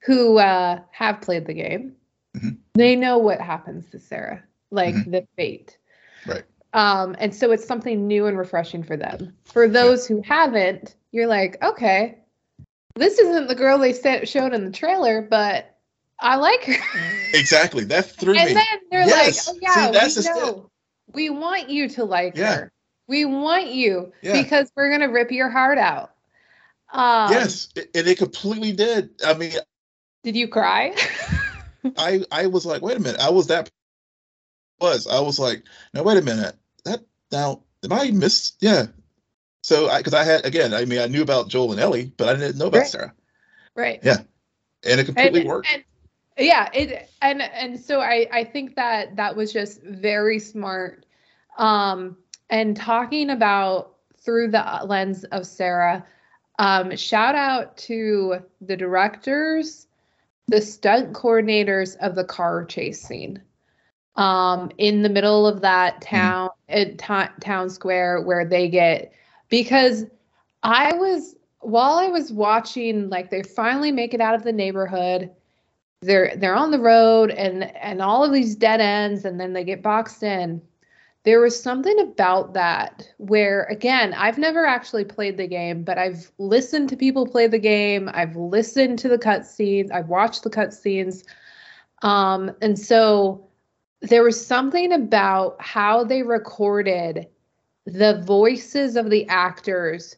who 0.00 0.38
uh, 0.38 0.80
have 0.90 1.20
played 1.20 1.46
the 1.46 1.54
game, 1.54 1.94
Mhm. 2.36 2.56
they 2.74 2.96
know 2.96 3.18
what 3.18 3.40
happens 3.40 3.88
to 3.90 3.98
Sarah, 4.00 4.42
like 4.70 4.94
Mhm. 4.94 5.10
the 5.12 5.26
fate. 5.36 5.78
Right. 6.26 6.44
Um, 6.72 7.14
and 7.18 7.34
so 7.34 7.50
it's 7.52 7.64
something 7.66 8.06
new 8.06 8.26
and 8.26 8.36
refreshing 8.38 8.82
for 8.82 8.96
them. 8.96 9.32
For 9.44 9.68
those 9.68 10.06
who 10.06 10.20
haven't, 10.22 10.96
you're 11.12 11.26
like, 11.26 11.62
okay, 11.62 12.18
this 12.96 13.18
isn't 13.18 13.46
the 13.48 13.54
girl 13.54 13.78
they 13.78 13.92
showed 14.24 14.52
in 14.52 14.64
the 14.64 14.70
trailer, 14.72 15.22
but 15.22 15.76
I 16.20 16.36
like 16.36 16.64
her. 16.64 17.12
Exactly. 17.34 17.84
That 17.84 18.06
threw 18.06 18.36
and 18.36 18.48
me. 18.48 18.54
then 18.54 18.64
they're 18.90 19.06
Yes. 19.06 19.46
like, 19.48 19.56
oh 19.56 19.58
yeah, 19.62 19.86
See, 19.86 19.92
that's 19.92 20.16
we 20.16 20.24
know. 20.40 20.70
We 21.12 21.30
want 21.30 21.70
you 21.70 21.88
to 21.90 22.04
like 22.04 22.36
Yeah. 22.36 22.54
her. 22.54 22.72
We 23.06 23.24
want 23.24 23.68
you 23.68 24.12
Yeah. 24.22 24.42
because 24.42 24.70
we're 24.76 24.90
gonna 24.90 25.08
rip 25.10 25.30
your 25.30 25.48
heart 25.48 25.78
out. 25.78 26.12
Um, 26.92 27.30
yes, 27.32 27.68
and 27.76 28.06
it 28.06 28.18
completely 28.18 28.72
did. 28.72 29.10
I 29.24 29.34
mean, 29.34 29.52
Did 30.22 30.36
you 30.36 30.48
cry? 30.48 30.94
I 31.96 32.24
I 32.30 32.46
was 32.46 32.66
like, 32.66 32.82
wait 32.82 32.96
a 32.96 33.00
minute, 33.00 33.20
I 33.20 33.30
was 33.30 33.46
that 33.48 33.70
was 34.80 35.06
I 35.06 35.20
was 35.20 35.38
like, 35.38 35.64
no, 35.94 36.02
wait 36.02 36.18
a 36.18 36.22
minute, 36.22 36.54
that 36.84 37.00
now 37.32 37.62
am 37.84 37.92
I 37.92 38.10
missed? 38.10 38.56
Yeah. 38.60 38.86
So 39.62 39.88
I 39.88 39.98
because 39.98 40.14
I 40.14 40.24
had 40.24 40.44
again, 40.46 40.72
I 40.74 40.84
mean, 40.84 40.98
I 40.98 41.06
knew 41.06 41.22
about 41.22 41.48
Joel 41.48 41.72
and 41.72 41.80
Ellie, 41.80 42.12
but 42.16 42.28
I 42.28 42.34
didn't 42.34 42.58
know 42.58 42.66
about 42.68 42.78
Right. 42.78 42.86
Sarah, 42.88 43.14
right. 43.74 44.00
Yeah, 44.02 44.18
and 44.84 45.00
it 45.00 45.04
completely 45.04 45.40
and, 45.40 45.48
worked. 45.48 45.68
and- 45.72 45.84
yeah, 46.38 46.68
it 46.72 47.10
and 47.20 47.42
and 47.42 47.78
so 47.78 48.00
I 48.00 48.26
I 48.32 48.44
think 48.44 48.76
that 48.76 49.16
that 49.16 49.36
was 49.36 49.52
just 49.52 49.82
very 49.82 50.38
smart. 50.38 51.04
Um, 51.58 52.16
and 52.50 52.76
talking 52.76 53.30
about 53.30 53.94
through 54.18 54.50
the 54.50 54.80
lens 54.84 55.24
of 55.24 55.46
Sarah. 55.46 56.04
Um, 56.58 56.96
shout 56.96 57.34
out 57.34 57.76
to 57.78 58.36
the 58.60 58.76
directors, 58.76 59.86
the 60.48 60.60
stunt 60.60 61.12
coordinators 61.12 61.96
of 61.98 62.14
the 62.14 62.24
car 62.24 62.64
chase 62.64 63.00
scene. 63.00 63.40
Um, 64.16 64.72
in 64.78 65.02
the 65.02 65.08
middle 65.08 65.46
of 65.46 65.60
that 65.60 66.00
town, 66.00 66.50
at 66.68 66.98
ta- 66.98 67.32
town 67.40 67.70
square 67.70 68.20
where 68.20 68.44
they 68.44 68.68
get 68.68 69.12
because 69.48 70.04
I 70.62 70.92
was 70.94 71.36
while 71.60 71.94
I 71.94 72.08
was 72.08 72.32
watching, 72.32 73.08
like 73.08 73.30
they 73.30 73.42
finally 73.42 73.92
make 73.92 74.14
it 74.14 74.20
out 74.20 74.34
of 74.34 74.42
the 74.42 74.52
neighborhood. 74.52 75.30
They're 76.00 76.36
they're 76.36 76.54
on 76.54 76.70
the 76.70 76.78
road 76.78 77.30
and 77.30 77.64
and 77.76 78.00
all 78.00 78.24
of 78.24 78.32
these 78.32 78.54
dead 78.54 78.80
ends, 78.80 79.24
and 79.24 79.40
then 79.40 79.52
they 79.52 79.64
get 79.64 79.82
boxed 79.82 80.22
in. 80.22 80.62
There 81.24 81.40
was 81.40 81.60
something 81.60 81.98
about 81.98 82.54
that 82.54 83.06
where 83.18 83.64
again, 83.64 84.14
I've 84.14 84.38
never 84.38 84.64
actually 84.64 85.04
played 85.04 85.36
the 85.36 85.48
game, 85.48 85.82
but 85.82 85.98
I've 85.98 86.30
listened 86.38 86.88
to 86.90 86.96
people 86.96 87.26
play 87.26 87.48
the 87.48 87.58
game. 87.58 88.08
I've 88.14 88.36
listened 88.36 88.98
to 89.00 89.08
the 89.08 89.18
cutscenes. 89.18 89.90
I've 89.92 90.08
watched 90.08 90.44
the 90.44 90.50
cutscenes. 90.50 91.24
Um, 92.02 92.52
and 92.62 92.78
so 92.78 93.48
there 94.00 94.22
was 94.22 94.44
something 94.44 94.92
about 94.92 95.60
how 95.60 96.04
they 96.04 96.22
recorded 96.22 97.26
the 97.84 98.22
voices 98.24 98.96
of 98.96 99.10
the 99.10 99.26
actors, 99.28 100.16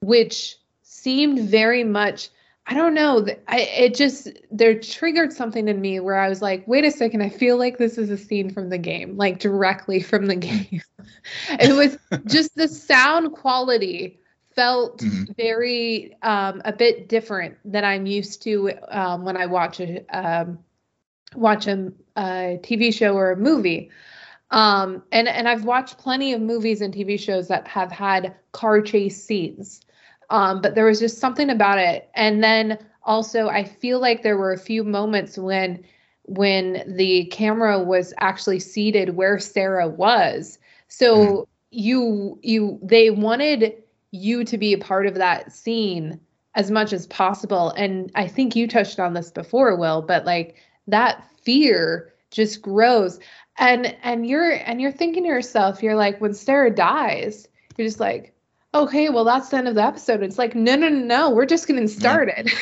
which 0.00 0.56
seemed 0.82 1.40
very 1.40 1.82
much 1.82 2.28
I 2.68 2.74
don't 2.74 2.94
know. 2.94 3.24
I 3.46 3.60
it 3.60 3.94
just 3.94 4.28
there 4.50 4.78
triggered 4.78 5.32
something 5.32 5.68
in 5.68 5.80
me 5.80 6.00
where 6.00 6.16
I 6.16 6.28
was 6.28 6.42
like, 6.42 6.66
wait 6.66 6.84
a 6.84 6.90
second, 6.90 7.22
I 7.22 7.28
feel 7.28 7.56
like 7.58 7.78
this 7.78 7.96
is 7.96 8.10
a 8.10 8.16
scene 8.18 8.50
from 8.50 8.70
the 8.70 8.78
game, 8.78 9.16
like 9.16 9.38
directly 9.38 10.00
from 10.02 10.26
the 10.26 10.36
game. 10.36 10.82
it 11.60 11.74
was 11.74 11.96
just 12.26 12.54
the 12.56 12.68
sound 12.68 13.32
quality 13.34 14.20
felt 14.54 15.02
Mhm. 15.02 15.36
very 15.36 16.16
um, 16.22 16.60
a 16.64 16.72
bit 16.72 17.08
different 17.08 17.56
than 17.64 17.84
I'm 17.84 18.06
used 18.06 18.42
to 18.42 18.72
um, 18.88 19.24
when 19.24 19.36
I 19.36 19.46
watch 19.46 19.80
a 19.80 20.04
um, 20.16 20.58
watch 21.34 21.66
a, 21.68 21.92
a 22.16 22.58
TV 22.62 22.90
show 22.92 23.14
or 23.14 23.30
a 23.32 23.36
movie. 23.36 23.90
Um, 24.50 25.02
and 25.12 25.28
and 25.28 25.48
I've 25.48 25.64
watched 25.64 25.98
plenty 25.98 26.32
of 26.32 26.40
movies 26.40 26.80
and 26.80 26.92
TV 26.94 27.16
shows 27.18 27.48
that 27.48 27.68
have 27.68 27.92
had 27.92 28.34
car 28.52 28.80
chase 28.82 29.22
scenes. 29.22 29.80
Um, 30.30 30.60
but 30.60 30.74
there 30.74 30.84
was 30.84 30.98
just 30.98 31.18
something 31.18 31.50
about 31.50 31.78
it. 31.78 32.08
And 32.14 32.42
then 32.42 32.78
also 33.04 33.48
I 33.48 33.64
feel 33.64 34.00
like 34.00 34.22
there 34.22 34.36
were 34.36 34.52
a 34.52 34.58
few 34.58 34.84
moments 34.84 35.38
when 35.38 35.84
when 36.28 36.82
the 36.96 37.26
camera 37.26 37.80
was 37.80 38.12
actually 38.18 38.58
seated 38.58 39.16
where 39.16 39.38
Sarah 39.38 39.88
was. 39.88 40.58
So 40.88 41.46
you 41.70 42.38
you 42.42 42.78
they 42.82 43.10
wanted 43.10 43.74
you 44.10 44.44
to 44.44 44.58
be 44.58 44.72
a 44.72 44.78
part 44.78 45.06
of 45.06 45.14
that 45.14 45.52
scene 45.52 46.20
as 46.54 46.70
much 46.70 46.92
as 46.92 47.06
possible. 47.06 47.70
And 47.72 48.10
I 48.14 48.26
think 48.26 48.56
you 48.56 48.66
touched 48.66 48.98
on 48.98 49.12
this 49.12 49.30
before, 49.30 49.76
Will, 49.76 50.02
but 50.02 50.24
like 50.24 50.56
that 50.88 51.24
fear 51.42 52.12
just 52.30 52.62
grows. 52.62 53.20
And 53.58 53.96
and 54.02 54.26
you're 54.26 54.52
and 54.52 54.80
you're 54.80 54.92
thinking 54.92 55.24
to 55.24 55.28
yourself, 55.28 55.82
you're 55.82 55.96
like, 55.96 56.20
when 56.20 56.34
Sarah 56.34 56.74
dies, 56.74 57.46
you're 57.76 57.86
just 57.86 58.00
like, 58.00 58.34
okay, 58.82 59.08
well 59.08 59.24
that's 59.24 59.48
the 59.48 59.56
end 59.56 59.68
of 59.68 59.74
the 59.74 59.82
episode. 59.82 60.22
It's 60.22 60.38
like, 60.38 60.54
no, 60.54 60.76
no, 60.76 60.88
no, 60.88 61.04
no, 61.04 61.30
we're 61.30 61.46
just 61.46 61.66
getting 61.66 61.88
started. 61.88 62.50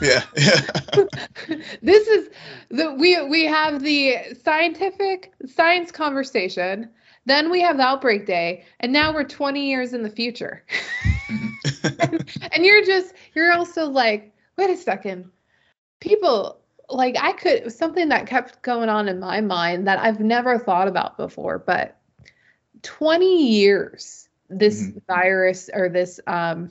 Yeah, 0.00 0.24
yeah, 0.36 0.60
this 1.80 2.08
is 2.08 2.28
the 2.70 2.92
we 2.94 3.22
we 3.28 3.44
have 3.44 3.84
the 3.84 4.16
scientific 4.42 5.32
science 5.46 5.92
conversation 5.92 6.90
then 7.24 7.50
we 7.50 7.60
have 7.60 7.76
the 7.76 7.84
outbreak 7.84 8.26
day 8.26 8.64
and 8.80 8.92
now 8.92 9.14
we're 9.14 9.22
20 9.22 9.64
years 9.64 9.92
in 9.92 10.02
the 10.02 10.10
future. 10.10 10.64
Mm-hmm. 11.28 12.16
And 12.52 12.66
you're 12.66 12.84
just 12.84 13.14
you're 13.34 13.52
also 13.52 13.86
like 13.86 14.32
wait 14.56 14.70
a 14.70 14.76
second. 14.76 15.30
People 16.00 16.58
like 16.88 17.16
i 17.20 17.32
could 17.32 17.72
something 17.72 18.08
that 18.08 18.26
kept 18.26 18.60
going 18.62 18.88
on 18.88 19.08
in 19.08 19.18
my 19.18 19.40
mind 19.40 19.86
that 19.86 19.98
i've 20.00 20.20
never 20.20 20.58
thought 20.58 20.88
about 20.88 21.16
before 21.16 21.58
but 21.58 21.96
20 22.82 23.48
years 23.48 24.28
this 24.58 24.92
Mhm. 24.92 25.02
virus 25.08 25.70
or 25.72 25.88
this 25.88 26.20
um 26.26 26.70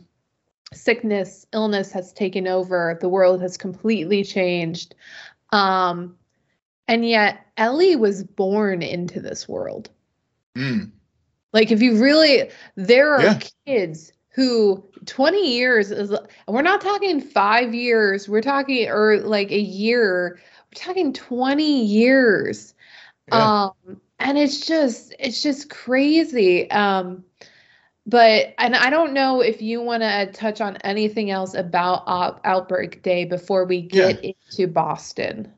sickness 0.74 1.46
illness 1.54 1.92
has 1.92 2.14
taken 2.14 2.48
over 2.48 2.98
the 3.02 3.10
world 3.10 3.42
has 3.42 3.58
completely 3.58 4.24
changed 4.24 4.96
um 5.52 6.16
and 6.88 7.06
yet 7.08 7.46
ellie 7.58 7.96
was 7.96 8.24
born 8.24 8.82
into 8.82 9.20
this 9.20 9.48
world 9.48 9.90
Mm, 10.58 10.92
like 11.54 11.72
if 11.72 11.82
you 11.82 12.02
really 12.02 12.50
there 12.76 13.14
are 13.14 13.24
Yeah. 13.24 13.40
kids 13.66 14.12
who 14.30 14.84
20 15.06 15.56
years 15.56 15.92
is 15.92 16.14
we're 16.48 16.62
not 16.62 16.82
talking 16.82 17.20
5 17.22 17.74
years 17.74 18.28
we're 18.30 18.42
talking 18.42 18.88
or 18.90 19.18
like 19.20 19.52
a 19.52 19.60
year 19.60 20.40
we're 20.68 20.84
talking 20.84 21.14
20 21.14 21.86
years 21.86 22.74
yeah. 23.28 23.52
um 23.54 23.72
and 24.20 24.38
it's 24.38 24.66
just 24.66 25.14
it's 25.20 25.42
just 25.42 25.70
crazy 25.70 26.70
um 26.72 27.24
but 28.06 28.54
and 28.58 28.76
i 28.76 28.90
don't 28.90 29.14
know 29.14 29.42
if 29.42 29.62
you 29.62 29.82
want 29.82 30.02
to 30.02 30.30
touch 30.34 30.62
on 30.62 30.78
anything 30.78 31.30
else 31.30 31.54
about 31.54 32.04
out- 32.08 32.42
outbreak 32.44 33.04
day 33.04 33.26
before 33.26 33.66
we 33.66 33.82
get 33.82 34.24
into 34.24 34.68
boston. 34.68 35.52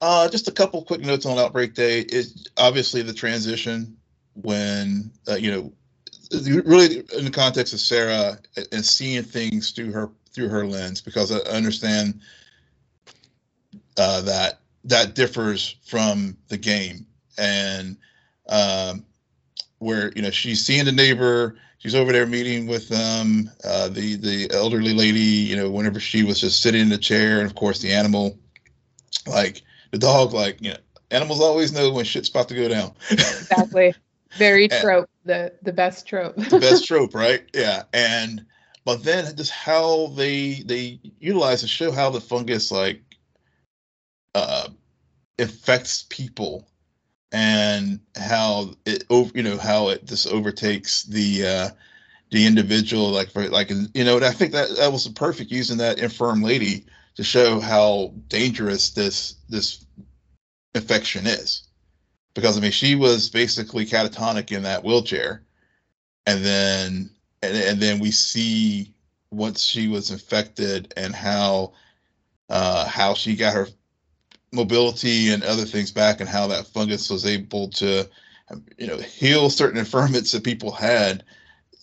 Uh, 0.00 0.28
just 0.28 0.48
a 0.48 0.52
couple 0.52 0.82
quick 0.82 1.00
notes 1.00 1.24
on 1.24 1.38
Outbreak 1.38 1.72
Day. 1.72 2.00
Is 2.00 2.46
obviously 2.58 3.00
the 3.00 3.14
transition 3.14 3.96
when 4.34 5.10
uh, 5.26 5.36
you 5.36 5.50
know, 5.50 5.72
really 6.64 6.98
in 7.16 7.24
the 7.24 7.30
context 7.30 7.72
of 7.72 7.80
Sarah 7.80 8.38
and 8.70 8.84
seeing 8.84 9.22
things 9.22 9.70
through 9.70 9.92
her 9.92 10.10
through 10.30 10.48
her 10.48 10.66
lens, 10.66 11.00
because 11.00 11.32
I 11.32 11.38
understand 11.48 12.20
uh, 13.96 14.20
that 14.22 14.58
that 14.84 15.14
differs 15.14 15.76
from 15.86 16.36
the 16.48 16.58
game, 16.58 17.06
and 17.38 17.96
um, 18.50 19.06
where 19.78 20.12
you 20.14 20.20
know 20.20 20.30
she's 20.30 20.62
seeing 20.62 20.84
the 20.84 20.92
neighbor, 20.92 21.56
she's 21.84 21.94
over 21.94 22.12
there 22.12 22.26
meeting 22.26 22.66
with 22.66 22.90
um, 22.92 23.50
uh, 23.62 23.88
the 23.88 24.16
the 24.16 24.50
elderly 24.52 24.94
lady, 24.94 25.20
you 25.20 25.56
know, 25.56 25.70
whenever 25.70 26.00
she 26.00 26.24
was 26.24 26.40
just 26.40 26.62
sitting 26.62 26.80
in 26.80 26.88
the 26.88 26.98
chair, 26.98 27.38
and 27.38 27.46
of 27.46 27.54
course 27.54 27.80
the 27.80 27.92
animal, 27.92 28.38
like 29.26 29.62
the 29.92 29.98
dog, 29.98 30.32
like 30.32 30.60
you 30.62 30.70
know, 30.70 30.78
animals 31.10 31.40
always 31.40 31.72
know 31.72 31.92
when 31.92 32.04
shit's 32.04 32.28
about 32.30 32.48
to 32.48 32.54
go 32.54 32.68
down. 32.68 32.92
exactly 33.10 33.94
very 34.32 34.68
And- 34.70 34.82
trope 34.82 35.10
the 35.24 35.52
the 35.62 35.72
best 35.72 36.06
trope 36.06 36.36
the 36.36 36.58
best 36.58 36.84
trope, 36.88 37.14
right? 37.14 37.44
Yeah, 37.54 37.84
and 37.92 38.44
but 38.84 39.04
then 39.04 39.36
just 39.36 39.52
how 39.52 40.08
they 40.08 40.62
they 40.64 41.00
utilize 41.20 41.60
to 41.60 41.68
show 41.68 41.92
how 41.92 42.10
the 42.10 42.20
fungus 42.20 42.70
like 42.70 43.02
uh 44.34 44.68
affects 45.38 46.06
people 46.08 46.66
and 47.34 47.98
how 48.14 48.70
it 48.86 49.02
you 49.34 49.42
know 49.42 49.58
how 49.58 49.88
it 49.88 50.04
just 50.04 50.28
overtakes 50.28 51.02
the 51.02 51.44
uh 51.44 51.68
the 52.30 52.46
individual 52.46 53.10
like 53.10 53.28
for 53.28 53.48
like 53.48 53.70
you 53.70 54.04
know 54.04 54.18
i 54.18 54.30
think 54.30 54.52
that 54.52 54.68
that 54.76 54.92
was 54.92 55.08
perfect 55.08 55.50
using 55.50 55.76
that 55.76 55.98
infirm 55.98 56.42
lady 56.42 56.86
to 57.16 57.24
show 57.24 57.58
how 57.58 58.14
dangerous 58.28 58.90
this 58.90 59.34
this 59.48 59.84
infection 60.76 61.26
is. 61.26 61.64
Because 62.34 62.56
i 62.56 62.60
mean 62.60 62.70
she 62.70 62.94
was 62.94 63.28
basically 63.30 63.84
catatonic 63.84 64.52
in 64.52 64.62
that 64.62 64.84
wheelchair 64.84 65.42
and 66.26 66.44
then 66.44 67.10
and, 67.42 67.56
and 67.56 67.80
then 67.80 67.98
we 67.98 68.12
see 68.12 68.94
once 69.32 69.64
she 69.64 69.88
was 69.88 70.12
infected 70.12 70.94
and 70.96 71.12
how 71.12 71.72
uh 72.48 72.86
how 72.86 73.12
she 73.12 73.34
got 73.34 73.54
her 73.54 73.66
mobility 74.54 75.32
and 75.32 75.42
other 75.42 75.64
things 75.64 75.90
back 75.90 76.20
and 76.20 76.28
how 76.28 76.46
that 76.46 76.66
fungus 76.66 77.10
was 77.10 77.26
able 77.26 77.68
to 77.68 78.08
you 78.78 78.86
know 78.86 78.98
heal 78.98 79.50
certain 79.50 79.78
infirmities 79.78 80.32
that 80.32 80.44
people 80.44 80.70
had 80.70 81.24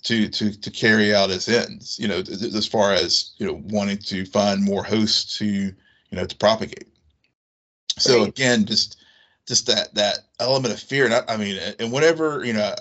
to 0.03 0.27
to 0.29 0.51
to 0.59 0.71
carry 0.71 1.13
out 1.13 1.29
its 1.29 1.49
ends 1.49 1.99
you 1.99 2.07
know 2.07 2.17
as 2.17 2.67
far 2.67 2.93
as 2.93 3.31
you 3.37 3.45
know 3.45 3.61
wanting 3.65 3.97
to 3.97 4.25
find 4.25 4.63
more 4.63 4.83
hosts 4.83 5.37
to 5.37 5.45
you 5.45 5.73
know 6.11 6.25
to 6.25 6.35
propagate. 6.35 6.87
So 7.97 8.19
right. 8.19 8.29
again 8.29 8.65
just 8.65 8.97
just 9.47 9.67
that 9.67 9.93
that 9.95 10.19
element 10.39 10.73
of 10.73 10.79
fear. 10.79 11.05
And 11.05 11.13
I, 11.13 11.23
I 11.27 11.37
mean 11.37 11.59
and 11.79 11.91
whenever 11.91 12.43
you 12.45 12.53
know 12.53 12.75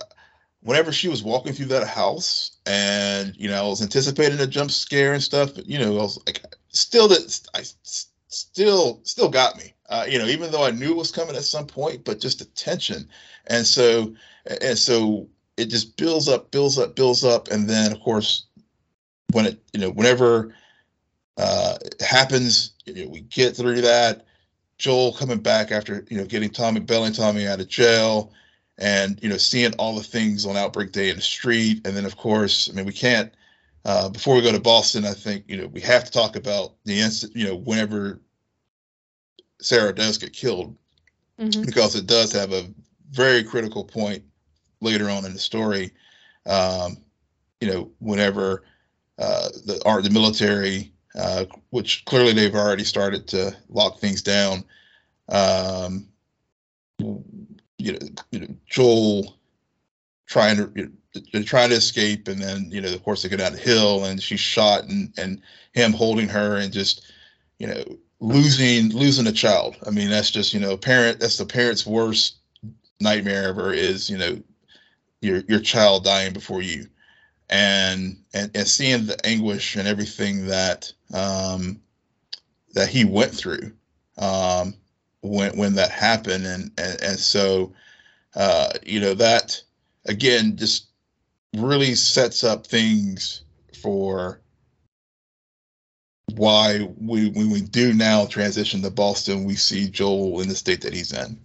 whenever 0.62 0.92
she 0.92 1.08
was 1.08 1.22
walking 1.22 1.52
through 1.52 1.66
that 1.66 1.86
house 1.86 2.56
and 2.66 3.34
you 3.36 3.48
know 3.48 3.64
i 3.64 3.66
was 3.66 3.82
anticipating 3.82 4.38
a 4.40 4.46
jump 4.46 4.70
scare 4.70 5.14
and 5.14 5.22
stuff 5.22 5.54
but 5.54 5.66
you 5.66 5.78
know 5.78 5.98
i 5.98 6.02
was 6.02 6.18
like 6.26 6.42
still 6.68 7.08
that 7.08 7.40
i 7.54 7.62
still 8.28 9.00
still 9.04 9.28
got 9.28 9.56
me 9.56 9.72
uh, 9.90 10.06
you 10.08 10.18
know, 10.18 10.26
even 10.26 10.50
though 10.50 10.64
I 10.64 10.70
knew 10.70 10.92
it 10.92 10.96
was 10.96 11.10
coming 11.10 11.36
at 11.36 11.42
some 11.42 11.66
point, 11.66 12.04
but 12.04 12.20
just 12.20 12.38
the 12.38 12.44
tension. 12.46 13.08
And 13.48 13.66
so, 13.66 14.14
and 14.62 14.78
so 14.78 15.28
it 15.56 15.66
just 15.66 15.96
builds 15.96 16.28
up, 16.28 16.50
builds 16.50 16.78
up, 16.78 16.96
builds 16.96 17.24
up. 17.24 17.48
And 17.48 17.68
then, 17.68 17.92
of 17.92 18.00
course, 18.00 18.46
when 19.32 19.46
it, 19.46 19.62
you 19.72 19.80
know, 19.80 19.90
whenever 19.90 20.54
uh, 21.36 21.76
it 21.84 22.00
happens, 22.00 22.72
you 22.86 23.04
know, 23.04 23.10
we 23.10 23.20
get 23.22 23.56
through 23.56 23.80
that. 23.82 24.26
Joel 24.78 25.12
coming 25.12 25.40
back 25.40 25.72
after, 25.72 26.06
you 26.08 26.16
know, 26.16 26.24
getting 26.24 26.48
Tommy, 26.48 26.80
bailing 26.80 27.12
Tommy 27.12 27.46
out 27.46 27.60
of 27.60 27.68
jail 27.68 28.32
and, 28.78 29.18
you 29.22 29.28
know, 29.28 29.36
seeing 29.36 29.74
all 29.74 29.94
the 29.94 30.02
things 30.02 30.46
on 30.46 30.56
Outbreak 30.56 30.92
Day 30.92 31.10
in 31.10 31.16
the 31.16 31.22
street. 31.22 31.86
And 31.86 31.94
then, 31.94 32.06
of 32.06 32.16
course, 32.16 32.70
I 32.70 32.74
mean, 32.74 32.86
we 32.86 32.92
can't, 32.92 33.30
uh, 33.84 34.08
before 34.08 34.36
we 34.36 34.40
go 34.40 34.52
to 34.52 34.60
Boston, 34.60 35.04
I 35.04 35.12
think, 35.12 35.44
you 35.48 35.58
know, 35.58 35.66
we 35.66 35.80
have 35.82 36.04
to 36.04 36.10
talk 36.10 36.34
about 36.34 36.76
the 36.84 36.98
instant, 36.98 37.36
you 37.36 37.46
know, 37.46 37.56
whenever 37.56 38.22
Sarah 39.60 39.94
does 39.94 40.18
get 40.18 40.32
killed 40.32 40.76
mm-hmm. 41.38 41.62
because 41.62 41.94
it 41.94 42.06
does 42.06 42.32
have 42.32 42.52
a 42.52 42.70
very 43.10 43.42
critical 43.42 43.84
point 43.84 44.22
later 44.80 45.10
on 45.10 45.24
in 45.24 45.32
the 45.32 45.38
story. 45.38 45.92
Um, 46.46 46.98
you 47.60 47.70
know, 47.70 47.90
whenever 47.98 48.64
uh, 49.18 49.48
the 49.66 49.80
art, 49.84 50.04
the 50.04 50.10
military, 50.10 50.92
uh, 51.14 51.44
which 51.70 52.04
clearly 52.06 52.32
they've 52.32 52.54
already 52.54 52.84
started 52.84 53.26
to 53.28 53.54
lock 53.68 53.98
things 53.98 54.22
down. 54.22 54.64
Um, 55.28 56.08
you 56.98 57.92
know, 57.92 58.08
you 58.30 58.40
know, 58.40 58.56
Joel 58.66 59.36
trying 60.26 60.56
to 60.56 60.72
you 60.74 60.90
know, 61.34 61.42
trying 61.42 61.70
to 61.70 61.76
escape, 61.76 62.28
and 62.28 62.40
then 62.40 62.70
you 62.70 62.80
know, 62.80 62.92
of 62.92 63.02
course, 63.02 63.22
they 63.22 63.28
go 63.28 63.36
down 63.36 63.52
the 63.52 63.58
hill, 63.58 64.04
and 64.04 64.22
she's 64.22 64.40
shot, 64.40 64.84
and 64.84 65.12
and 65.18 65.42
him 65.72 65.92
holding 65.92 66.28
her, 66.28 66.56
and 66.56 66.72
just 66.72 67.12
you 67.58 67.66
know, 67.66 67.84
losing 68.20 68.90
losing 68.90 69.26
a 69.26 69.32
child. 69.32 69.76
I 69.86 69.90
mean, 69.90 70.10
that's 70.10 70.30
just 70.30 70.54
you 70.54 70.60
know, 70.60 70.76
parent. 70.76 71.20
That's 71.20 71.38
the 71.38 71.46
parent's 71.46 71.86
worst 71.86 72.36
nightmare 73.00 73.48
ever. 73.48 73.72
Is 73.72 74.08
you 74.08 74.18
know, 74.18 74.40
your 75.20 75.38
your 75.48 75.60
child 75.60 76.04
dying 76.04 76.32
before 76.32 76.62
you, 76.62 76.86
and 77.48 78.22
and 78.32 78.50
and 78.54 78.68
seeing 78.68 79.06
the 79.06 79.26
anguish 79.26 79.76
and 79.76 79.88
everything 79.88 80.46
that 80.46 80.92
um, 81.12 81.80
that 82.74 82.88
he 82.88 83.04
went 83.04 83.32
through 83.32 83.72
um, 84.18 84.74
when 85.22 85.56
when 85.56 85.74
that 85.74 85.90
happened, 85.90 86.46
and 86.46 86.70
and 86.78 87.02
and 87.02 87.18
so 87.18 87.72
uh, 88.36 88.70
you 88.84 89.00
know 89.00 89.14
that 89.14 89.60
again 90.04 90.56
just 90.56 90.86
really 91.56 91.94
sets 91.94 92.44
up 92.44 92.66
things 92.66 93.42
for 93.82 94.40
why 96.34 96.88
we 97.00 97.30
when 97.30 97.50
we 97.50 97.60
do 97.60 97.92
now 97.92 98.26
transition 98.26 98.82
to 98.82 98.90
Boston, 98.90 99.44
we 99.44 99.54
see 99.54 99.88
Joel 99.88 100.40
in 100.40 100.48
the 100.48 100.54
state 100.54 100.82
that 100.82 100.94
he's 100.94 101.12
in. 101.12 101.38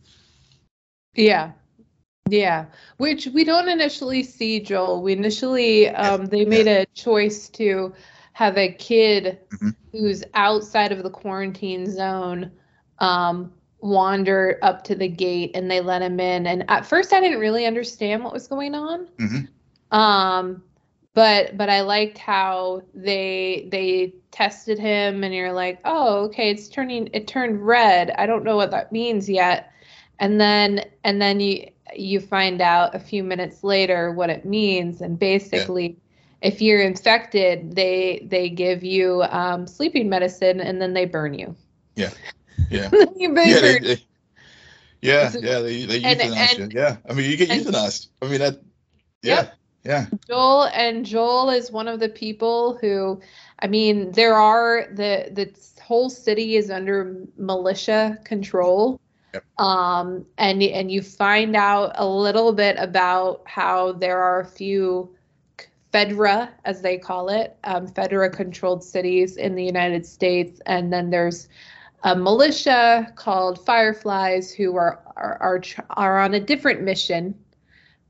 Yeah. 1.15 1.51
Yeah, 2.27 2.65
which 2.97 3.27
we 3.27 3.43
don't 3.43 3.69
initially 3.69 4.23
see 4.23 4.59
Joel. 4.59 5.03
We 5.03 5.13
initially 5.13 5.89
um, 5.89 6.25
they 6.25 6.43
made 6.43 6.65
a 6.67 6.87
choice 6.95 7.49
to 7.49 7.93
have 8.33 8.57
a 8.57 8.71
kid 8.71 9.37
mm-hmm. 9.53 9.69
who's 9.91 10.23
outside 10.33 10.91
of 10.91 11.03
the 11.03 11.09
quarantine 11.11 11.89
zone 11.89 12.51
um, 12.97 13.53
wander 13.79 14.57
up 14.63 14.83
to 14.85 14.95
the 14.95 15.07
gate, 15.07 15.51
and 15.53 15.69
they 15.69 15.81
let 15.81 16.01
him 16.01 16.19
in. 16.19 16.47
And 16.47 16.65
at 16.67 16.87
first, 16.87 17.13
I 17.13 17.19
didn't 17.19 17.39
really 17.39 17.67
understand 17.67 18.23
what 18.23 18.33
was 18.33 18.47
going 18.47 18.73
on. 18.73 19.07
Mm-hmm. 19.19 19.95
Um, 19.95 20.63
but 21.15 21.57
but 21.57 21.69
I 21.69 21.81
liked 21.81 22.17
how 22.17 22.83
they 22.93 23.67
they 23.71 24.13
tested 24.31 24.77
him 24.77 25.23
and 25.23 25.33
you're 25.33 25.53
like, 25.53 25.79
"Oh, 25.85 26.25
okay, 26.25 26.51
it's 26.51 26.67
turning 26.67 27.09
it 27.13 27.27
turned 27.27 27.65
red. 27.65 28.11
I 28.11 28.27
don't 28.27 28.43
know 28.43 28.57
what 28.57 28.71
that 28.71 28.91
means 28.91 29.27
yet." 29.27 29.71
And 30.19 30.39
then 30.39 30.85
and 31.03 31.21
then 31.21 31.39
you 31.39 31.71
you 31.95 32.19
find 32.19 32.61
out 32.61 32.93
a 32.93 32.99
few 32.99 33.23
minutes 33.23 33.63
later 33.63 34.11
what 34.11 34.29
it 34.29 34.43
means 34.43 35.01
and 35.01 35.17
basically 35.17 35.97
yeah. 36.41 36.49
if 36.49 36.61
you're 36.61 36.81
infected, 36.81 37.75
they 37.75 38.27
they 38.29 38.49
give 38.49 38.83
you 38.83 39.23
um, 39.23 39.67
sleeping 39.67 40.09
medicine 40.09 40.59
and 40.59 40.81
then 40.81 40.93
they 40.93 41.05
burn 41.05 41.33
you. 41.33 41.55
Yeah. 41.95 42.11
Yeah. 42.69 42.89
yeah, 43.15 43.29
they, 43.33 43.79
they, 43.79 44.05
yeah, 45.01 45.31
yeah, 45.39 45.59
they, 45.59 45.85
they 45.85 46.01
euthanize 46.01 46.57
you. 46.57 46.69
Yeah. 46.71 46.97
I 47.09 47.13
mean, 47.13 47.29
you 47.29 47.37
get 47.37 47.51
and, 47.51 47.65
euthanized. 47.65 48.07
I 48.21 48.27
mean, 48.27 48.39
that, 48.39 48.59
yeah. 49.21 49.35
Yep. 49.35 49.53
Yeah. 49.85 50.07
Joel 50.27 50.65
and 50.73 51.05
Joel 51.05 51.51
is 51.51 51.71
one 51.71 51.87
of 51.87 51.99
the 51.99 52.09
people 52.09 52.77
who 52.81 53.21
I 53.59 53.67
mean 53.67 54.11
there 54.13 54.33
are 54.33 54.87
the 54.91 55.29
the 55.31 55.53
whole 55.81 56.09
city 56.09 56.55
is 56.55 56.71
under 56.71 57.23
militia 57.37 58.17
control. 58.23 58.99
Yep. 59.33 59.45
Um 59.59 60.25
and 60.39 60.63
and 60.63 60.91
you 60.91 61.01
find 61.03 61.55
out 61.55 61.91
a 61.95 62.07
little 62.07 62.51
bit 62.51 62.77
about 62.79 63.43
how 63.45 63.93
there 63.93 64.19
are 64.19 64.39
a 64.41 64.45
few 64.45 65.15
Fedra, 65.95 66.49
as 66.65 66.81
they 66.81 66.97
call 66.97 67.29
it, 67.29 67.55
um, 67.63 67.87
Fedra 67.87 68.29
controlled 68.29 68.83
cities 68.83 69.37
in 69.37 69.55
the 69.55 69.63
United 69.63 70.05
States. 70.05 70.59
And 70.65 70.91
then 70.91 71.09
there's 71.09 71.47
a 72.03 72.13
militia 72.13 73.13
called 73.15 73.65
Fireflies 73.65 74.51
who 74.51 74.75
are, 74.75 75.01
are, 75.15 75.37
are, 75.39 75.61
are 75.91 76.19
on 76.19 76.33
a 76.33 76.39
different 76.41 76.81
mission, 76.81 77.33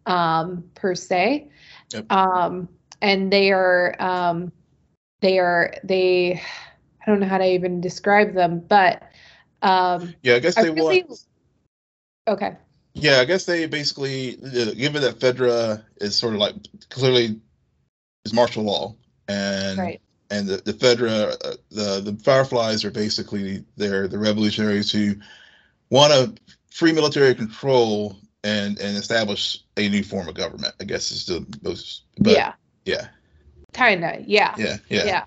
um, 0.07 0.63
per 0.73 0.95
se. 0.95 1.47
Yep. 1.95 2.11
Um, 2.11 2.67
and 3.01 3.31
they 3.31 3.51
are 3.51 3.95
um, 3.99 4.51
they 5.21 5.39
are 5.39 5.73
they 5.83 6.41
I 7.01 7.11
don't 7.11 7.19
know 7.19 7.27
how 7.27 7.37
to 7.37 7.45
even 7.45 7.79
describe 7.79 8.33
them, 8.33 8.59
but 8.59 9.03
um, 9.61 10.13
yeah, 10.21 10.35
I 10.35 10.39
guess 10.39 10.55
they 10.55 10.69
really, 10.69 11.03
want. 11.07 11.25
Okay. 12.27 12.55
Yeah, 12.93 13.19
I 13.19 13.25
guess 13.25 13.45
they 13.45 13.65
basically, 13.67 14.35
given 14.35 15.01
that 15.01 15.19
Fedra 15.19 15.83
is 15.97 16.15
sort 16.15 16.33
of 16.33 16.39
like 16.39 16.55
clearly 16.89 17.39
is 18.25 18.33
martial 18.33 18.63
law, 18.63 18.95
and 19.27 19.77
right. 19.77 20.01
and 20.31 20.47
the, 20.47 20.57
the 20.57 20.73
Fedra, 20.73 21.33
uh, 21.45 21.55
the 21.71 22.11
the 22.11 22.17
Fireflies 22.23 22.83
are 22.83 22.91
basically 22.91 23.63
they're 23.77 24.07
the 24.07 24.17
revolutionaries 24.17 24.91
who 24.91 25.15
want 25.89 26.13
to 26.13 26.41
free 26.71 26.91
military 26.91 27.35
control 27.35 28.17
and 28.45 28.79
and 28.79 28.95
establish 28.95 29.63
a 29.77 29.89
new 29.89 30.03
form 30.03 30.29
of 30.29 30.35
government. 30.35 30.75
I 30.79 30.83
guess 30.83 31.11
is 31.11 31.25
the 31.25 31.45
most. 31.63 32.03
But, 32.19 32.33
yeah. 32.33 32.53
Yeah. 32.85 33.07
Kinda. 33.73 34.23
Yeah. 34.25 34.53
Yeah. 34.57 34.77
Yeah. 34.89 35.05
Yeah. 35.05 35.23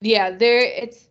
Yeah. 0.00 0.30
There. 0.30 0.58
It's 0.58 1.08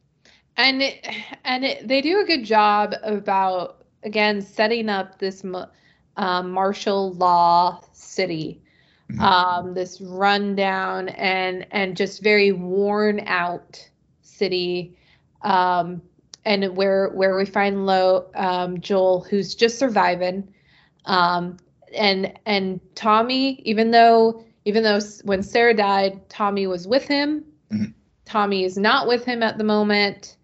and 0.58 0.82
it, 0.82 1.08
and 1.46 1.64
it, 1.64 1.88
they 1.88 2.02
do 2.02 2.20
a 2.20 2.26
good 2.26 2.44
job 2.44 2.96
about 3.04 3.86
again 4.04 4.42
setting 4.42 4.90
up 4.90 5.20
this 5.20 5.46
um, 6.18 6.52
martial 6.52 7.14
law 7.14 7.82
city. 7.94 8.62
Mm-hmm. 9.12 9.22
Um, 9.22 9.74
this 9.74 10.00
rundown 10.00 11.10
and 11.10 11.68
and 11.72 11.98
just 11.98 12.24
very 12.24 12.54
worn 12.54 13.22
out 13.28 13.90
city 14.22 14.98
um, 15.42 16.02
and 16.46 16.78
where 16.78 17.10
where 17.10 17.36
we 17.36 17.46
find 17.46 17.86
low 17.86 18.28
um, 18.36 18.80
Joel 18.80 19.20
who's 19.20 19.54
just 19.54 19.78
surviving 19.78 20.48
um, 21.06 21.58
and 21.94 22.34
and 22.46 22.80
Tommy, 22.96 23.62
even 23.64 23.92
though 23.92 24.44
even 24.66 24.84
though 24.84 25.00
when 25.24 25.44
Sarah 25.44 25.74
died, 25.74 26.30
Tommy 26.30 26.68
was 26.68 26.88
with 26.88 27.08
him. 27.08 27.44
Mm-hmm. 27.72 27.92
Tommy 28.26 28.64
is 28.64 28.78
not 28.78 29.08
with 29.08 29.26
him 29.26 29.44
at 29.44 29.58
the 29.58 29.64
moment, 29.64 30.38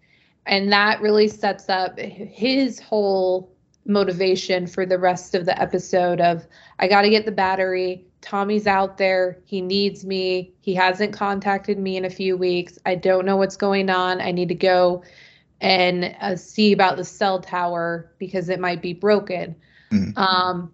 and 0.46 0.72
that 0.72 1.00
really 1.00 1.28
sets 1.28 1.68
up 1.68 1.98
his 1.98 2.80
whole 2.80 3.52
motivation 3.86 4.66
for 4.66 4.84
the 4.84 4.98
rest 4.98 5.34
of 5.34 5.46
the 5.46 5.60
episode 5.60 6.20
of 6.20 6.46
I 6.78 6.88
got 6.88 7.02
to 7.02 7.10
get 7.10 7.24
the 7.24 7.32
battery. 7.32 8.04
Tommy's 8.20 8.66
out 8.66 8.98
there. 8.98 9.38
He 9.44 9.60
needs 9.60 10.04
me. 10.04 10.52
He 10.60 10.74
hasn't 10.74 11.12
contacted 11.12 11.78
me 11.78 11.96
in 11.96 12.04
a 12.04 12.10
few 12.10 12.36
weeks. 12.36 12.78
I 12.84 12.96
don't 12.96 13.24
know 13.24 13.36
what's 13.36 13.56
going 13.56 13.88
on. 13.88 14.20
I 14.20 14.32
need 14.32 14.48
to 14.48 14.54
go 14.54 15.04
and 15.60 16.14
uh, 16.20 16.36
see 16.36 16.72
about 16.72 16.96
the 16.96 17.04
cell 17.04 17.40
tower 17.40 18.10
because 18.18 18.48
it 18.48 18.60
might 18.60 18.82
be 18.82 18.92
broken. 18.92 19.56
Mm-hmm. 19.92 20.18
Um, 20.18 20.72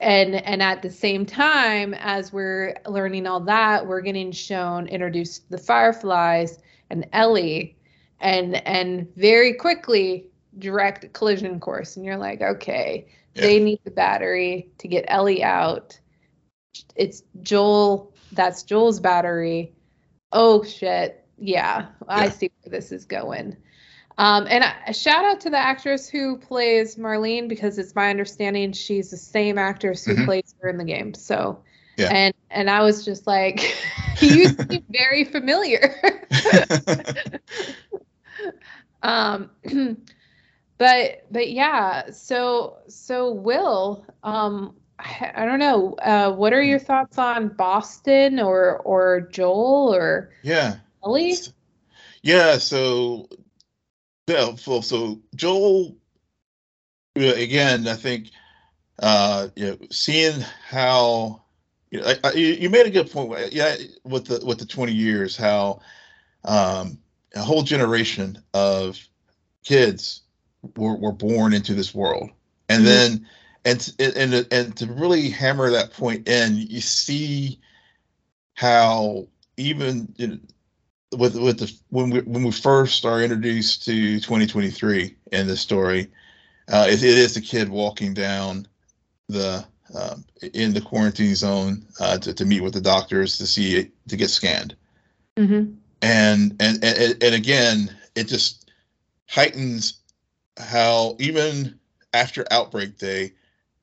and 0.00 0.34
and 0.34 0.62
at 0.62 0.82
the 0.82 0.90
same 0.90 1.26
time 1.26 1.94
as 1.94 2.32
we're 2.32 2.74
learning 2.86 3.26
all 3.26 3.40
that, 3.40 3.86
we're 3.86 4.00
getting 4.00 4.32
shown 4.32 4.86
introduced 4.88 5.48
the 5.50 5.58
Fireflies 5.58 6.58
and 6.88 7.06
Ellie, 7.12 7.76
and 8.20 8.66
and 8.66 9.06
very 9.16 9.52
quickly 9.52 10.26
direct 10.58 11.12
collision 11.12 11.60
course, 11.60 11.96
and 11.96 12.04
you're 12.04 12.16
like, 12.16 12.40
okay, 12.40 13.06
yeah. 13.34 13.42
they 13.42 13.60
need 13.60 13.80
the 13.84 13.90
battery 13.90 14.70
to 14.78 14.88
get 14.88 15.04
Ellie 15.08 15.44
out. 15.44 15.98
It's 16.96 17.22
Joel. 17.42 18.14
That's 18.32 18.62
Joel's 18.62 19.00
battery. 19.00 19.72
Oh 20.32 20.64
shit. 20.64 21.24
Yeah, 21.36 21.80
yeah. 21.80 21.86
I 22.08 22.28
see 22.28 22.50
where 22.62 22.78
this 22.78 22.92
is 22.92 23.04
going. 23.04 23.56
Um, 24.20 24.46
and 24.50 24.62
a 24.86 24.92
shout 24.92 25.24
out 25.24 25.40
to 25.40 25.50
the 25.50 25.56
actress 25.56 26.06
who 26.06 26.36
plays 26.36 26.96
Marlene 26.96 27.48
because 27.48 27.78
it's 27.78 27.94
my 27.94 28.10
understanding 28.10 28.72
she's 28.72 29.10
the 29.10 29.16
same 29.16 29.56
actress 29.56 30.04
who 30.04 30.12
mm-hmm. 30.12 30.26
plays 30.26 30.54
her 30.60 30.68
in 30.68 30.76
the 30.76 30.84
game. 30.84 31.14
So, 31.14 31.62
yeah. 31.96 32.10
and 32.12 32.34
and 32.50 32.68
I 32.68 32.82
was 32.82 33.02
just 33.02 33.26
like, 33.26 33.60
he 34.18 34.42
used 34.42 34.58
to 34.58 34.66
be 34.66 34.84
very 34.90 35.24
familiar. 35.24 35.94
um, 39.02 39.48
but 40.76 41.24
but 41.30 41.50
yeah, 41.50 42.10
so 42.10 42.76
so 42.88 43.30
Will, 43.30 44.04
um, 44.22 44.74
I, 44.98 45.32
I 45.34 45.44
don't 45.46 45.60
know, 45.60 45.94
uh, 45.94 46.30
what 46.30 46.52
are 46.52 46.62
your 46.62 46.78
thoughts 46.78 47.16
on 47.16 47.48
Boston 47.48 48.38
or 48.38 48.80
or 48.80 49.22
Joel 49.22 49.94
or 49.94 50.30
yeah, 50.42 50.76
Ellie? 51.02 51.38
Yeah, 52.22 52.58
so 52.58 53.26
yeah, 54.30 54.54
so, 54.56 54.80
so 54.80 55.20
Joel, 55.34 55.96
again, 57.16 57.86
I 57.88 57.94
think, 57.94 58.30
uh, 58.98 59.48
you 59.56 59.66
know, 59.66 59.78
seeing 59.90 60.40
how, 60.68 61.42
you 61.90 62.00
know, 62.00 62.14
I, 62.22 62.32
you 62.32 62.70
made 62.70 62.86
a 62.86 62.90
good 62.90 63.10
point. 63.10 63.52
Yeah, 63.52 63.74
with 64.04 64.26
the 64.26 64.44
with 64.46 64.58
the 64.58 64.66
20 64.66 64.92
years, 64.92 65.36
how 65.36 65.80
um, 66.44 66.98
a 67.34 67.42
whole 67.42 67.62
generation 67.62 68.40
of 68.54 68.98
kids 69.64 70.22
were, 70.76 70.96
were 70.96 71.12
born 71.12 71.52
into 71.52 71.74
this 71.74 71.92
world, 71.92 72.30
and 72.68 72.84
mm-hmm. 72.84 72.86
then 72.86 73.26
and 73.64 73.94
and 73.98 74.46
and 74.52 74.76
to 74.76 74.86
really 74.86 75.30
hammer 75.30 75.70
that 75.70 75.92
point 75.92 76.28
in, 76.28 76.56
you 76.56 76.80
see 76.80 77.58
how 78.54 79.26
even 79.56 80.12
you 80.16 80.26
know, 80.28 80.38
with 81.16 81.36
with 81.36 81.58
the 81.58 81.72
when 81.88 82.10
we 82.10 82.20
when 82.20 82.44
we 82.44 82.52
first 82.52 83.04
are 83.04 83.22
introduced 83.22 83.84
to 83.84 84.20
2023 84.20 85.16
in 85.32 85.46
this 85.46 85.60
story, 85.60 86.08
uh, 86.68 86.86
it, 86.88 87.02
it 87.02 87.18
is 87.18 87.34
the 87.34 87.40
kid 87.40 87.68
walking 87.68 88.14
down 88.14 88.66
the 89.28 89.64
um, 89.94 90.24
in 90.54 90.72
the 90.72 90.80
quarantine 90.80 91.34
zone 91.34 91.84
uh, 91.98 92.18
to, 92.18 92.32
to 92.32 92.44
meet 92.44 92.62
with 92.62 92.74
the 92.74 92.80
doctors 92.80 93.38
to 93.38 93.46
see 93.46 93.76
it, 93.76 93.90
to 94.08 94.16
get 94.16 94.30
scanned. 94.30 94.76
Mm-hmm. 95.36 95.74
And, 96.02 96.56
and 96.60 96.84
and 96.84 97.22
and 97.22 97.34
again, 97.34 97.96
it 98.14 98.24
just 98.24 98.70
heightens 99.28 100.00
how 100.58 101.16
even 101.18 101.78
after 102.14 102.46
outbreak 102.50 102.98
day, 102.98 103.32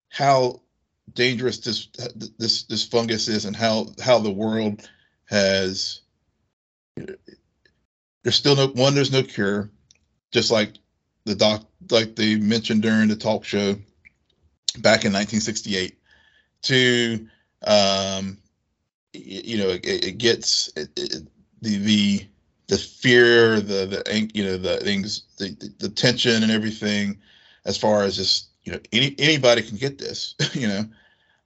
how 0.10 0.62
dangerous 1.14 1.60
this 1.60 1.88
this 2.38 2.64
this 2.64 2.86
fungus 2.86 3.28
is, 3.28 3.46
and 3.46 3.56
how 3.56 3.88
how 4.02 4.20
the 4.20 4.32
world 4.32 4.90
has 5.26 6.02
there's 8.24 8.36
still 8.36 8.56
no 8.56 8.68
one. 8.68 8.96
There's 8.96 9.12
no 9.12 9.24
cure, 9.24 9.70
just 10.32 10.52
like 10.52 10.74
the 11.26 11.36
doc, 11.36 11.66
like 11.92 12.16
they 12.16 12.36
mentioned 12.36 12.82
during 12.82 13.08
the 13.08 13.16
talk 13.16 13.46
show 13.46 13.74
back 14.80 15.06
in 15.06 15.14
1968. 15.14 15.98
To 16.64 17.28
um, 17.66 18.38
you 19.14 19.58
know, 19.58 19.70
it, 19.70 19.86
it 19.86 20.18
gets 20.18 20.68
it, 20.76 20.90
it, 20.96 21.28
the 21.62 21.78
the 21.78 22.28
the 22.68 22.78
fear, 22.78 23.62
the 23.62 23.86
the 23.86 24.30
you 24.34 24.44
know 24.44 24.58
the 24.58 24.78
things, 24.78 25.24
the, 25.38 25.56
the, 25.60 25.88
the 25.88 25.90
tension 25.90 26.44
and 26.44 26.52
everything, 26.52 27.18
as 27.66 27.78
far 27.78 28.04
as 28.04 28.18
just 28.18 28.50
you 28.64 28.72
know 28.74 28.80
any 28.92 29.16
anybody 29.20 29.62
can 29.62 29.78
get 29.78 29.98
this, 29.98 30.36
you 30.54 30.68
know. 30.68 30.84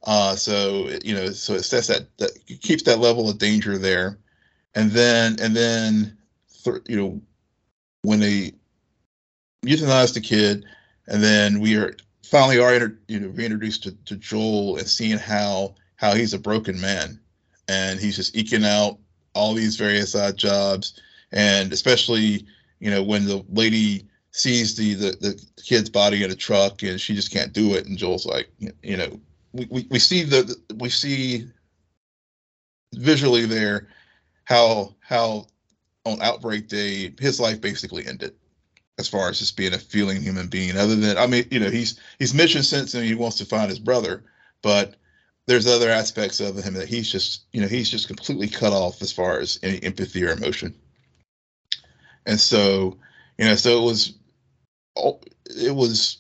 Uh, 0.04 0.36
so 0.36 0.89
you 1.04 1.14
know, 1.14 1.30
so 1.30 1.54
it 1.54 1.64
sets 1.64 1.88
that 1.88 2.18
that 2.18 2.32
keeps 2.62 2.84
that 2.84 2.99
level 2.99 3.30
of 3.30 3.38
danger 3.38 3.78
there 3.78 4.18
and 4.76 4.91
then 4.91 5.38
and 5.39 5.55
then 5.55 6.17
th- 6.63 6.82
you 6.88 6.95
know 6.95 7.22
when 8.03 8.19
they 8.19 8.53
euthanize 9.65 10.13
the 10.13 10.22
kid, 10.22 10.65
and 11.07 11.24
then 11.24 11.59
we 11.59 11.76
are 11.76 11.95
finally 12.24 12.59
are 12.59 12.97
you 13.07 13.19
know 13.19 13.30
reintroduced 13.30 13.84
to, 13.84 13.91
to 14.05 14.15
Joel 14.15 14.78
and 14.78 14.88
seeing 14.88 15.17
how 15.17 15.76
how 15.95 16.13
he's 16.13 16.34
a 16.34 16.39
broken 16.39 16.80
man, 16.80 17.19
and 17.67 17.99
he's 17.99 18.15
just 18.15 18.36
eking 18.36 18.65
out 18.65 18.97
all 19.34 19.53
these 19.53 19.76
various 19.76 20.15
odd 20.15 20.38
jobs, 20.38 20.99
and 21.32 21.72
especially 21.74 22.45
you 22.80 22.89
know 22.89 23.03
when 23.03 23.26
the 23.26 23.43
lady 23.49 24.07
sees 24.32 24.76
the, 24.78 24.93
the 24.93 25.11
the 25.19 25.45
kid's 25.61 25.89
body 25.89 26.24
in 26.24 26.32
a 26.32 26.36
truck 26.36 26.84
and 26.84 27.01
she 27.01 27.13
just 27.13 27.32
can't 27.32 27.53
do 27.53 27.74
it, 27.76 27.86
and 27.86 27.97
Joel's 27.97 28.26
like 28.26 28.49
you 28.82 28.97
know 28.97 29.19
we, 29.53 29.67
we, 29.69 29.88
we 29.91 29.99
see 29.99 30.24
the 30.24 30.55
we 30.78 30.89
see 30.89 31.47
visually 32.95 33.45
there 33.45 33.88
how 34.52 34.93
how 34.99 35.47
on 36.06 36.22
outbreak 36.22 36.68
day 36.68 37.14
his 37.20 37.39
life 37.39 37.62
basically 37.62 38.06
ended 38.06 38.34
as 38.99 39.08
far 39.08 39.30
as 39.30 39.39
just 39.39 39.56
being 39.56 39.74
a 39.74 39.78
feeling 39.78 40.22
human 40.22 40.47
being. 40.47 40.76
Other 40.78 40.95
than 40.95 41.18
i 41.18 41.26
mean 41.26 41.45
you 41.49 41.60
know 41.60 41.70
he's 41.70 41.99
he's 42.20 42.34
mission 42.34 42.62
and 42.80 43.06
he 43.06 43.16
wants 43.16 43.38
to 43.38 43.45
find 43.45 43.70
his 43.70 43.80
brother 43.80 44.24
but 44.62 44.95
there's 45.47 45.68
other 45.68 45.89
aspects 45.89 46.39
of 46.39 46.58
him 46.58 46.74
that 46.74 46.89
he's 46.89 47.12
just 47.12 47.43
you 47.54 47.62
know 47.62 47.68
he's 47.68 47.89
just 47.89 48.08
completely 48.08 48.47
cut 48.47 48.74
off 48.74 49.02
as 49.02 49.12
far 49.12 49.39
as 49.39 49.58
any 49.64 49.82
empathy 49.84 50.24
or 50.24 50.32
emotion. 50.32 50.76
And 52.26 52.39
so 52.39 52.97
you 53.38 53.45
know 53.45 53.56
so 53.56 53.82
it 53.82 53.86
was 53.86 54.14
it 55.45 55.76
was 55.76 56.18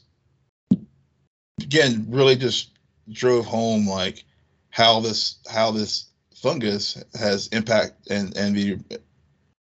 again 1.61 2.05
really 2.09 2.37
just 2.37 2.69
drove 3.11 3.45
home 3.45 3.87
like 3.87 4.23
how 4.69 5.01
this 5.01 5.35
how 5.49 5.71
this 5.71 6.05
fungus 6.41 7.01
has 7.13 7.47
impact 7.47 8.09
and 8.09 8.35
and 8.35 8.55
the 8.55 8.79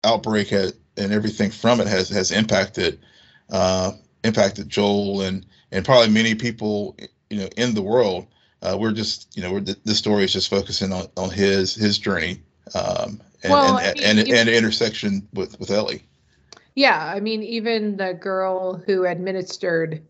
outbreak 0.02 0.48
had, 0.48 0.72
and 0.96 1.12
everything 1.12 1.50
from 1.50 1.80
it 1.80 1.86
has 1.86 2.08
has 2.08 2.32
impacted 2.32 2.98
uh, 3.50 3.92
impacted 4.24 4.68
Joel 4.68 5.22
and 5.22 5.46
and 5.70 5.84
probably 5.84 6.12
many 6.12 6.34
people 6.34 6.96
you 7.30 7.38
know 7.38 7.48
in 7.56 7.74
the 7.74 7.82
world. 7.82 8.26
Uh, 8.62 8.76
we're 8.80 8.92
just 8.92 9.36
you 9.36 9.42
know 9.42 9.52
we're 9.52 9.60
this 9.60 9.98
story 9.98 10.24
is 10.24 10.32
just 10.32 10.48
focusing 10.48 10.92
on, 10.92 11.06
on 11.16 11.30
his 11.30 11.74
his 11.74 11.98
journey 11.98 12.40
um, 12.74 13.20
and, 13.42 13.52
well, 13.52 13.76
and, 13.76 13.86
I 13.86 13.92
mean, 13.92 14.04
and, 14.04 14.18
and, 14.20 14.28
and 14.30 14.48
intersection 14.48 15.28
with 15.34 15.58
with 15.60 15.70
Ellie. 15.70 16.02
Yeah, 16.74 16.98
I 16.98 17.20
mean 17.20 17.42
even 17.42 17.98
the 17.98 18.14
girl 18.14 18.82
who 18.86 19.04
administered 19.04 20.02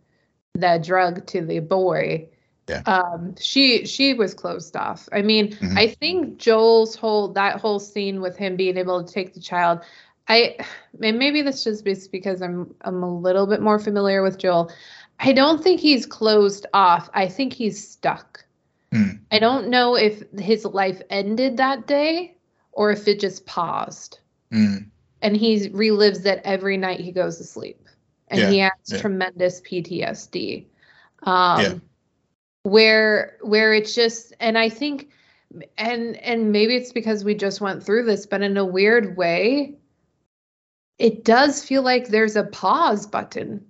the 0.54 0.80
drug 0.82 1.26
to 1.26 1.44
the 1.44 1.58
boy 1.58 2.28
yeah. 2.68 2.82
Um, 2.86 3.34
she 3.38 3.86
she 3.86 4.14
was 4.14 4.32
closed 4.32 4.76
off. 4.76 5.08
I 5.12 5.22
mean, 5.22 5.48
mm-hmm. 5.48 5.76
I 5.76 5.88
think 5.88 6.38
Joel's 6.38 6.94
whole 6.94 7.28
that 7.34 7.60
whole 7.60 7.78
scene 7.78 8.20
with 8.20 8.36
him 8.36 8.56
being 8.56 8.78
able 8.78 9.04
to 9.04 9.12
take 9.12 9.34
the 9.34 9.40
child. 9.40 9.80
I 10.28 10.56
maybe 10.98 11.42
this 11.42 11.64
just 11.64 11.86
is 11.86 12.08
because 12.08 12.40
I'm 12.40 12.74
I'm 12.80 13.02
a 13.02 13.18
little 13.18 13.46
bit 13.46 13.60
more 13.60 13.78
familiar 13.78 14.22
with 14.22 14.38
Joel. 14.38 14.72
I 15.20 15.32
don't 15.32 15.62
think 15.62 15.80
he's 15.80 16.06
closed 16.06 16.66
off. 16.72 17.10
I 17.12 17.28
think 17.28 17.52
he's 17.52 17.86
stuck. 17.86 18.44
Mm. 18.92 19.20
I 19.30 19.38
don't 19.38 19.68
know 19.68 19.96
if 19.96 20.22
his 20.38 20.64
life 20.64 21.00
ended 21.10 21.58
that 21.58 21.86
day 21.86 22.36
or 22.72 22.90
if 22.90 23.06
it 23.06 23.20
just 23.20 23.46
paused. 23.46 24.18
Mm. 24.52 24.86
And 25.22 25.36
he 25.36 25.68
relives 25.70 26.22
that 26.24 26.40
every 26.44 26.76
night 26.76 27.00
he 27.00 27.12
goes 27.12 27.38
to 27.38 27.44
sleep. 27.44 27.80
And 28.28 28.40
yeah. 28.40 28.50
he 28.50 28.58
has 28.58 28.72
yeah. 28.86 28.98
tremendous 28.98 29.60
PTSD. 29.60 30.66
Um, 31.22 31.60
yeah 31.60 31.74
where 32.64 33.36
where 33.42 33.72
it's 33.72 33.94
just 33.94 34.34
and 34.40 34.58
I 34.58 34.68
think 34.68 35.10
and 35.78 36.16
and 36.16 36.50
maybe 36.50 36.74
it's 36.74 36.92
because 36.92 37.22
we 37.22 37.34
just 37.34 37.60
went 37.60 37.84
through 37.84 38.04
this, 38.04 38.26
but 38.26 38.42
in 38.42 38.56
a 38.56 38.64
weird 38.64 39.16
way, 39.16 39.76
it 40.98 41.24
does 41.24 41.64
feel 41.64 41.82
like 41.82 42.08
there's 42.08 42.36
a 42.36 42.44
pause 42.44 43.06
button 43.06 43.64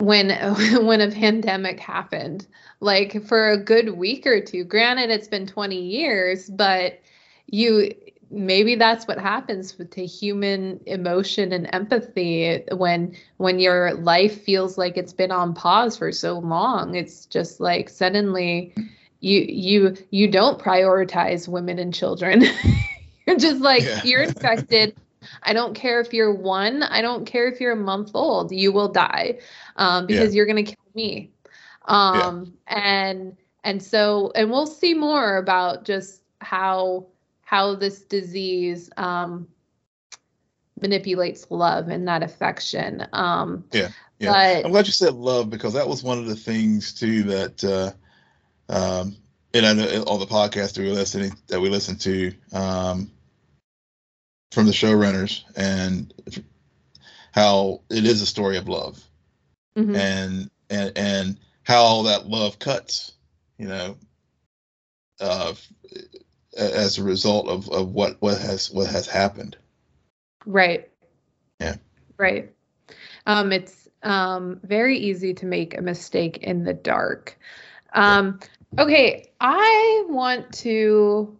when 0.00 0.30
when 0.84 1.00
a 1.00 1.10
pandemic 1.10 1.80
happened. 1.80 2.46
Like 2.80 3.24
for 3.24 3.50
a 3.50 3.56
good 3.56 3.96
week 3.96 4.26
or 4.26 4.40
two 4.40 4.62
granted 4.64 5.10
it's 5.10 5.26
been 5.26 5.48
20 5.48 5.80
years 5.80 6.48
but 6.48 7.00
you 7.46 7.92
maybe 8.30 8.74
that's 8.74 9.06
what 9.06 9.18
happens 9.18 9.74
to 9.90 10.04
human 10.04 10.80
emotion 10.86 11.52
and 11.52 11.68
empathy 11.72 12.62
when 12.72 13.16
when 13.38 13.58
your 13.58 13.94
life 13.94 14.42
feels 14.42 14.76
like 14.76 14.96
it's 14.96 15.12
been 15.12 15.30
on 15.30 15.54
pause 15.54 15.96
for 15.96 16.12
so 16.12 16.38
long 16.38 16.94
it's 16.94 17.26
just 17.26 17.60
like 17.60 17.88
suddenly 17.88 18.74
you 19.20 19.40
you 19.48 19.96
you 20.10 20.30
don't 20.30 20.58
prioritize 20.58 21.48
women 21.48 21.78
and 21.78 21.94
children 21.94 22.42
you're 23.26 23.38
just 23.38 23.60
like 23.60 23.82
yeah. 23.82 24.02
you're 24.04 24.22
infected 24.22 24.94
i 25.42 25.52
don't 25.52 25.74
care 25.74 26.00
if 26.00 26.12
you're 26.12 26.34
one 26.34 26.82
i 26.82 27.00
don't 27.00 27.24
care 27.24 27.48
if 27.48 27.60
you're 27.60 27.72
a 27.72 27.76
month 27.76 28.10
old 28.14 28.52
you 28.52 28.72
will 28.72 28.88
die 28.88 29.38
um, 29.76 30.06
because 30.06 30.34
yeah. 30.34 30.36
you're 30.36 30.46
going 30.46 30.64
to 30.64 30.70
kill 30.74 30.92
me 30.94 31.30
um, 31.86 32.52
yeah. 32.66 33.06
and 33.08 33.36
and 33.64 33.82
so 33.82 34.32
and 34.34 34.50
we'll 34.50 34.66
see 34.66 34.94
more 34.94 35.38
about 35.38 35.84
just 35.84 36.22
how 36.40 37.06
how 37.48 37.74
this 37.74 38.00
disease 38.02 38.90
um, 38.98 39.48
manipulates 40.82 41.46
love 41.48 41.88
and 41.88 42.06
that 42.06 42.22
affection. 42.22 43.06
Um, 43.14 43.64
yeah, 43.72 43.88
yeah. 44.18 44.32
But, 44.32 44.66
I'm 44.66 44.72
glad 44.72 44.86
you 44.86 44.92
said 44.92 45.14
love 45.14 45.48
because 45.48 45.72
that 45.72 45.88
was 45.88 46.02
one 46.02 46.18
of 46.18 46.26
the 46.26 46.36
things 46.36 46.92
too 46.92 47.22
that, 47.22 47.64
uh, 47.64 47.92
um, 48.70 49.16
and 49.54 49.64
I 49.64 49.72
know 49.72 50.02
all 50.02 50.18
the 50.18 50.26
podcasts 50.26 50.74
that 50.74 50.82
we 50.82 50.90
listening 50.90 51.32
that 51.46 51.58
we 51.58 51.70
listen 51.70 51.96
to 51.96 52.34
um, 52.52 53.10
from 54.52 54.66
the 54.66 54.72
showrunners 54.72 55.44
and 55.56 56.12
how 57.32 57.80
it 57.88 58.04
is 58.04 58.20
a 58.20 58.26
story 58.26 58.58
of 58.58 58.68
love, 58.68 59.02
mm-hmm. 59.74 59.96
and 59.96 60.50
and 60.68 60.92
and 60.98 61.38
how 61.62 62.02
that 62.02 62.26
love 62.26 62.58
cuts, 62.58 63.12
you 63.56 63.68
know, 63.68 63.96
uh, 65.18 65.54
as 66.58 66.98
a 66.98 67.04
result 67.04 67.48
of, 67.48 67.68
of 67.70 67.92
what 67.92 68.16
what 68.20 68.38
has 68.38 68.70
what 68.70 68.90
has 68.90 69.06
happened. 69.06 69.56
Right. 70.44 70.90
Yeah. 71.60 71.76
Right. 72.16 72.52
Um, 73.26 73.52
it's 73.52 73.88
um, 74.02 74.60
very 74.62 74.98
easy 74.98 75.34
to 75.34 75.46
make 75.46 75.76
a 75.76 75.82
mistake 75.82 76.38
in 76.38 76.64
the 76.64 76.74
dark. 76.74 77.38
Um, 77.92 78.40
okay, 78.78 79.32
I 79.40 80.04
want 80.08 80.52
to. 80.54 81.36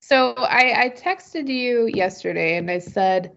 So 0.00 0.34
I, 0.36 0.84
I 0.84 0.90
texted 0.90 1.48
you 1.48 1.86
yesterday 1.86 2.56
and 2.56 2.70
I 2.70 2.78
said, 2.78 3.32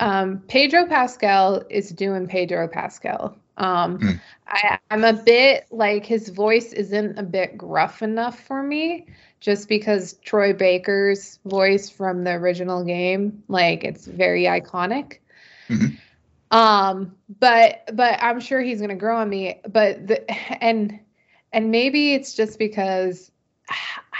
um, 0.00 0.38
Pedro 0.48 0.86
Pascal 0.86 1.62
is 1.68 1.90
doing 1.90 2.26
Pedro 2.26 2.66
Pascal. 2.68 3.36
Um, 3.58 3.98
mm. 3.98 4.20
I, 4.46 4.78
I'm 4.90 5.04
a 5.04 5.12
bit 5.12 5.66
like 5.70 6.06
his 6.06 6.28
voice 6.28 6.72
isn't 6.72 7.18
a 7.18 7.22
bit 7.22 7.58
gruff 7.58 8.02
enough 8.02 8.40
for 8.40 8.62
me 8.62 9.06
just 9.40 9.68
because 9.68 10.14
Troy 10.24 10.52
Baker's 10.52 11.38
voice 11.44 11.88
from 11.88 12.24
the 12.24 12.32
original 12.32 12.84
game, 12.84 13.42
like 13.48 13.84
it's 13.84 14.06
very 14.06 14.44
iconic. 14.44 15.18
Mm-hmm. 15.68 15.96
Um, 16.50 17.14
but 17.38 17.88
but 17.92 18.18
I'm 18.22 18.40
sure 18.40 18.60
he's 18.60 18.80
gonna 18.80 18.96
grow 18.96 19.18
on 19.18 19.28
me. 19.28 19.60
But 19.68 20.06
the 20.06 20.30
and 20.62 20.98
and 21.52 21.70
maybe 21.70 22.14
it's 22.14 22.34
just 22.34 22.58
because 22.58 23.30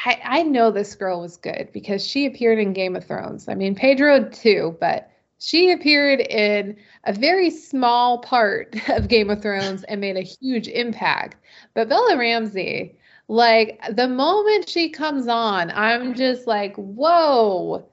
I, 0.05 0.21
I 0.23 0.43
know 0.43 0.71
this 0.71 0.95
girl 0.95 1.21
was 1.21 1.37
good 1.37 1.71
because 1.73 2.07
she 2.07 2.27
appeared 2.27 2.59
in 2.59 2.73
Game 2.73 2.97
of 2.97 3.05
Thrones. 3.05 3.49
I 3.49 3.55
mean 3.55 3.75
Pedro 3.75 4.29
too, 4.29 4.77
but 4.81 5.11
she 5.39 5.71
appeared 5.71 6.21
in 6.21 6.77
a 7.05 7.13
very 7.13 7.51
small 7.51 8.19
part 8.19 8.77
of 8.89 9.09
Game 9.09 9.31
of 9.31 9.41
Thrones 9.41 9.85
and 9.85 10.01
made 10.01 10.17
a 10.17 10.23
huge 10.23 10.69
impact. 10.69 11.37
But 11.75 11.89
Bella 11.89 12.17
Ramsey, 12.17 12.98
like 13.29 13.79
the 13.93 14.09
moment 14.09 14.69
she 14.69 14.89
comes 14.89 15.29
on, 15.29 15.71
I'm 15.71 16.15
just 16.15 16.47
like, 16.47 16.75
whoa, 16.77 17.87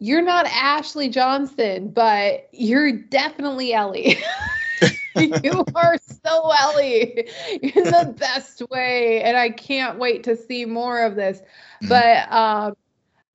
you're 0.00 0.22
not 0.22 0.46
Ashley 0.46 1.08
Johnson, 1.08 1.90
but 1.90 2.48
you're 2.52 2.90
definitely 2.90 3.72
Ellie. 3.72 4.18
you 5.16 5.64
are 5.74 5.96
so 6.24 6.52
Ellie 6.60 7.28
in 7.62 7.84
the 7.84 8.14
best 8.18 8.62
way. 8.70 9.22
And 9.22 9.36
I 9.36 9.50
can't 9.50 9.98
wait 9.98 10.24
to 10.24 10.36
see 10.36 10.64
more 10.64 11.04
of 11.04 11.14
this. 11.14 11.40
Mm-hmm. 11.84 11.88
But 11.88 12.32
um, 12.32 12.76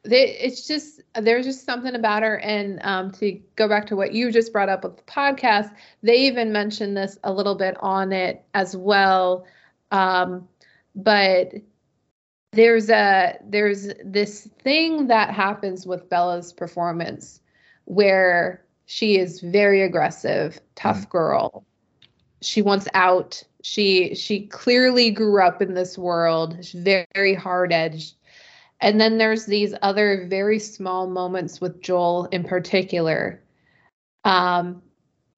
they, 0.03 0.32
it's 0.32 0.68
just, 0.68 1.01
there's 1.13 1.45
just 1.45 1.66
something 1.66 1.95
about 1.95 2.24
her. 2.24 2.39
And 2.39 2.80
um, 2.84 3.11
to 3.13 3.39
go 3.55 3.70
back 3.70 3.86
to 3.88 3.95
what 3.95 4.13
you 4.13 4.32
just 4.32 4.51
brought 4.51 4.70
up 4.70 4.84
with 4.84 4.97
the 4.97 5.03
podcast, 5.03 5.74
they 6.03 6.18
even 6.18 6.51
mentioned 6.51 6.97
this 6.97 7.18
a 7.24 7.32
little 7.32 7.55
bit 7.55 7.78
on 7.80 8.11
it 8.11 8.43
as 8.53 8.76
well. 8.76 9.45
Um, 9.91 10.47
but 10.96 11.54
there's 12.54 12.89
a 12.89 13.38
there's 13.43 13.89
this 14.04 14.50
thing 14.64 15.08
that 15.08 15.34
happens 15.34 15.86
with 15.86 16.10
Bella's 16.10 16.54
performance 16.54 17.41
where 17.86 18.66
she 18.86 19.18
is 19.18 19.41
very 19.41 19.82
aggressive, 19.82 20.60
tough 20.76 21.08
mm. 21.08 21.10
girl. 21.10 21.66
She 22.41 22.62
wants 22.62 22.88
out. 22.93 23.43
She 23.62 24.16
she 24.16 24.48
clearly 24.48 25.12
grew 25.12 25.41
up 25.41 25.62
in 25.62 25.74
this 25.74 25.98
world. 25.98 26.58
She's 26.64 26.82
very, 26.82 27.06
very 27.14 27.34
hard 27.34 27.74
edged. 27.74 28.16
And 28.82 29.00
then 29.00 29.18
there's 29.18 29.46
these 29.46 29.74
other 29.82 30.28
very 30.30 30.60
small 30.60 31.08
moments 31.08 31.62
with 31.62 31.82
Joel 31.82 32.26
in 32.26 32.43
particular. 32.43 33.41
Um, 34.26 34.82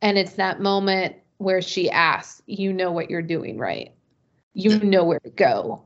and 0.01 0.17
it's 0.17 0.33
that 0.33 0.59
moment 0.59 1.15
where 1.37 1.61
she 1.61 1.89
asks, 1.89 2.41
You 2.47 2.73
know 2.73 2.91
what 2.91 3.09
you're 3.09 3.21
doing, 3.21 3.57
right? 3.57 3.93
You 4.57 4.79
know 4.79 5.03
where 5.03 5.19
to 5.19 5.29
go. 5.29 5.81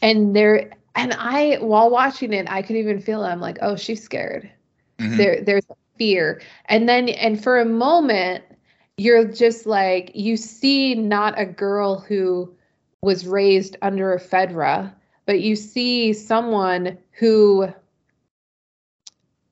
And 0.00 0.34
there 0.34 0.72
and 0.94 1.12
I 1.12 1.58
while 1.60 1.90
watching 1.90 2.32
it, 2.32 2.50
I 2.50 2.62
could 2.62 2.76
even 2.76 2.98
feel 3.00 3.22
it. 3.22 3.28
I'm 3.28 3.40
like, 3.40 3.58
oh, 3.60 3.76
she's 3.76 4.02
scared. 4.02 4.50
Mm-hmm. 4.98 5.16
There 5.16 5.40
there's 5.42 5.66
fear. 5.98 6.40
And 6.66 6.88
then 6.88 7.10
and 7.10 7.42
for 7.42 7.60
a 7.60 7.66
moment, 7.66 8.44
you're 8.96 9.26
just 9.26 9.66
like 9.66 10.10
you 10.14 10.36
see 10.36 10.94
not 10.94 11.38
a 11.38 11.44
girl 11.44 12.00
who 12.00 12.54
was 13.02 13.26
raised 13.26 13.76
under 13.82 14.14
a 14.14 14.20
Fedra, 14.20 14.92
but 15.26 15.40
you 15.40 15.54
see 15.54 16.14
someone 16.14 16.96
who 17.12 17.68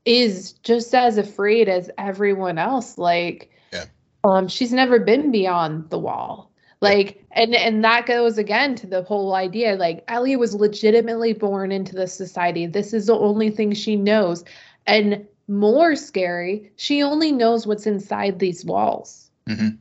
is 0.06 0.52
just 0.52 0.94
as 0.94 1.18
afraid 1.18 1.68
as 1.68 1.90
everyone 1.98 2.56
else. 2.56 2.96
Like, 2.96 3.50
yeah. 3.72 3.84
um, 4.24 4.48
she's 4.48 4.72
never 4.72 4.98
been 4.98 5.30
beyond 5.30 5.90
the 5.90 5.98
wall 5.98 6.51
like 6.82 7.24
and 7.30 7.54
and 7.54 7.82
that 7.84 8.04
goes 8.06 8.36
again 8.36 8.74
to 8.74 8.86
the 8.86 9.02
whole 9.02 9.34
idea 9.34 9.76
like 9.76 10.04
ellie 10.08 10.36
was 10.36 10.54
legitimately 10.54 11.32
born 11.32 11.72
into 11.72 11.94
this 11.94 12.12
society. 12.12 12.66
This 12.66 12.92
is 12.92 13.06
the 13.06 13.18
only 13.18 13.50
thing 13.50 13.72
she 13.72 13.96
knows. 13.96 14.44
And 14.86 15.26
more 15.48 15.96
scary 15.96 16.70
she 16.76 17.02
only 17.02 17.32
knows 17.32 17.66
what's 17.66 17.86
inside 17.86 18.38
these 18.38 18.64
walls. 18.64 19.30
Mm-hmm. 19.48 19.76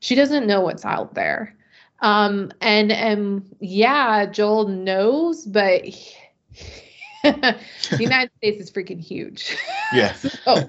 she 0.00 0.14
doesn't 0.14 0.46
know 0.46 0.62
what's 0.62 0.84
out 0.84 1.14
there. 1.14 1.54
Um 2.00 2.52
and 2.60 2.92
and 2.92 3.56
yeah 3.60 4.24
joel 4.26 4.68
knows 4.68 5.44
but 5.44 5.84
he, 5.84 6.14
the 7.22 7.58
United 7.98 8.30
States 8.36 8.62
is 8.62 8.70
freaking 8.70 9.00
huge. 9.00 9.56
Yeah. 9.90 10.12
so, 10.12 10.68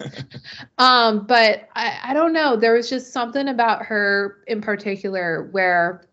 um, 0.77 1.25
but 1.27 1.67
I, 1.75 1.99
I 2.03 2.13
don't 2.13 2.31
know. 2.31 2.55
There 2.55 2.71
was 2.71 2.89
just 2.89 3.11
something 3.11 3.49
about 3.49 3.83
her 3.87 4.37
in 4.47 4.61
particular 4.61 5.49
where 5.51 6.07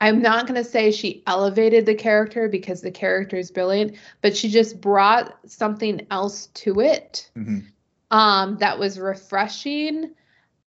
I'm 0.00 0.20
not 0.20 0.48
going 0.48 0.60
to 0.60 0.68
say 0.68 0.90
she 0.90 1.22
elevated 1.28 1.86
the 1.86 1.94
character 1.94 2.48
because 2.48 2.80
the 2.80 2.90
character 2.90 3.36
is 3.36 3.52
brilliant, 3.52 3.94
but 4.22 4.36
she 4.36 4.48
just 4.48 4.80
brought 4.80 5.38
something 5.46 6.04
else 6.10 6.48
to 6.48 6.80
it 6.80 7.30
mm-hmm. 7.36 7.60
um, 8.10 8.58
that 8.58 8.76
was 8.76 8.98
refreshing 8.98 10.10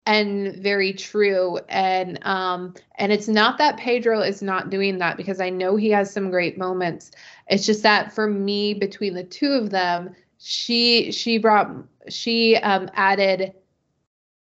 and 0.07 0.57
very 0.57 0.93
true 0.93 1.59
and 1.69 2.19
um 2.25 2.75
and 2.97 3.13
it's 3.13 3.29
not 3.29 3.59
that 3.59 3.77
pedro 3.77 4.21
is 4.21 4.43
not 4.43 4.69
doing 4.69 4.99
that 4.99 5.17
because 5.17 5.41
i 5.41 5.49
know 5.49 5.77
he 5.77 5.91
has 5.91 6.13
some 6.13 6.29
great 6.29 6.59
moments 6.59 7.13
it's 7.49 7.65
just 7.65 7.85
that 7.85 8.13
for 8.13 8.27
me 8.27 8.75
between 8.75 9.15
the 9.15 9.23
two 9.23 9.53
of 9.53 9.71
them 9.71 10.13
she 10.39 11.13
she 11.13 11.39
brought 11.39 11.71
she 12.09 12.57
um 12.57 12.91
added 12.95 13.53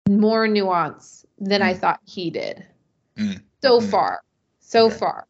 more 0.10 0.48
nuance 0.50 1.26
than 1.40 1.62
mm. 1.62 1.66
i 1.66 1.74
thought 1.74 2.02
he 2.04 2.30
did 2.30 2.66
mm. 3.18 3.40
so 3.62 3.80
mm. 3.80 3.90
far 3.90 4.22
so 4.60 4.88
okay. 4.88 4.98
far 4.98 5.28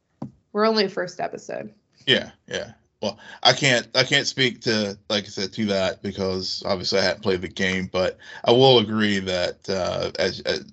we're 0.52 0.66
only 0.66 0.88
first 0.88 1.20
episode 1.20 1.72
yeah 2.08 2.32
yeah 2.48 2.72
well, 3.02 3.20
I 3.44 3.54
can't 3.54 3.88
I 3.96 4.04
can't 4.04 4.26
speak 4.26 4.62
to 4.62 4.98
like 5.10 5.26
I 5.26 5.28
said 5.28 5.54
to 5.54 5.66
that 5.68 6.02
because 6.02 6.64
obviously 6.66 7.00
I 7.00 7.04
haven't 7.04 7.24
played 7.24 7.42
the 7.42 7.48
game, 7.48 7.90
but 7.92 8.18
I 8.44 8.52
will 8.52 8.80
agree 8.80 9.20
that 9.20 9.70
uh, 9.70 10.12
as, 10.18 10.40
as 10.42 10.66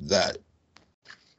that 0.00 0.38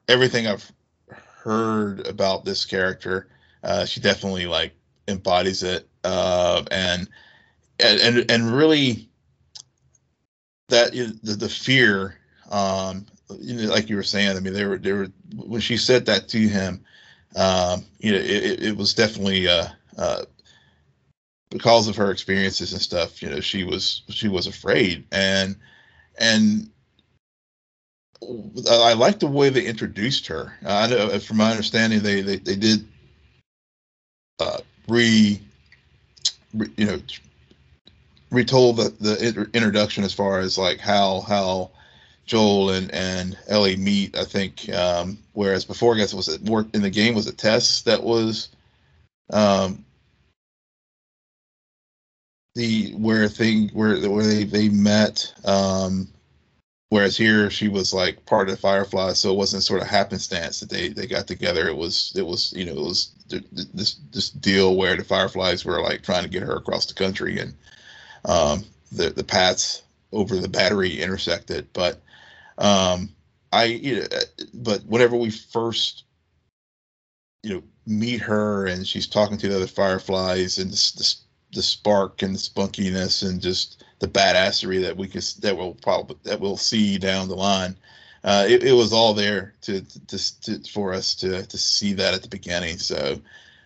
everything 0.07 0.47
I've 0.47 0.71
heard 1.09 2.07
about 2.07 2.45
this 2.45 2.63
character, 2.65 3.27
uh, 3.63 3.85
she 3.85 3.99
definitely 3.99 4.45
like 4.45 4.73
embodies 5.07 5.63
it, 5.63 5.87
uh, 6.05 6.63
and 6.71 7.09
and 7.79 8.31
and 8.31 8.55
really 8.55 9.09
that 10.69 10.93
the 10.93 11.35
the 11.35 11.49
fear, 11.49 12.17
um, 12.49 13.05
you 13.39 13.55
know, 13.55 13.73
like 13.73 13.89
you 13.89 13.97
were 13.97 14.03
saying. 14.03 14.37
I 14.37 14.39
mean, 14.39 14.53
they 14.53 14.65
were 14.65 14.77
they 14.77 14.93
were 14.93 15.07
when 15.35 15.59
she 15.59 15.75
said 15.75 16.05
that 16.05 16.29
to 16.29 16.37
him, 16.37 16.85
um, 17.35 17.83
you 17.99 18.13
know, 18.13 18.19
it, 18.19 18.63
it 18.63 18.77
was 18.77 18.93
definitely. 18.93 19.49
Uh, 19.49 19.67
uh, 19.97 20.23
because 21.49 21.87
of 21.87 21.95
her 21.97 22.11
experiences 22.11 22.73
and 22.73 22.81
stuff, 22.81 23.21
you 23.21 23.29
know, 23.29 23.39
she 23.41 23.63
was 23.63 24.03
she 24.09 24.27
was 24.27 24.47
afraid, 24.47 25.05
and 25.11 25.55
and 26.17 26.69
I 28.69 28.93
like 28.93 29.19
the 29.19 29.27
way 29.27 29.49
they 29.49 29.65
introduced 29.65 30.27
her. 30.27 30.57
I 30.65 30.87
know, 30.87 31.19
from 31.19 31.37
my 31.37 31.51
understanding, 31.51 32.01
they 32.01 32.21
they, 32.21 32.37
they 32.37 32.55
did 32.55 32.87
uh, 34.39 34.59
re, 34.87 35.41
re, 36.53 36.67
you 36.77 36.85
know, 36.85 37.01
retold 38.29 38.77
the 38.77 38.89
the 38.99 39.49
introduction 39.53 40.03
as 40.03 40.13
far 40.13 40.39
as 40.39 40.57
like 40.57 40.79
how 40.79 41.21
how 41.21 41.71
Joel 42.25 42.71
and 42.71 42.91
and 42.91 43.37
Ellie 43.47 43.75
meet. 43.75 44.15
I 44.15 44.23
think 44.23 44.69
um, 44.69 45.17
whereas 45.33 45.65
before, 45.65 45.95
I 45.95 45.97
guess 45.97 46.13
it 46.13 46.17
was 46.17 46.29
it 46.29 46.47
more 46.47 46.65
in 46.73 46.81
the 46.81 46.89
game 46.89 47.15
was 47.15 47.27
a 47.27 47.33
test 47.33 47.85
that 47.85 48.03
was 48.03 48.49
um, 49.31 49.85
the 52.55 52.91
where 52.93 53.27
thing 53.27 53.69
where 53.69 53.97
where 54.09 54.25
they 54.25 54.43
they 54.43 54.69
met. 54.69 55.33
Um, 55.45 56.07
whereas 56.89 57.15
here 57.15 57.49
she 57.49 57.69
was 57.69 57.93
like 57.93 58.25
part 58.25 58.49
of 58.49 58.55
the 58.55 58.61
Firefly, 58.61 59.13
so 59.13 59.31
it 59.31 59.37
wasn't 59.37 59.63
sort 59.63 59.81
of 59.81 59.87
happenstance 59.87 60.59
that 60.59 60.69
they 60.69 60.89
they 60.89 61.07
got 61.07 61.27
together. 61.27 61.67
It 61.67 61.77
was 61.77 62.13
it 62.15 62.25
was 62.25 62.53
you 62.53 62.65
know 62.65 62.73
it 62.73 62.83
was 62.83 63.11
this 63.73 63.95
this 64.11 64.29
deal 64.29 64.75
where 64.75 64.95
the 64.95 65.03
Fireflies 65.03 65.65
were 65.65 65.81
like 65.81 66.03
trying 66.03 66.23
to 66.23 66.29
get 66.29 66.43
her 66.43 66.55
across 66.55 66.85
the 66.85 66.93
country 66.93 67.39
and 67.39 67.53
um, 68.25 68.63
the 68.91 69.09
the 69.09 69.23
paths 69.23 69.83
over 70.11 70.35
the 70.35 70.49
battery 70.49 71.01
intersected. 71.01 71.67
But 71.73 72.01
um, 72.57 73.09
I 73.53 73.65
you 73.65 74.01
know, 74.01 74.07
but 74.53 74.83
whenever 74.85 75.15
we 75.15 75.29
first 75.29 76.03
you 77.43 77.53
know 77.53 77.63
meet 77.87 78.21
her 78.21 78.67
and 78.67 78.87
she's 78.87 79.07
talking 79.07 79.37
to 79.37 79.47
the 79.47 79.55
other 79.55 79.67
Fireflies 79.67 80.57
and 80.57 80.71
this, 80.71 80.91
this 80.91 81.23
the 81.53 81.61
spark 81.61 82.21
and 82.21 82.35
the 82.35 82.39
spunkiness 82.39 83.27
and 83.27 83.41
just 83.41 83.83
the 83.99 84.07
badassery 84.07 84.81
that 84.81 84.95
we 84.95 85.07
could 85.07 85.23
that 85.41 85.55
will 85.55 85.75
probably 85.75 86.17
that 86.23 86.39
we'll 86.39 86.57
see 86.57 86.97
down 86.97 87.27
the 87.27 87.35
line. 87.35 87.75
Uh, 88.23 88.45
it, 88.47 88.63
it, 88.63 88.73
was 88.73 88.93
all 88.93 89.15
there 89.15 89.55
to, 89.61 89.81
to, 90.07 90.41
to, 90.41 90.69
for 90.69 90.93
us 90.93 91.15
to 91.15 91.45
to 91.47 91.57
see 91.57 91.91
that 91.93 92.13
at 92.13 92.21
the 92.21 92.27
beginning. 92.27 92.77
So, 92.77 93.19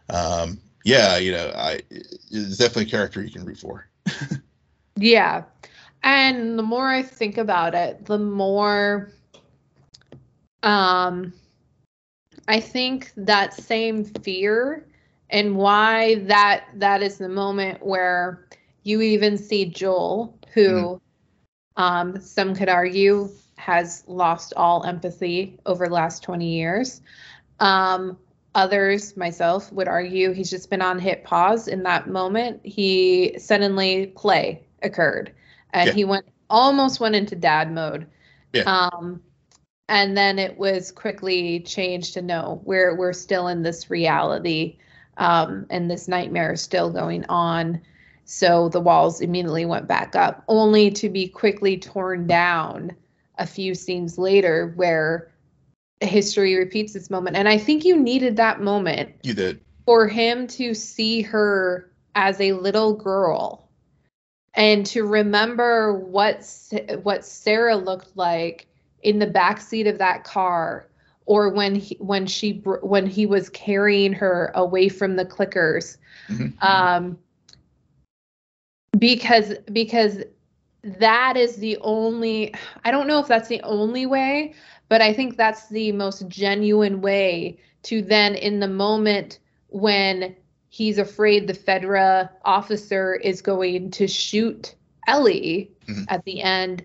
um, 0.09 0.59
yeah, 0.85 1.17
you 1.17 1.33
know, 1.33 1.51
I 1.55 1.81
it's 1.89 2.57
definitely 2.57 2.83
a 2.83 2.89
character 2.89 3.21
you 3.21 3.31
can 3.31 3.43
root 3.43 3.57
for. 3.57 3.87
yeah, 4.95 5.43
and 6.03 6.57
the 6.57 6.63
more 6.63 6.87
I 6.87 7.03
think 7.03 7.37
about 7.37 7.75
it, 7.75 8.05
the 8.05 8.17
more 8.17 9.11
um, 10.63 11.33
I 12.47 12.59
think 12.59 13.11
that 13.17 13.53
same 13.53 14.03
fear 14.03 14.87
and 15.29 15.55
why 15.55 16.15
that 16.25 16.65
that 16.75 17.01
is 17.01 17.17
the 17.17 17.29
moment 17.29 17.85
where 17.85 18.47
you 18.83 19.01
even 19.01 19.37
see 19.37 19.65
Joel, 19.65 20.37
who 20.53 20.69
mm-hmm. 20.69 21.83
um, 21.83 22.21
some 22.21 22.55
could 22.55 22.69
argue 22.69 23.29
has 23.57 24.03
lost 24.07 24.53
all 24.55 24.83
empathy 24.83 25.59
over 25.65 25.87
the 25.87 25.93
last 25.93 26.23
20 26.23 26.47
years. 26.47 27.01
Um, 27.59 28.17
others, 28.53 29.17
myself, 29.17 29.71
would 29.71 29.87
argue 29.87 30.31
he's 30.31 30.49
just 30.49 30.69
been 30.69 30.81
on 30.81 30.99
hit 30.99 31.23
pause 31.23 31.67
in 31.67 31.83
that 31.83 32.07
moment. 32.07 32.61
He 32.63 33.35
suddenly 33.39 34.07
play 34.15 34.63
occurred, 34.83 35.33
and 35.73 35.87
yeah. 35.87 35.93
he 35.93 36.05
went 36.05 36.25
almost 36.49 36.99
went 36.99 37.15
into 37.15 37.35
dad 37.35 37.71
mode. 37.71 38.07
Yeah. 38.53 38.63
Um, 38.63 39.21
and 39.87 40.17
then 40.17 40.39
it 40.39 40.57
was 40.57 40.91
quickly 40.91 41.59
changed 41.61 42.13
to 42.15 42.21
no, 42.21 42.61
we're 42.63 42.95
we're 42.95 43.13
still 43.13 43.47
in 43.47 43.61
this 43.61 43.89
reality 43.89 44.77
um, 45.17 45.65
and 45.69 45.89
this 45.89 46.07
nightmare 46.07 46.53
is 46.53 46.61
still 46.61 46.89
going 46.89 47.25
on. 47.29 47.81
So 48.25 48.69
the 48.69 48.81
walls 48.81 49.21
immediately 49.21 49.65
went 49.65 49.87
back 49.87 50.15
up, 50.15 50.43
only 50.47 50.91
to 50.91 51.09
be 51.09 51.27
quickly 51.27 51.77
torn 51.77 52.27
down 52.27 52.91
a 53.37 53.45
few 53.45 53.75
scenes 53.75 54.17
later, 54.17 54.73
where 54.75 55.31
history 56.01 56.55
repeats 56.55 56.93
this 56.93 57.09
moment. 57.09 57.35
And 57.35 57.47
I 57.47 57.57
think 57.57 57.85
you 57.85 57.97
needed 57.97 58.37
that 58.37 58.61
moment. 58.61 59.11
You 59.23 59.33
did. 59.33 59.61
For 59.85 60.07
him 60.07 60.47
to 60.47 60.73
see 60.73 61.21
her 61.21 61.91
as 62.15 62.41
a 62.41 62.53
little 62.53 62.93
girl 62.95 63.69
and 64.55 64.85
to 64.87 65.05
remember 65.05 65.93
what 65.93 66.49
what 67.03 67.25
Sarah 67.25 67.75
looked 67.75 68.17
like 68.17 68.67
in 69.05 69.19
the 69.19 69.27
back 69.27 69.61
seat 69.61 69.85
of 69.85 69.99
that 69.99 70.23
car 70.23 70.87
or 71.27 71.49
when 71.49 71.75
he, 71.75 71.95
when 71.99 72.25
she 72.25 72.53
when 72.81 73.05
he 73.05 73.27
was 73.27 73.49
carrying 73.49 74.11
her 74.11 74.51
away 74.55 74.89
from 74.89 75.15
the 75.15 75.25
clickers 75.25 75.97
mm-hmm. 76.27 76.47
um, 76.65 77.17
because 78.97 79.53
because 79.71 80.23
that 80.83 81.37
is 81.37 81.57
the 81.57 81.77
only 81.81 82.53
i 82.83 82.91
don't 82.91 83.07
know 83.07 83.19
if 83.19 83.27
that's 83.27 83.47
the 83.47 83.61
only 83.61 84.07
way 84.07 84.53
but 84.89 85.01
i 85.01 85.13
think 85.13 85.37
that's 85.37 85.69
the 85.69 85.91
most 85.91 86.27
genuine 86.27 87.01
way 87.01 87.57
to 87.83 88.01
then 88.01 88.33
in 88.33 88.59
the 88.59 88.67
moment 88.67 89.37
when 89.67 90.35
he's 90.69 90.97
afraid 90.97 91.45
the 91.45 91.53
fedra 91.53 92.29
officer 92.43 93.15
is 93.15 93.41
going 93.41 93.91
to 93.91 94.07
shoot 94.07 94.73
ellie 95.07 95.71
mm-hmm. 95.87 96.03
at 96.09 96.23
the 96.25 96.41
end 96.41 96.83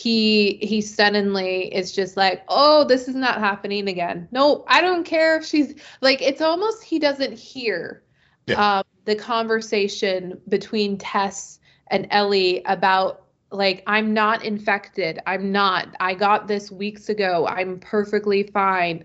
he 0.00 0.58
he 0.62 0.80
suddenly 0.80 1.72
is 1.74 1.92
just 1.92 2.16
like 2.16 2.42
oh 2.48 2.84
this 2.84 3.06
is 3.06 3.14
not 3.14 3.38
happening 3.38 3.86
again. 3.86 4.26
No 4.30 4.64
i 4.66 4.80
don't 4.80 5.04
care 5.04 5.36
if 5.36 5.44
she's 5.44 5.74
like 6.00 6.22
it's 6.22 6.40
almost 6.40 6.82
he 6.82 6.98
doesn't 6.98 7.38
hear 7.38 8.02
yeah. 8.46 8.78
um, 8.78 8.84
the 9.04 9.14
conversation 9.14 10.40
between 10.48 10.96
tess 10.96 11.60
and 11.88 12.06
ellie 12.10 12.62
about 12.64 13.26
like 13.50 13.82
i'm 13.86 14.14
not 14.14 14.42
infected. 14.42 15.18
I'm 15.26 15.52
not. 15.52 15.88
I 16.00 16.14
got 16.14 16.48
this 16.48 16.70
weeks 16.70 17.10
ago. 17.10 17.46
I'm 17.46 17.78
perfectly 17.78 18.44
fine. 18.44 19.04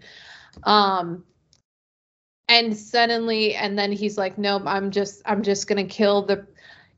Um 0.64 1.26
and 2.48 2.78
suddenly 2.78 3.56
and 3.56 3.78
then 3.78 3.92
he's 3.92 4.18
like 4.20 4.38
nope 4.38 4.62
i'm 4.68 4.92
just 4.92 5.22
i'm 5.26 5.42
just 5.42 5.68
gonna 5.68 5.84
kill 5.84 6.22
the 6.22 6.46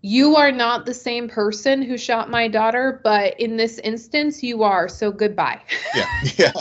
you 0.01 0.35
are 0.35 0.51
not 0.51 0.85
the 0.85 0.93
same 0.93 1.27
person 1.27 1.81
who 1.81 1.97
shot 1.97 2.29
my 2.29 2.47
daughter, 2.47 3.01
but 3.03 3.39
in 3.39 3.57
this 3.57 3.79
instance, 3.79 4.43
you 4.43 4.63
are. 4.63 4.87
So 4.87 5.11
goodbye. 5.11 5.61
Yeah. 5.95 6.05
Yeah. 6.37 6.51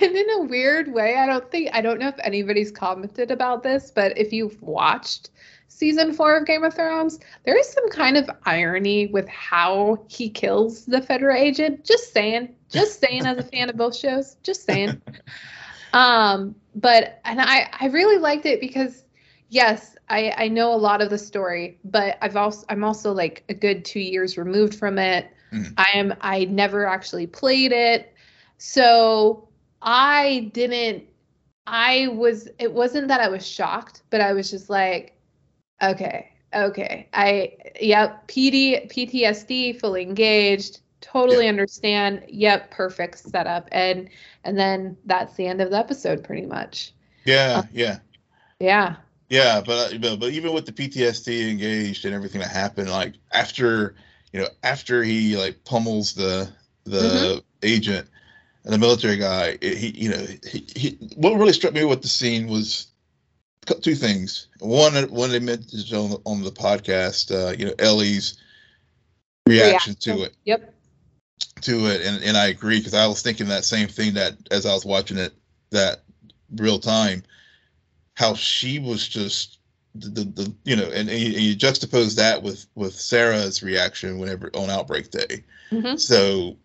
and 0.00 0.16
in 0.16 0.30
a 0.30 0.42
weird 0.42 0.92
way, 0.92 1.16
I 1.16 1.26
don't 1.26 1.50
think, 1.50 1.70
I 1.72 1.80
don't 1.80 1.98
know 1.98 2.08
if 2.08 2.18
anybody's 2.22 2.70
commented 2.70 3.30
about 3.30 3.62
this, 3.62 3.90
but 3.90 4.16
if 4.16 4.32
you've 4.32 4.60
watched 4.62 5.30
season 5.68 6.12
four 6.12 6.36
of 6.36 6.46
Game 6.46 6.64
of 6.64 6.74
Thrones, 6.74 7.18
there 7.44 7.58
is 7.58 7.68
some 7.68 7.88
kind 7.90 8.16
of 8.16 8.30
irony 8.44 9.06
with 9.08 9.28
how 9.28 10.04
he 10.08 10.28
kills 10.30 10.86
the 10.86 11.02
federal 11.02 11.36
agent. 11.36 11.84
Just 11.84 12.12
saying. 12.12 12.54
Just 12.68 13.00
saying 13.00 13.26
as 13.26 13.38
a 13.38 13.42
fan 13.42 13.68
of 13.68 13.76
both 13.76 13.96
shows. 13.96 14.36
Just 14.42 14.64
saying. 14.64 15.00
Um, 15.92 16.54
but, 16.74 17.20
and 17.24 17.40
I, 17.40 17.70
I 17.80 17.86
really 17.86 18.18
liked 18.18 18.44
it 18.44 18.60
because 18.60 19.05
yes, 19.48 19.96
I, 20.08 20.34
I 20.36 20.48
know 20.48 20.72
a 20.72 20.76
lot 20.76 21.00
of 21.00 21.10
the 21.10 21.18
story, 21.18 21.78
but 21.84 22.18
I've 22.22 22.36
also 22.36 22.64
I'm 22.68 22.84
also 22.84 23.12
like 23.12 23.44
a 23.48 23.54
good 23.54 23.84
two 23.84 24.00
years 24.00 24.38
removed 24.38 24.74
from 24.74 24.98
it. 24.98 25.30
Mm-hmm. 25.52 25.72
I 25.76 25.86
am 25.94 26.14
I 26.20 26.44
never 26.46 26.86
actually 26.86 27.26
played 27.26 27.72
it. 27.72 28.12
So 28.58 29.48
I 29.82 30.50
didn't 30.52 31.04
I 31.66 32.08
was 32.08 32.48
it 32.58 32.72
wasn't 32.72 33.08
that 33.08 33.20
I 33.20 33.28
was 33.28 33.46
shocked, 33.46 34.02
but 34.10 34.20
I 34.20 34.32
was 34.32 34.50
just 34.50 34.70
like, 34.70 35.18
okay, 35.82 36.30
okay. 36.54 37.08
I 37.12 37.56
yep, 37.80 38.28
PD 38.28 38.90
PTSD 38.90 39.80
fully 39.80 40.02
engaged, 40.02 40.80
totally 41.00 41.44
yeah. 41.44 41.50
understand. 41.50 42.24
Yep, 42.28 42.70
perfect 42.70 43.18
setup. 43.18 43.68
And 43.72 44.08
and 44.44 44.56
then 44.56 44.96
that's 45.06 45.34
the 45.34 45.46
end 45.46 45.60
of 45.60 45.70
the 45.70 45.78
episode 45.78 46.22
pretty 46.22 46.46
much. 46.46 46.92
Yeah, 47.24 47.62
uh, 47.64 47.68
yeah. 47.72 47.98
Yeah. 48.60 48.96
Yeah, 49.28 49.60
but, 49.64 49.94
uh, 49.94 49.98
but 49.98 50.20
but 50.20 50.30
even 50.30 50.52
with 50.52 50.66
the 50.66 50.72
PTSD 50.72 51.50
engaged 51.50 52.04
and 52.04 52.14
everything 52.14 52.40
that 52.40 52.50
happened, 52.50 52.90
like 52.90 53.14
after 53.32 53.94
you 54.32 54.40
know 54.40 54.48
after 54.62 55.02
he 55.02 55.36
like 55.36 55.64
pummels 55.64 56.14
the 56.14 56.48
the 56.84 56.98
mm-hmm. 56.98 57.38
agent 57.62 58.08
and 58.64 58.72
the 58.72 58.78
military 58.78 59.16
guy, 59.16 59.58
he 59.60 59.88
you 59.96 60.10
know 60.10 60.26
he, 60.48 60.66
he 60.76 60.98
what 61.16 61.36
really 61.36 61.52
struck 61.52 61.74
me 61.74 61.84
with 61.84 62.02
the 62.02 62.08
scene 62.08 62.46
was 62.46 62.86
two 63.82 63.96
things. 63.96 64.46
One, 64.60 64.94
one 65.10 65.30
they 65.30 65.40
mentioned 65.40 65.92
on 65.92 66.10
the, 66.10 66.18
on 66.24 66.42
the 66.42 66.52
podcast, 66.52 67.32
uh, 67.32 67.56
you 67.58 67.66
know 67.66 67.74
Ellie's 67.80 68.38
reaction 69.48 69.96
to 69.96 70.22
it. 70.22 70.36
Yep. 70.44 70.72
To 71.62 71.86
it, 71.86 72.02
and 72.02 72.22
and 72.22 72.36
I 72.36 72.46
agree 72.46 72.78
because 72.78 72.94
I 72.94 73.06
was 73.08 73.22
thinking 73.22 73.48
that 73.48 73.64
same 73.64 73.88
thing 73.88 74.14
that 74.14 74.34
as 74.52 74.66
I 74.66 74.72
was 74.72 74.84
watching 74.84 75.18
it 75.18 75.32
that 75.70 76.02
real 76.54 76.78
time 76.78 77.24
how 78.16 78.34
she 78.34 78.78
was 78.78 79.06
just 79.08 79.58
the, 79.94 80.08
the, 80.08 80.24
the 80.24 80.54
you 80.64 80.76
know 80.76 80.90
and, 80.90 81.08
and, 81.08 81.18
you, 81.18 81.56
juxtapose 81.56 82.16
that 82.16 82.42
with 82.42 82.66
with 82.74 82.94
sarah's 82.94 83.62
reaction 83.62 84.18
whenever 84.18 84.50
on 84.54 84.68
outbreak 84.68 85.10
day 85.10 85.42
mm-hmm. 85.70 85.96
so 85.96 86.56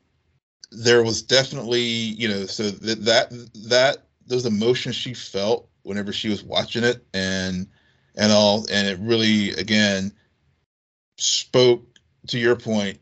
there 0.71 1.03
was 1.03 1.21
definitely 1.21 1.81
you 1.81 2.27
know 2.27 2.45
so 2.45 2.69
that 2.69 3.05
that 3.05 3.31
that 3.69 3.97
those 4.27 4.45
emotions 4.45 4.95
she 4.95 5.13
felt 5.13 5.69
whenever 5.83 6.11
she 6.11 6.29
was 6.29 6.43
watching 6.43 6.83
it 6.83 7.05
and 7.13 7.67
and 8.15 8.31
all, 8.31 8.65
and 8.71 8.87
it 8.87 8.99
really 8.99 9.51
again 9.51 10.11
spoke 11.17 11.83
to 12.27 12.37
your 12.37 12.55
point, 12.55 12.99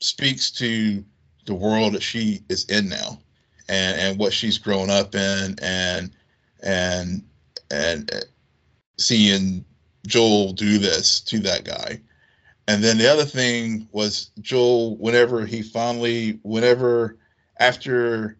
speaks 0.00 0.50
to 0.52 1.04
the 1.46 1.54
world 1.54 1.94
that 1.94 2.02
she 2.02 2.42
is 2.48 2.64
in 2.66 2.88
now, 2.88 3.18
and 3.68 4.00
and 4.00 4.18
what 4.18 4.32
she's 4.32 4.58
grown 4.58 4.90
up 4.90 5.14
in, 5.14 5.56
and 5.62 6.10
and 6.62 7.22
and 7.70 8.10
seeing 8.98 9.64
Joel 10.06 10.52
do 10.52 10.78
this 10.78 11.20
to 11.20 11.38
that 11.40 11.64
guy. 11.64 12.00
And 12.66 12.82
then 12.82 12.98
the 12.98 13.10
other 13.10 13.24
thing 13.24 13.88
was 13.92 14.30
Joel, 14.40 14.96
whenever 14.96 15.44
he 15.44 15.62
finally, 15.62 16.38
whenever 16.42 17.18
after 17.58 18.38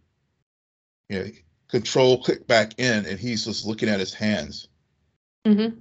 you 1.08 1.18
know, 1.18 1.26
control 1.68 2.22
clicked 2.22 2.46
back 2.46 2.78
in 2.78 3.04
and 3.06 3.18
he's 3.18 3.44
just 3.44 3.66
looking 3.66 3.88
at 3.88 4.00
his 4.00 4.14
hands. 4.14 4.68
Mm-hmm. 5.46 5.78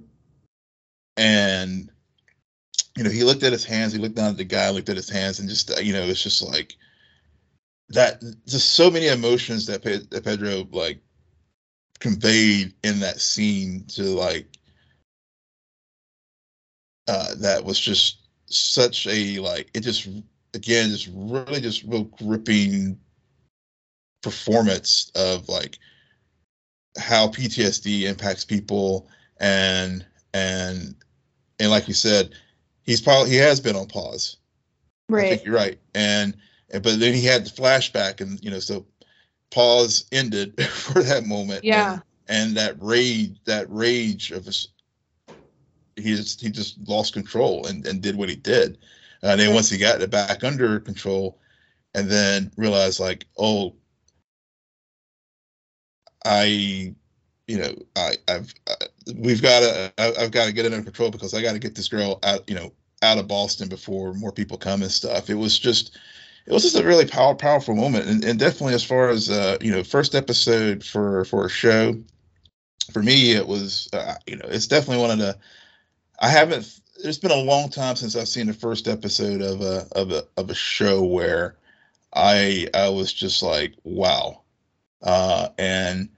And 1.16 1.90
you 2.96 3.04
know, 3.04 3.10
he 3.10 3.24
looked 3.24 3.42
at 3.42 3.52
his 3.52 3.64
hands, 3.64 3.92
he 3.92 3.98
looked 3.98 4.14
down 4.14 4.30
at 4.30 4.36
the 4.36 4.44
guy, 4.44 4.70
looked 4.70 4.88
at 4.88 4.96
his 4.96 5.08
hands, 5.08 5.40
and 5.40 5.48
just 5.48 5.82
you 5.82 5.92
know, 5.92 6.02
it's 6.02 6.22
just 6.22 6.42
like 6.42 6.76
that 7.88 8.22
just 8.46 8.74
so 8.74 8.90
many 8.90 9.08
emotions 9.08 9.66
that, 9.66 9.82
Pe- 9.82 10.06
that 10.10 10.24
Pedro 10.24 10.66
like 10.70 11.00
conveyed 12.00 12.74
in 12.82 13.00
that 13.00 13.20
scene 13.20 13.84
to 13.88 14.02
like 14.02 14.46
uh 17.08 17.34
that 17.36 17.64
was 17.64 17.78
just 17.78 18.18
such 18.46 19.06
a 19.06 19.38
like 19.38 19.70
it 19.74 19.80
just 19.80 20.08
again 20.54 20.90
just 20.90 21.08
really 21.12 21.60
just 21.60 21.82
real 21.84 22.04
gripping 22.04 22.98
performance 24.22 25.10
of 25.14 25.48
like 25.48 25.78
how 26.96 27.28
PTSD 27.28 28.02
impacts 28.02 28.44
people 28.44 29.08
and 29.38 30.04
and 30.32 30.94
and 31.58 31.70
like 31.70 31.88
you 31.88 31.94
said 31.94 32.34
he's 32.82 33.00
probably 33.00 33.30
he 33.30 33.36
has 33.36 33.60
been 33.60 33.76
on 33.76 33.86
pause. 33.86 34.36
Right 35.08 35.26
I 35.26 35.28
think 35.30 35.44
you're 35.44 35.54
right. 35.54 35.78
And 35.94 36.36
but 36.72 36.98
then 36.98 37.14
he 37.14 37.24
had 37.24 37.44
the 37.44 37.50
flashback 37.50 38.20
and 38.20 38.42
you 38.42 38.50
know 38.50 38.60
so 38.60 38.86
pause 39.54 40.06
ended 40.12 40.60
for 40.68 41.02
that 41.02 41.26
moment 41.26 41.64
yeah 41.64 41.92
and, 42.28 42.48
and 42.48 42.56
that 42.56 42.76
rage 42.80 43.36
that 43.44 43.66
rage 43.70 44.30
of 44.32 44.44
his 44.44 44.68
he 45.96 46.14
just 46.14 46.40
he 46.40 46.50
just 46.50 46.76
lost 46.88 47.12
control 47.12 47.66
and, 47.66 47.86
and 47.86 48.02
did 48.02 48.16
what 48.16 48.28
he 48.28 48.36
did. 48.36 48.78
And 49.22 49.40
then 49.40 49.54
once 49.54 49.70
he 49.70 49.78
got 49.78 50.02
it 50.02 50.10
back 50.10 50.44
under 50.44 50.80
control, 50.80 51.38
and 51.94 52.10
then 52.10 52.50
realized 52.56 53.00
like, 53.00 53.26
oh, 53.38 53.74
I, 56.26 56.94
you 57.46 57.58
know, 57.58 57.74
I 57.96 58.16
I've 58.28 58.52
uh, 58.66 58.86
we've 59.16 59.42
got 59.42 59.60
to 59.60 59.92
I've 59.98 60.30
got 60.30 60.46
to 60.46 60.52
get 60.52 60.66
it 60.66 60.72
under 60.72 60.84
control 60.84 61.10
because 61.10 61.34
I 61.34 61.42
got 61.42 61.52
to 61.52 61.58
get 61.58 61.74
this 61.74 61.88
girl 61.88 62.18
out, 62.22 62.48
you 62.48 62.54
know, 62.54 62.72
out 63.02 63.18
of 63.18 63.28
Boston 63.28 63.68
before 63.68 64.14
more 64.14 64.32
people 64.32 64.58
come 64.58 64.82
and 64.82 64.90
stuff. 64.90 65.30
It 65.30 65.34
was 65.34 65.58
just. 65.58 65.98
It 66.46 66.52
was 66.52 66.62
just 66.62 66.76
a 66.76 66.84
really 66.84 67.06
power, 67.06 67.34
powerful 67.34 67.74
moment, 67.74 68.06
and, 68.06 68.24
and 68.24 68.38
definitely 68.38 68.74
as 68.74 68.84
far 68.84 69.08
as 69.08 69.30
uh, 69.30 69.56
you 69.60 69.72
know, 69.72 69.82
first 69.82 70.14
episode 70.14 70.84
for 70.84 71.24
for 71.24 71.46
a 71.46 71.50
show, 71.50 71.94
for 72.92 73.02
me 73.02 73.32
it 73.32 73.46
was 73.46 73.88
uh, 73.92 74.14
you 74.26 74.36
know 74.36 74.46
it's 74.48 74.66
definitely 74.66 75.02
one 75.02 75.10
of 75.10 75.18
the 75.18 75.38
I 76.20 76.28
haven't. 76.28 76.80
It's 77.02 77.18
been 77.18 77.30
a 77.30 77.36
long 77.36 77.70
time 77.70 77.96
since 77.96 78.14
I've 78.16 78.28
seen 78.28 78.46
the 78.46 78.54
first 78.54 78.88
episode 78.88 79.42
of 79.42 79.60
a 79.60 79.86
of 79.92 80.12
a 80.12 80.24
of 80.36 80.50
a 80.50 80.54
show 80.54 81.02
where 81.02 81.56
I 82.12 82.68
I 82.74 82.88
was 82.88 83.12
just 83.12 83.42
like, 83.42 83.74
wow. 83.82 84.42
Uh, 85.02 85.48
and 85.58 86.08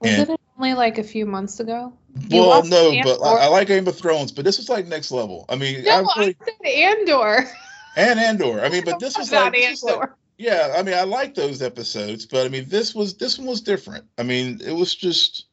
was 0.00 0.10
and, 0.10 0.30
it 0.30 0.40
only 0.56 0.74
like 0.74 0.98
a 0.98 1.02
few 1.02 1.26
months 1.26 1.58
ago? 1.58 1.92
You 2.28 2.42
well, 2.42 2.64
no, 2.64 2.92
but 3.02 3.20
I, 3.22 3.44
I 3.44 3.46
like 3.48 3.68
Game 3.68 3.86
of 3.88 3.96
Thrones, 3.96 4.32
but 4.32 4.44
this 4.44 4.58
was 4.58 4.68
like 4.68 4.86
next 4.86 5.10
level. 5.10 5.46
I 5.48 5.56
mean, 5.56 5.84
No, 5.84 5.90
I 5.90 6.18
really, 6.18 6.36
I 6.40 6.44
said 6.44 6.66
Andor. 6.66 7.50
and 7.96 8.18
Andor. 8.20 8.60
I 8.60 8.68
mean, 8.68 8.84
but 8.84 8.98
this 8.98 9.16
was 9.18 9.30
Not 9.32 9.52
like, 9.52 9.52
this 9.52 9.82
was 9.82 9.84
like 9.84 9.94
Andor. 9.94 10.16
yeah. 10.38 10.74
I 10.76 10.82
mean, 10.82 10.94
I 10.94 11.02
like 11.02 11.34
those 11.34 11.62
episodes, 11.62 12.26
but 12.26 12.44
I 12.46 12.48
mean, 12.48 12.68
this 12.68 12.94
was 12.94 13.16
this 13.16 13.38
one 13.38 13.48
was 13.48 13.60
different. 13.60 14.04
I 14.18 14.22
mean, 14.22 14.60
it 14.64 14.72
was 14.72 14.94
just 14.94 15.46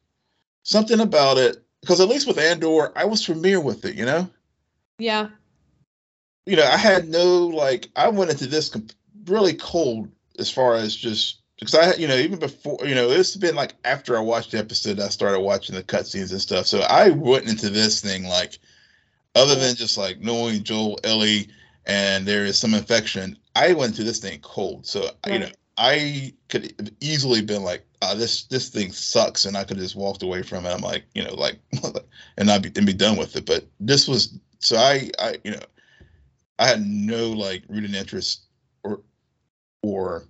something 0.62 1.00
about 1.00 1.38
it 1.38 1.62
because 1.80 2.00
at 2.00 2.08
least 2.08 2.26
with 2.26 2.38
Andor, 2.38 2.96
I 2.96 3.04
was 3.04 3.24
familiar 3.24 3.60
with 3.60 3.84
it. 3.84 3.94
You 3.94 4.04
know. 4.06 4.30
yeah. 4.98 5.28
you 6.46 6.56
know, 6.56 6.64
I 6.64 6.76
had 6.76 7.08
no 7.08 7.46
like 7.46 7.88
I 7.96 8.08
went 8.08 8.30
into 8.30 8.46
this 8.46 8.68
com- 8.68 8.88
really 9.26 9.54
cold 9.54 10.08
as 10.38 10.50
far 10.50 10.74
as 10.76 10.94
just 10.96 11.38
because 11.58 11.74
I, 11.74 11.94
you 11.94 12.06
know, 12.06 12.16
even 12.16 12.38
before, 12.38 12.78
you 12.84 12.94
know, 12.94 13.10
it's 13.10 13.36
been 13.36 13.56
like 13.56 13.74
after 13.84 14.16
I 14.16 14.20
watched 14.20 14.52
the 14.52 14.58
episode, 14.58 15.00
I 15.00 15.08
started 15.08 15.40
watching 15.40 15.74
the 15.74 15.82
cutscenes 15.82 16.30
and 16.30 16.40
stuff. 16.40 16.66
So 16.66 16.80
I 16.80 17.10
went 17.10 17.48
into 17.48 17.68
this 17.68 18.00
thing 18.00 18.24
like, 18.24 18.58
other 19.34 19.56
than 19.56 19.74
just 19.74 19.98
like 19.98 20.20
knowing 20.20 20.62
Joel, 20.62 21.00
Ellie, 21.02 21.48
and 21.88 22.26
there 22.26 22.44
is 22.44 22.58
some 22.58 22.74
infection, 22.74 23.36
I 23.56 23.72
went 23.72 23.92
into 23.92 24.04
this 24.04 24.20
thing 24.20 24.38
cold. 24.42 24.86
So 24.86 25.10
you 25.26 25.40
know, 25.40 25.48
I 25.78 26.34
could 26.48 26.74
have 26.78 26.90
easily 27.00 27.40
been 27.42 27.64
like, 27.64 27.84
ah, 28.02 28.14
this 28.14 28.44
this 28.44 28.68
thing 28.68 28.92
sucks, 28.92 29.46
and 29.46 29.56
I 29.56 29.64
could 29.64 29.78
have 29.78 29.84
just 29.84 29.96
walked 29.96 30.22
away 30.22 30.42
from 30.42 30.66
it. 30.66 30.70
I'm 30.70 30.82
like, 30.82 31.04
you 31.14 31.24
know, 31.24 31.34
like, 31.34 31.58
and 32.36 32.46
not 32.46 32.62
be 32.62 32.70
and 32.76 32.86
be 32.86 32.92
done 32.92 33.16
with 33.16 33.34
it. 33.36 33.46
But 33.46 33.66
this 33.80 34.06
was 34.06 34.38
so 34.60 34.76
I, 34.76 35.10
I, 35.18 35.38
you 35.44 35.52
know, 35.52 35.62
I 36.58 36.66
had 36.66 36.86
no 36.86 37.30
like 37.30 37.64
rooted 37.68 37.94
interest 37.94 38.46
or 38.84 39.00
or 39.82 40.24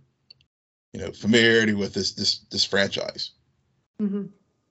you 0.93 1.01
know 1.01 1.13
familiarity 1.13 1.75
with 1.75 1.95
this 1.95 2.13
this 2.13 2.41
this 2.51 2.65
franchise. 2.65 3.33
hmm 3.99 4.27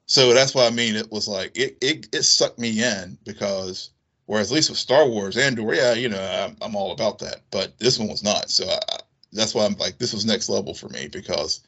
So 0.07 0.33
that's 0.33 0.55
what 0.55 0.71
I 0.71 0.75
mean. 0.75 0.95
It 0.95 1.11
was 1.11 1.27
like 1.27 1.57
it 1.57 1.77
it, 1.81 2.07
it 2.13 2.23
sucked 2.23 2.59
me 2.59 2.81
in 2.83 3.17
because 3.25 3.91
whereas 4.28 4.51
at 4.51 4.55
least 4.55 4.69
with 4.69 4.78
Star 4.78 5.07
Wars 5.07 5.36
Andor, 5.36 5.73
yeah, 5.73 5.93
you 5.93 6.07
know, 6.07 6.21
I'm, 6.21 6.55
I'm 6.61 6.75
all 6.75 6.91
about 6.91 7.17
that. 7.19 7.41
But 7.49 7.78
this 7.80 7.97
one 7.97 8.07
was 8.07 8.23
not. 8.23 8.51
So 8.51 8.69
I, 8.69 8.97
that's 9.34 9.55
why 9.55 9.65
I'm 9.65 9.75
like 9.78 9.97
this 9.97 10.13
was 10.13 10.25
next 10.25 10.47
level 10.47 10.73
for 10.73 10.89
me 10.89 11.07
because 11.07 11.61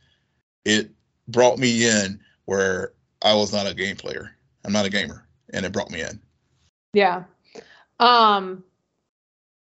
it 0.64 0.92
brought 1.28 1.58
me 1.58 1.88
in 1.90 2.20
where 2.46 2.94
I 3.22 3.34
was 3.34 3.52
not 3.52 3.68
a 3.68 3.74
game 3.74 3.96
player. 3.96 4.36
I'm 4.64 4.74
not 4.74 4.86
a 4.86 4.90
gamer, 4.90 5.26
and 5.52 5.66
it 5.66 5.72
brought 5.72 5.90
me 5.90 6.02
in. 6.02 6.20
Yeah. 6.94 7.24
Um 8.00 8.64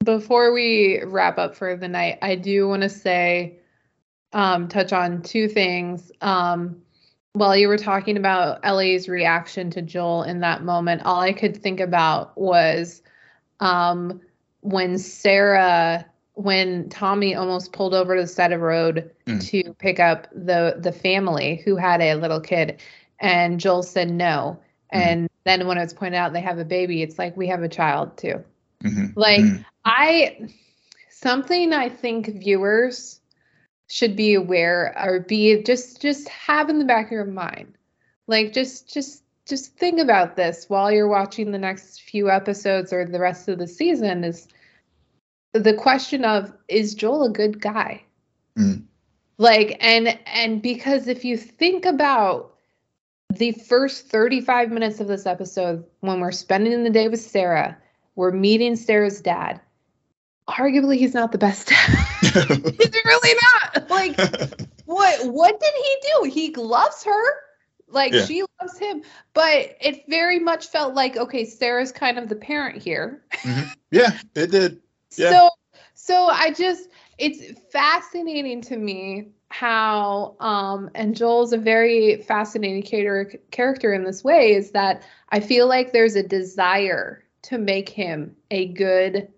before 0.05 0.53
we 0.53 1.03
wrap 1.05 1.39
up 1.39 1.55
for 1.55 1.77
the 1.77 1.89
night, 1.89 2.19
I 2.23 2.35
do 2.35 2.69
want 2.69 2.83
to 2.83 2.89
say 2.89 3.59
um 4.33 4.69
touch 4.69 4.93
on 4.93 5.23
two 5.23 5.49
things. 5.49 6.11
Um 6.21 6.83
while 7.33 7.57
you 7.57 7.69
were 7.69 7.79
talking 7.79 8.17
about 8.17 8.61
Ellie's 8.65 9.09
reaction 9.09 9.71
to 9.71 9.83
Joel 9.83 10.25
in 10.25 10.41
that 10.41 10.65
moment, 10.65 11.03
all 11.05 11.21
I 11.21 11.33
could 11.33 11.57
think 11.57 11.81
about 11.81 12.37
was 12.37 13.03
um 13.61 14.21
when 14.61 14.99
Sarah 14.99 16.07
when 16.35 16.89
Tommy 16.89 17.35
almost 17.35 17.73
pulled 17.73 17.95
over 17.95 18.17
to 18.17 18.23
the 18.23 18.29
side 18.29 18.53
of 18.53 18.61
the 18.61 18.65
road 18.67 19.11
Mm. 19.27 19.47
to 19.49 19.75
pick 19.75 20.01
up 20.01 20.27
the 20.33 20.77
the 20.79 20.93
family 20.93 21.63
who 21.65 21.77
had 21.77 22.01
a 22.01 22.15
little 22.15 22.41
kid 22.41 22.81
and 23.21 23.61
Joel 23.61 23.83
said 23.83 24.11
no. 24.11 24.59
Mhm. 24.93 24.99
And 24.99 25.31
then 25.45 25.67
when 25.67 25.79
it 25.79 25.83
was 25.83 25.95
pointed 25.95 26.17
out 26.17 26.33
they 26.33 26.41
have 26.41 26.59
a 26.59 26.65
baby, 26.65 27.03
it's 27.03 27.19
like 27.19 27.37
we 27.37 27.49
have 27.49 27.63
a 27.63 27.69
child 27.69 28.17
too. 28.17 28.43
Mhm. 28.83 29.13
Like 29.15 29.41
Mhm. 29.43 29.65
I 29.85 30.49
something 31.11 31.73
I 31.73 31.89
think 31.91 32.27
viewers 32.27 33.20
should 33.91 34.15
be 34.15 34.35
aware 34.35 34.95
or 35.05 35.21
be 35.21 35.63
just 35.63 36.01
just 36.01 36.29
have 36.29 36.69
in 36.69 36.79
the 36.79 36.85
back 36.85 37.07
of 37.07 37.13
your 37.13 37.25
mind. 37.25 37.75
Like 38.29 38.53
just 38.53 38.93
just 38.93 39.25
just 39.47 39.77
think 39.77 39.99
about 39.99 40.37
this 40.37 40.67
while 40.69 40.93
you're 40.93 41.09
watching 41.09 41.51
the 41.51 41.59
next 41.59 42.03
few 42.03 42.31
episodes 42.31 42.93
or 42.93 43.05
the 43.05 43.19
rest 43.19 43.49
of 43.49 43.59
the 43.59 43.67
season 43.67 44.23
is 44.23 44.47
the 45.53 45.75
question 45.75 46.25
of 46.25 46.53
is 46.69 46.95
Joel 46.95 47.25
a 47.25 47.31
good 47.31 47.61
guy? 47.61 48.05
Mm. 48.57 48.85
Like 49.39 49.77
and 49.81 50.17
and 50.27 50.63
because 50.63 51.09
if 51.09 51.25
you 51.25 51.37
think 51.37 51.85
about 51.85 52.55
the 53.35 53.51
first 53.53 54.07
35 54.07 54.71
minutes 54.71 55.01
of 55.01 55.09
this 55.09 55.27
episode 55.27 55.85
when 55.99 56.21
we're 56.21 56.31
spending 56.31 56.85
the 56.85 56.91
day 56.91 57.09
with 57.09 57.21
Sarah, 57.21 57.77
we're 58.15 58.31
meeting 58.31 58.77
Sarah's 58.77 59.21
dad. 59.21 59.61
Arguably 60.51 60.97
he's 60.99 61.15
not 61.15 61.33
the 61.33 61.39
best 61.39 61.71
he's 62.21 62.35
really 63.05 63.39
not. 63.43 63.89
Like 63.91 64.17
what 64.85 65.27
what 65.33 65.61
did 65.61 65.75
he 65.75 65.97
do? 66.13 66.31
He 66.31 66.55
loves 66.55 67.05
her. 67.05 67.23
Like 67.89 68.13
Yeah. 68.13 68.25
she 68.25 68.43
loves 68.61 68.79
him. 68.79 69.03
But 69.33 69.77
it 69.81 70.05
very 70.09 70.39
much 70.39 70.69
felt 70.69 70.95
like 70.95 71.17
okay, 71.17 71.45
Sarah's 71.45 71.93
kind 71.93 72.19
of 72.19 72.29
the 72.29 72.37
parent 72.37 72.83
here. 72.83 73.23
yeah, 73.91 74.19
it 74.35 74.51
did. 74.51 74.81
Yeah. 75.17 75.31
So 75.31 75.51
so 75.95 76.27
I 76.27 76.53
just 76.53 76.89
it's 77.19 77.59
fascinating 77.71 78.61
to 78.63 78.77
me 78.77 79.29
how 79.49 80.37
um 80.41 80.91
and 80.95 81.17
Joel's 81.17 81.53
a 81.53 81.59
very 81.59 82.23
fascinating 82.23 82.83
cater- 82.83 83.41
character 83.51 83.93
in 83.93 84.05
this 84.05 84.23
way 84.25 84.55
is 84.55 84.71
that 84.73 85.03
I 85.31 85.41
feel 85.41 85.67
like 85.69 85.93
there's 85.93 86.17
a 86.17 86.23
desire 86.23 87.25
to 87.43 87.59
make 87.59 87.89
him 87.89 88.37
a 88.51 88.67
good 88.69 89.29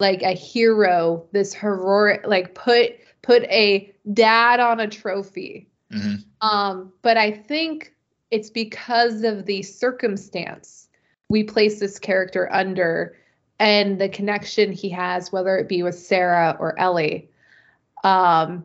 like 0.00 0.22
a 0.22 0.32
hero 0.32 1.26
this 1.32 1.52
heroic 1.54 2.22
like 2.26 2.54
put 2.54 2.92
put 3.22 3.42
a 3.44 3.92
dad 4.12 4.60
on 4.60 4.80
a 4.80 4.86
trophy 4.86 5.68
Mhm. 5.92 6.24
um, 6.40 6.92
but 7.02 7.16
I 7.16 7.30
think 7.30 7.94
it's 8.30 8.50
because 8.50 9.22
of 9.24 9.46
the 9.46 9.62
circumstance 9.62 10.88
we 11.28 11.42
place 11.44 11.80
this 11.80 11.98
character 11.98 12.52
under 12.52 13.16
and 13.58 14.00
the 14.00 14.08
connection 14.08 14.70
he 14.70 14.88
has, 14.90 15.32
whether 15.32 15.56
it 15.58 15.68
be 15.68 15.82
with 15.82 15.98
Sarah 15.98 16.56
or 16.60 16.78
Ellie. 16.78 17.28
Um, 18.04 18.64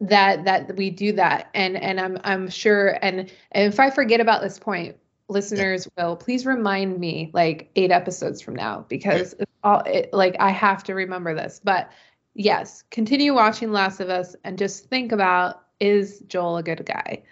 that 0.00 0.44
that 0.44 0.76
we 0.76 0.90
do 0.90 1.12
that 1.12 1.48
and 1.54 1.76
and 1.76 1.98
i'm 1.98 2.18
i'm 2.22 2.48
sure 2.48 2.96
and, 3.02 3.32
and 3.50 3.72
if 3.72 3.80
i 3.80 3.90
forget 3.90 4.20
about 4.20 4.40
this 4.42 4.56
point 4.56 4.96
listeners 5.28 5.88
yeah. 5.96 6.06
will 6.06 6.16
please 6.16 6.46
remind 6.46 6.98
me 6.98 7.30
like 7.34 7.70
eight 7.76 7.90
episodes 7.90 8.40
from 8.40 8.54
now 8.54 8.84
because 8.88 9.34
yeah. 9.38 9.44
all 9.62 9.80
it, 9.80 10.12
like 10.12 10.36
i 10.40 10.50
have 10.50 10.82
to 10.82 10.94
remember 10.94 11.34
this 11.34 11.60
but 11.62 11.90
yes 12.34 12.82
continue 12.90 13.34
watching 13.34 13.70
last 13.70 14.00
of 14.00 14.08
us 14.08 14.34
and 14.44 14.58
just 14.58 14.86
think 14.86 15.12
about 15.12 15.62
is 15.80 16.20
joel 16.28 16.56
a 16.56 16.62
good 16.62 16.84
guy 16.86 17.22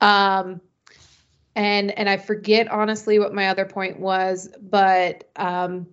um 0.00 0.60
and 1.56 1.90
and 1.98 2.08
i 2.08 2.16
forget 2.16 2.70
honestly 2.70 3.18
what 3.18 3.34
my 3.34 3.48
other 3.48 3.64
point 3.64 3.98
was 3.98 4.48
but 4.60 5.28
um 5.36 5.86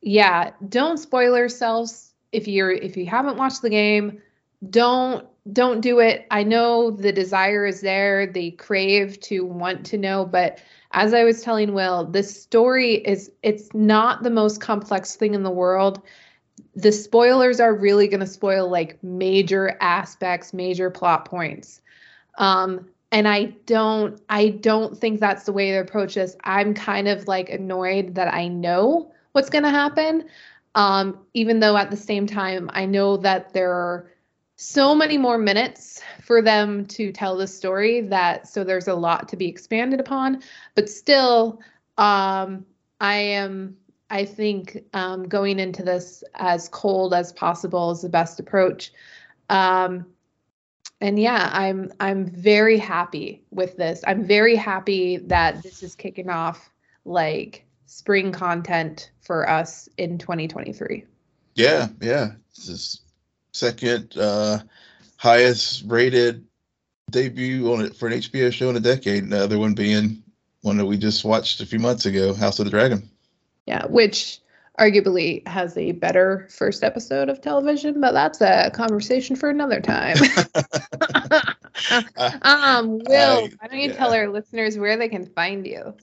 yeah 0.00 0.50
don't 0.68 0.98
spoil 0.98 1.36
yourselves 1.36 2.14
if 2.32 2.48
you're 2.48 2.70
if 2.70 2.96
you 2.96 3.06
haven't 3.06 3.36
watched 3.36 3.62
the 3.62 3.70
game 3.70 4.20
don't 4.70 5.26
don't 5.52 5.80
do 5.80 6.00
it. 6.00 6.26
I 6.30 6.42
know 6.42 6.90
the 6.90 7.12
desire 7.12 7.66
is 7.66 7.80
there, 7.80 8.26
the 8.26 8.52
crave 8.52 9.20
to 9.20 9.44
want 9.44 9.86
to 9.86 9.98
know, 9.98 10.24
but 10.24 10.60
as 10.96 11.12
I 11.12 11.24
was 11.24 11.42
telling 11.42 11.74
Will, 11.74 12.06
this 12.06 12.42
story 12.42 12.94
is 12.94 13.30
it's 13.42 13.72
not 13.74 14.22
the 14.22 14.30
most 14.30 14.62
complex 14.62 15.14
thing 15.14 15.34
in 15.34 15.42
the 15.42 15.50
world. 15.50 16.00
The 16.74 16.90
spoilers 16.90 17.60
are 17.60 17.74
really 17.74 18.08
going 18.08 18.20
to 18.20 18.26
spoil 18.26 18.68
like 18.70 19.02
major 19.04 19.76
aspects, 19.82 20.54
major 20.54 20.90
plot 20.90 21.26
points. 21.26 21.82
Um 22.38 22.88
and 23.12 23.28
I 23.28 23.44
don't 23.66 24.20
I 24.30 24.48
don't 24.48 24.96
think 24.96 25.20
that's 25.20 25.44
the 25.44 25.52
way 25.52 25.70
to 25.70 25.76
approach 25.76 26.14
this. 26.14 26.34
I'm 26.44 26.72
kind 26.72 27.08
of 27.08 27.28
like 27.28 27.50
annoyed 27.50 28.14
that 28.14 28.32
I 28.32 28.48
know 28.48 29.12
what's 29.32 29.50
going 29.50 29.64
to 29.64 29.70
happen. 29.70 30.24
Um 30.74 31.18
even 31.34 31.60
though 31.60 31.76
at 31.76 31.90
the 31.90 31.96
same 31.96 32.26
time 32.26 32.70
I 32.72 32.86
know 32.86 33.18
that 33.18 33.52
there 33.52 33.70
are 33.70 34.10
so 34.56 34.94
many 34.94 35.18
more 35.18 35.36
minutes 35.36 36.02
for 36.22 36.40
them 36.40 36.86
to 36.86 37.12
tell 37.12 37.36
the 37.36 37.46
story 37.46 38.00
that 38.00 38.48
so 38.48 38.64
there's 38.64 38.88
a 38.88 38.94
lot 38.94 39.28
to 39.28 39.36
be 39.36 39.46
expanded 39.46 40.00
upon 40.00 40.42
but 40.74 40.88
still 40.88 41.60
um 41.98 42.64
i 43.00 43.14
am 43.16 43.76
i 44.08 44.24
think 44.24 44.82
um 44.94 45.28
going 45.28 45.58
into 45.58 45.82
this 45.82 46.24
as 46.34 46.68
cold 46.70 47.12
as 47.12 47.32
possible 47.32 47.90
is 47.90 48.00
the 48.02 48.08
best 48.08 48.40
approach. 48.40 48.92
Um 49.50 50.06
and 51.02 51.18
yeah 51.20 51.50
i'm 51.52 51.92
i'm 52.00 52.24
very 52.24 52.78
happy 52.78 53.44
with 53.50 53.76
this. 53.76 54.02
I'm 54.06 54.24
very 54.24 54.56
happy 54.56 55.18
that 55.18 55.62
this 55.62 55.82
is 55.82 55.94
kicking 55.94 56.30
off 56.30 56.72
like 57.04 57.66
spring 57.84 58.32
content 58.32 59.10
for 59.20 59.48
us 59.48 59.88
in 59.98 60.16
2023 60.16 61.04
yeah 61.54 61.88
yeah. 62.00 62.32
This 62.54 62.68
is 62.68 63.00
second 63.56 64.16
uh, 64.16 64.58
highest 65.16 65.84
rated 65.86 66.44
debut 67.10 67.72
on 67.72 67.84
it 67.84 67.96
for 67.96 68.08
an 68.08 68.14
HBO 68.14 68.52
show 68.52 68.68
in 68.70 68.76
a 68.76 68.80
decade. 68.80 69.28
The 69.30 69.42
other 69.42 69.58
one 69.58 69.74
being 69.74 70.22
one 70.62 70.76
that 70.78 70.86
we 70.86 70.98
just 70.98 71.24
watched 71.24 71.60
a 71.60 71.66
few 71.66 71.78
months 71.78 72.06
ago, 72.06 72.34
House 72.34 72.58
of 72.58 72.64
the 72.64 72.70
Dragon. 72.70 73.08
Yeah, 73.66 73.86
which 73.86 74.40
arguably 74.78 75.46
has 75.48 75.76
a 75.76 75.92
better 75.92 76.46
first 76.50 76.84
episode 76.84 77.28
of 77.28 77.40
television, 77.40 78.00
but 78.00 78.12
that's 78.12 78.40
a 78.40 78.70
conversation 78.74 79.36
for 79.36 79.48
another 79.48 79.80
time. 79.80 80.16
um, 82.42 82.98
Will, 82.98 83.44
I, 83.44 83.50
why 83.58 83.68
don't 83.68 83.78
you 83.78 83.90
yeah. 83.90 83.96
tell 83.96 84.12
our 84.12 84.28
listeners 84.28 84.78
where 84.78 84.96
they 84.96 85.08
can 85.08 85.26
find 85.26 85.66
you? 85.66 85.94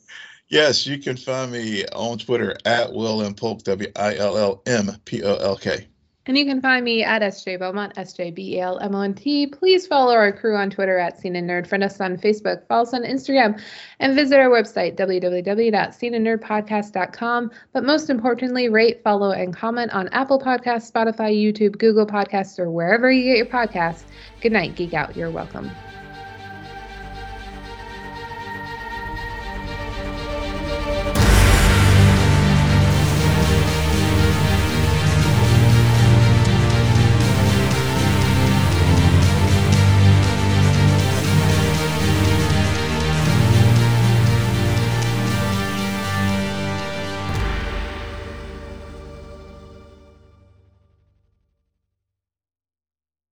Yes, 0.50 0.86
you 0.86 0.98
can 0.98 1.18
find 1.18 1.52
me 1.52 1.86
on 1.88 2.18
Twitter 2.18 2.56
at 2.66 2.94
Will 2.94 3.22
and 3.22 3.36
Polk, 3.36 3.64
W 3.64 3.92
I 3.96 4.18
L 4.18 4.38
L 4.38 4.62
M 4.66 4.92
P 5.06 5.24
O 5.24 5.36
L 5.36 5.58
K. 5.58 5.88
And 6.26 6.38
you 6.38 6.46
can 6.46 6.62
find 6.62 6.86
me 6.86 7.04
at 7.04 7.22
SJ 7.22 7.60
Belmont, 7.60 7.98
S-J-B-E-L-M-O-N-T. 7.98 9.48
Please 9.48 9.86
follow 9.86 10.14
our 10.14 10.32
crew 10.32 10.56
on 10.56 10.70
Twitter 10.70 10.98
at 10.98 11.20
Scene 11.20 11.36
and 11.36 11.50
Nerd. 11.50 11.68
Friend 11.68 11.84
us 11.84 12.00
on 12.00 12.16
Facebook, 12.18 12.66
follow 12.68 12.84
us 12.84 12.94
on 12.94 13.04
Instagram, 13.04 13.62
and 14.00 14.16
visit 14.16 14.40
our 14.40 14.50
website, 14.50 14.96
www.sceneandnerdpodcast.com. 14.96 17.52
But 17.74 17.84
most 17.84 18.10
importantly, 18.10 18.70
rate, 18.70 19.04
follow, 19.04 19.32
and 19.32 19.54
comment 19.54 19.92
on 19.92 20.08
Apple 20.10 20.40
Podcasts, 20.40 20.90
Spotify, 20.90 21.36
YouTube, 21.36 21.78
Google 21.78 22.08
Podcasts, 22.08 22.58
or 22.58 22.72
wherever 22.72 23.12
you 23.12 23.24
get 23.24 23.36
your 23.38 23.48
podcasts. 23.48 24.04
Good 24.40 24.54
night, 24.54 24.76
Geek 24.76 24.94
Out. 24.94 25.18
You're 25.18 25.30
welcome. 25.30 25.70